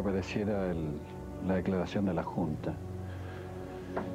[0.00, 0.98] apareciera el-
[1.46, 2.74] la declaración de la Junta,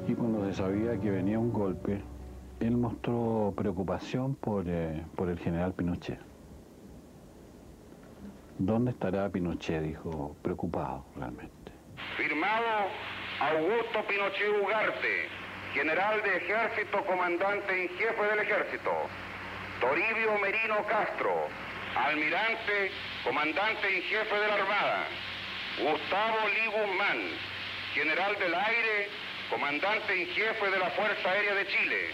[0.06, 2.00] y cuando se sabía que venía un golpe,
[2.60, 6.20] él mostró preocupación por, eh, por el general Pinochet.
[8.58, 9.82] ¿Dónde estará Pinochet?
[9.82, 11.52] Dijo, preocupado realmente.
[12.16, 12.88] Firmado
[13.40, 15.28] Augusto Pinochet Ugarte,
[15.74, 18.90] general de ejército, comandante en jefe del ejército.
[19.80, 21.32] Toribio Merino Castro,
[21.94, 22.90] almirante,
[23.24, 25.04] comandante en jefe de la Armada.
[25.78, 27.18] Gustavo Lee Guzmán,
[27.92, 29.08] general del aire,
[29.50, 32.10] comandante en jefe de la Fuerza Aérea de Chile.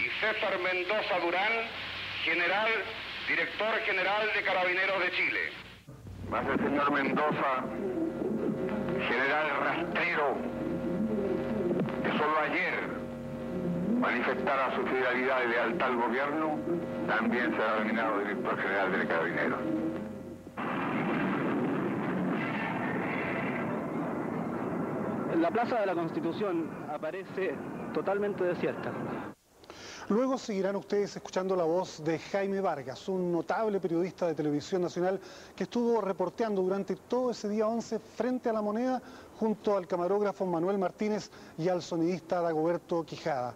[0.00, 1.52] Y César Mendoza Durán,
[2.24, 2.68] general,
[3.28, 5.40] director general de Carabineros de Chile.
[6.28, 7.64] Más el señor Mendoza,
[9.08, 10.36] general rastrero,
[12.02, 12.74] que solo ayer
[14.00, 16.58] manifestara su fidelidad y lealtad al gobierno,
[17.06, 19.85] también será nominado director general de Carabineros.
[25.40, 27.54] La Plaza de la Constitución aparece
[27.92, 28.90] totalmente desierta.
[30.08, 35.20] Luego seguirán ustedes escuchando la voz de Jaime Vargas, un notable periodista de televisión nacional
[35.54, 39.02] que estuvo reporteando durante todo ese día 11 frente a la moneda
[39.38, 43.54] junto al camarógrafo Manuel Martínez y al sonidista Dagoberto Quijada.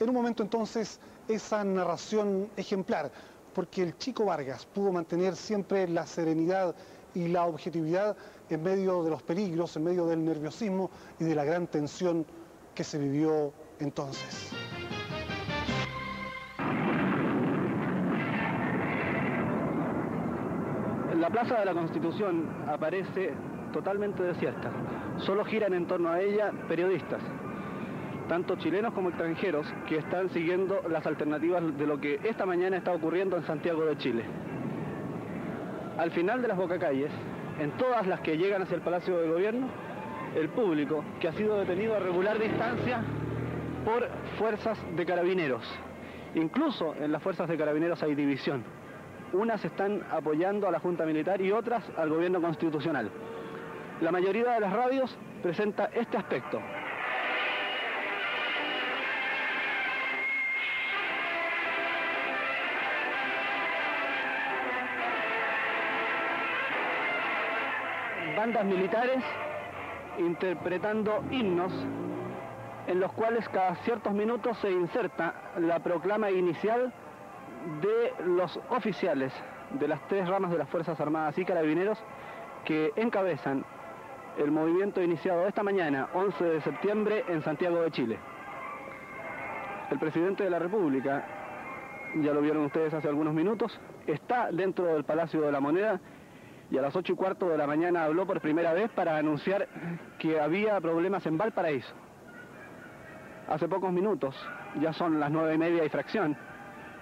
[0.00, 3.12] En un momento entonces esa narración ejemplar,
[3.54, 6.74] porque el chico Vargas pudo mantener siempre la serenidad
[7.14, 8.16] y la objetividad
[8.48, 12.24] en medio de los peligros, en medio del nerviosismo y de la gran tensión
[12.74, 14.52] que se vivió entonces.
[21.18, 23.32] La Plaza de la Constitución aparece
[23.72, 24.70] totalmente desierta.
[25.18, 27.20] Solo giran en torno a ella periodistas,
[28.28, 32.92] tanto chilenos como extranjeros, que están siguiendo las alternativas de lo que esta mañana está
[32.92, 34.24] ocurriendo en Santiago de Chile.
[35.98, 37.10] Al final de las bocacalles,
[37.58, 39.68] en todas las que llegan hacia el Palacio de Gobierno,
[40.34, 43.02] el público que ha sido detenido a regular distancia
[43.84, 44.08] por
[44.38, 45.62] fuerzas de carabineros.
[46.34, 48.62] Incluso en las fuerzas de carabineros hay división.
[49.32, 53.10] Unas están apoyando a la Junta Militar y otras al gobierno constitucional.
[54.00, 56.60] La mayoría de las radios presenta este aspecto.
[68.46, 69.24] Bandas militares
[70.18, 71.72] interpretando himnos
[72.86, 76.92] en los cuales cada ciertos minutos se inserta la proclama inicial
[77.82, 79.32] de los oficiales
[79.80, 81.98] de las tres ramas de las Fuerzas Armadas y Carabineros
[82.64, 83.64] que encabezan
[84.38, 88.16] el movimiento iniciado esta mañana, 11 de septiembre, en Santiago de Chile.
[89.90, 91.24] El presidente de la República,
[92.14, 96.00] ya lo vieron ustedes hace algunos minutos, está dentro del Palacio de la Moneda
[96.70, 99.68] y a las 8 y cuarto de la mañana habló por primera vez para anunciar
[100.18, 101.94] que había problemas en Valparaíso.
[103.48, 104.34] Hace pocos minutos,
[104.80, 106.36] ya son las nueve y media y fracción,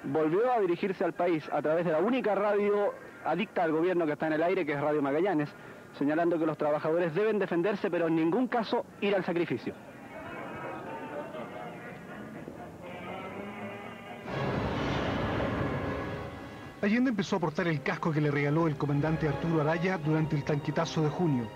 [0.05, 2.93] volvió a dirigirse al país a través de la única radio
[3.25, 5.49] adicta al gobierno que está en el aire, que es Radio Magallanes,
[5.99, 9.75] señalando que los trabajadores deben defenderse, pero en ningún caso ir al sacrificio.
[16.85, 20.45] Allende empezó a portar el casco que le regaló el comandante Arturo Araya durante el
[20.45, 21.47] tanquetazo de junio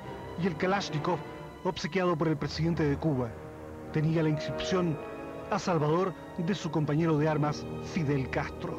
[0.43, 1.19] y el Kalashnikov
[1.65, 3.29] obsequiado por el presidente de Cuba.
[3.93, 4.97] Tenía la inscripción
[5.51, 8.79] a Salvador de su compañero de armas Fidel Castro.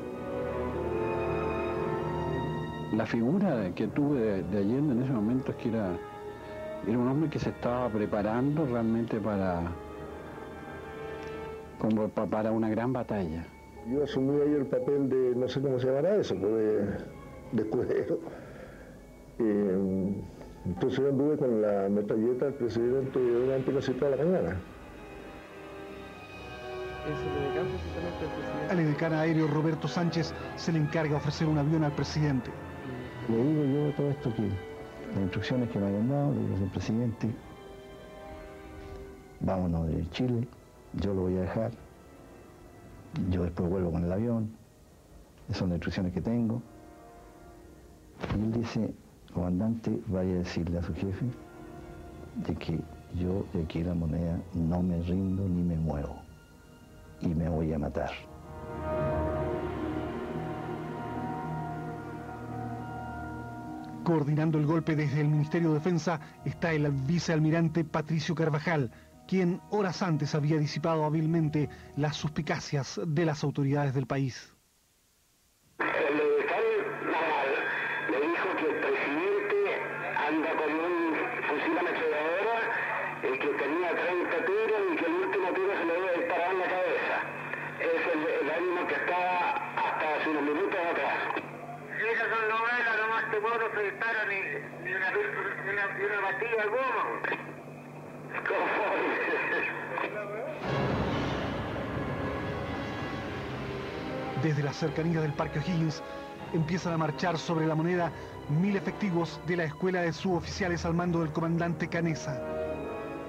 [2.93, 5.91] La figura que tuve de, de Allende en ese momento es que era,
[6.87, 9.61] era un hombre que se estaba preparando realmente para,
[11.77, 13.45] como pa- para una gran batalla.
[13.87, 16.85] Yo asumí ahí el papel de, no sé cómo se llamará eso, pues, de,
[17.53, 18.19] de escudero.
[19.39, 20.13] Eh,
[20.65, 24.57] entonces yo anduve con la metralleta del presidente durante casi toda la mañana.
[28.69, 32.51] Al edecán aéreo Roberto Sánchez se le encarga ofrecer un avión al presidente.
[33.29, 36.71] Le digo yo todo esto que las instrucciones que me hayan dado, le digo al
[36.71, 37.29] presidente,
[39.39, 40.47] vámonos de Chile,
[40.93, 41.71] yo lo voy a dejar,
[43.29, 44.51] yo después vuelvo con el avión,
[45.45, 46.61] esas son las instrucciones que tengo.
[48.37, 48.93] Y él dice,
[49.33, 51.25] comandante, vaya a decirle a su jefe
[52.47, 52.79] de que
[53.15, 56.15] yo de aquí la moneda no me rindo ni me muevo
[57.21, 58.11] y me voy a matar.
[64.03, 68.91] Coordinando el golpe desde el Ministerio de Defensa está el vicealmirante Patricio Carvajal,
[69.29, 74.55] quien horas antes había disipado hábilmente las suspicacias de las autoridades del país.
[75.77, 75.85] le
[78.25, 79.77] dijo que el presidente
[80.17, 81.13] anda con un
[81.47, 82.57] fusil ametralladora,
[83.21, 86.59] el que tenía 30 tiros y que el último tiro se le debe disparar en
[86.59, 87.21] la cabeza.
[87.79, 91.19] Es el, el ánimo que estaba hasta hace unos minutos atrás.
[92.01, 94.41] Esas son novelas, nomás te puedo no se dispara ni,
[94.89, 95.19] ni una, ni
[95.69, 97.21] una, ni una pastilla al goma.
[104.43, 106.01] Desde la cercanía del Parque O'Higgins
[106.53, 108.11] empiezan a marchar sobre la moneda
[108.61, 112.41] mil efectivos de la escuela de suboficiales al mando del comandante Canesa.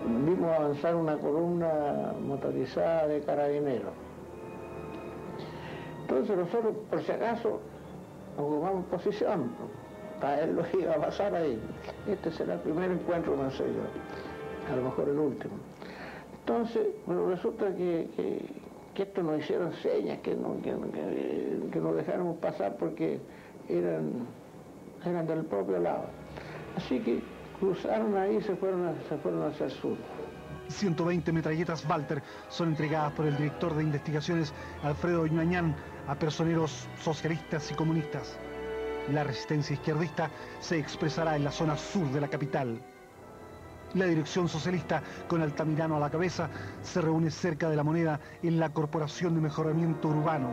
[0.07, 3.93] Vimos avanzar una columna motorizada de carabineros.
[6.03, 7.61] Entonces nosotros, por si acaso,
[8.39, 9.51] ocupamos posición.
[10.21, 11.61] Para él lo iba a pasar ahí.
[12.09, 14.30] Este será el primer encuentro, no sé yo.
[14.71, 15.55] A lo mejor el último.
[16.41, 18.41] Entonces, bueno, resulta que, que,
[18.95, 20.75] que esto nos hicieron señas, que, no, que,
[21.71, 23.21] que, nos dejáramos pasar porque
[23.69, 24.27] eran,
[25.05, 26.05] eran del propio lado.
[26.77, 27.21] Así que
[27.59, 29.97] cruzaron ahí y se fueron, se fueron hacia el sur.
[30.69, 34.53] 120 metralletas Walter son entregadas por el director de investigaciones
[34.83, 35.75] Alfredo Ñañán
[36.07, 38.39] a personeros socialistas y comunistas.
[39.13, 40.31] La resistencia izquierdista
[40.61, 42.81] se expresará en la zona sur de la capital.
[43.95, 46.49] La dirección socialista, con Altamirano a la cabeza,
[46.83, 50.51] se reúne cerca de la moneda en la Corporación de Mejoramiento Urbano.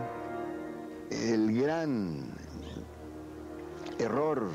[1.12, 2.32] El gran
[4.00, 4.50] error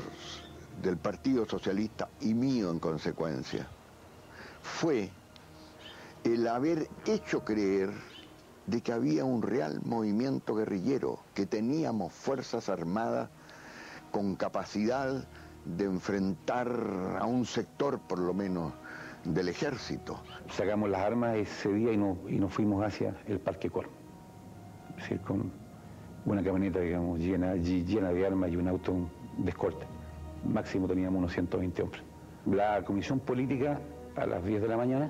[0.81, 3.67] del Partido Socialista y mío en consecuencia
[4.61, 5.09] fue
[6.25, 7.89] el haber hecho creer
[8.67, 13.29] de que había un real movimiento guerrillero, que teníamos fuerzas armadas
[14.11, 15.25] con capacidad
[15.65, 16.69] de enfrentar
[17.19, 18.73] a un sector por lo menos
[19.23, 20.19] del ejército.
[20.49, 23.87] Sacamos las armas ese día y nos, y nos fuimos hacia el Parque Cor.
[24.97, 25.51] Es decir, con
[26.25, 28.93] una camioneta, digamos, llena, ll- llena de armas y un auto
[29.37, 29.85] de escolta.
[30.45, 32.03] Máximo teníamos unos 120 hombres.
[32.45, 33.79] La comisión política,
[34.17, 35.09] a las 10 de la mañana,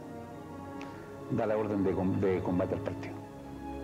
[1.32, 1.94] da la orden de,
[2.28, 3.16] de combate al partido.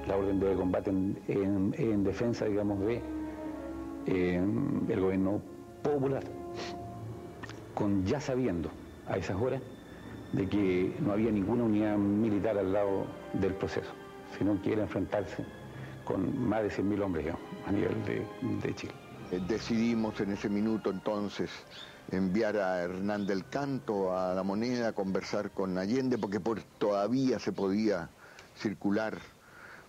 [0.08, 3.02] La orden de combate en, en- en defensa, digamos, de
[4.06, 4.41] eh,
[4.88, 5.41] gobierno
[5.84, 6.24] popular,
[7.73, 8.69] con ya sabiendo
[9.07, 9.61] a esas horas
[10.34, 13.91] de que no había ninguna unidad militar al lado del proceso,
[14.38, 15.45] sino que era enfrentarse
[16.05, 18.26] con más de 100.000 hombres digamos, a nivel de,
[18.61, 18.93] de Chile.
[19.31, 21.51] Eh, Decidimos en ese minuto entonces
[22.11, 27.39] enviar a Hernán del Canto a la moneda a conversar con Allende porque por, todavía
[27.39, 28.09] se podía
[28.55, 29.17] circular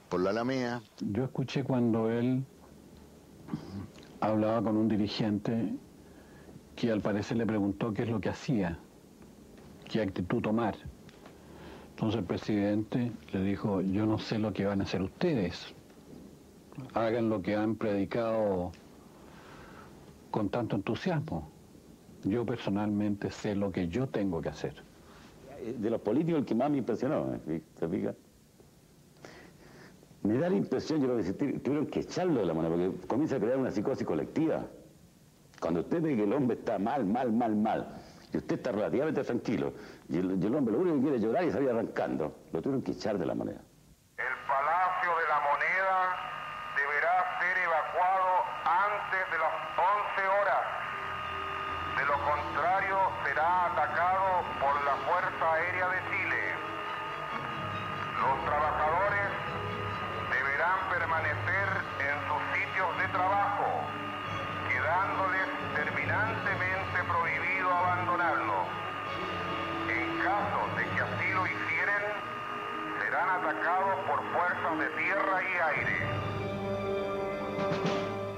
[0.08, 0.82] por la Alameda.
[1.00, 2.44] Yo escuché cuando él
[4.20, 5.74] hablaba con un dirigente
[6.80, 8.78] que al parecer le preguntó qué es lo que hacía,
[9.86, 10.74] qué actitud tomar.
[11.90, 15.74] Entonces el presidente le dijo, yo no sé lo que van a hacer ustedes,
[16.94, 18.72] hagan lo que han predicado
[20.30, 21.50] con tanto entusiasmo.
[22.24, 24.74] Yo personalmente sé lo que yo tengo que hacer.
[25.78, 27.60] De los políticos el que más me impresionó, ¿eh?
[27.78, 28.14] ¿te fijas?
[30.22, 32.74] Me da la impresión, yo creo que se tu- tuvieron que echarlo de la moneda,
[32.74, 34.64] porque comienza a crear una psicosis colectiva.
[35.60, 37.86] Cuando usted ve que el hombre está mal, mal, mal, mal,
[38.32, 39.72] y usted está relativamente tranquilo,
[40.08, 42.92] y el, hombre lo único que quiere es llorar y salir arrancando, lo tuvieron que
[42.92, 43.60] echar de la moneda.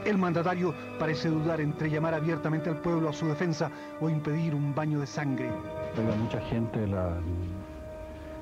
[0.04, 3.70] El mandatario parece dudar entre llamar abiertamente al pueblo a su defensa
[4.00, 5.48] o impedir un baño de sangre.
[5.96, 6.86] Había mucha gente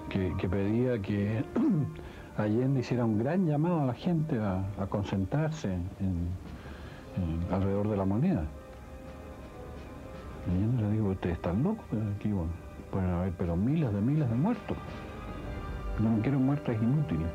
[0.09, 1.45] que, pedía que
[2.39, 6.29] Allende hiciera un gran llamado a la gente a, concentrarse en-
[7.17, 8.45] en- alrededor de la moneda.
[10.49, 11.85] Allende le digo, ustedes están locos,
[12.17, 12.51] aquí bueno,
[12.91, 14.77] pueden haber pero miles de miles de muertos.
[15.99, 17.29] No quiero muertes inútiles.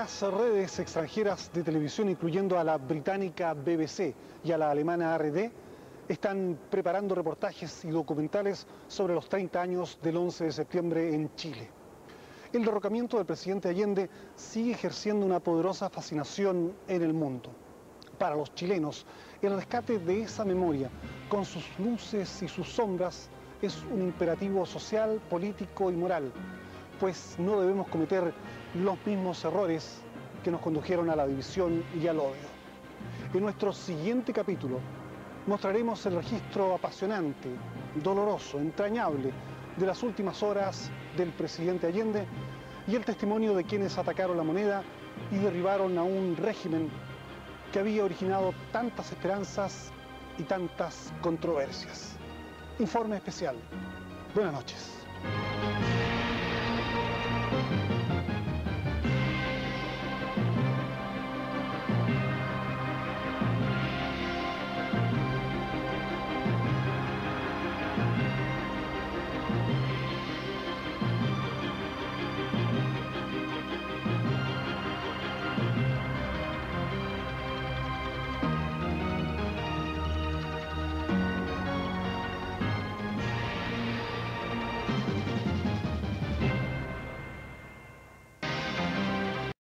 [0.00, 5.50] Varias redes extranjeras de televisión, incluyendo a la británica BBC y a la alemana ARD,
[6.08, 11.68] están preparando reportajes y documentales sobre los 30 años del 11 de septiembre en Chile.
[12.50, 17.50] El derrocamiento del presidente Allende sigue ejerciendo una poderosa fascinación en el mundo.
[18.16, 19.04] Para los chilenos,
[19.42, 20.88] el rescate de esa memoria,
[21.28, 23.28] con sus luces y sus sombras,
[23.60, 26.32] es un imperativo social, político y moral,
[27.00, 28.32] pues no debemos cometer
[28.74, 30.02] los mismos errores
[30.44, 32.60] que nos condujeron a la división y al odio.
[33.32, 34.78] En nuestro siguiente capítulo
[35.46, 37.48] mostraremos el registro apasionante,
[38.02, 39.32] doloroso, entrañable
[39.76, 42.26] de las últimas horas del presidente Allende
[42.86, 44.82] y el testimonio de quienes atacaron la moneda
[45.32, 46.90] y derribaron a un régimen
[47.72, 49.90] que había originado tantas esperanzas
[50.38, 52.16] y tantas controversias.
[52.78, 53.56] Informe especial.
[54.34, 55.00] Buenas noches.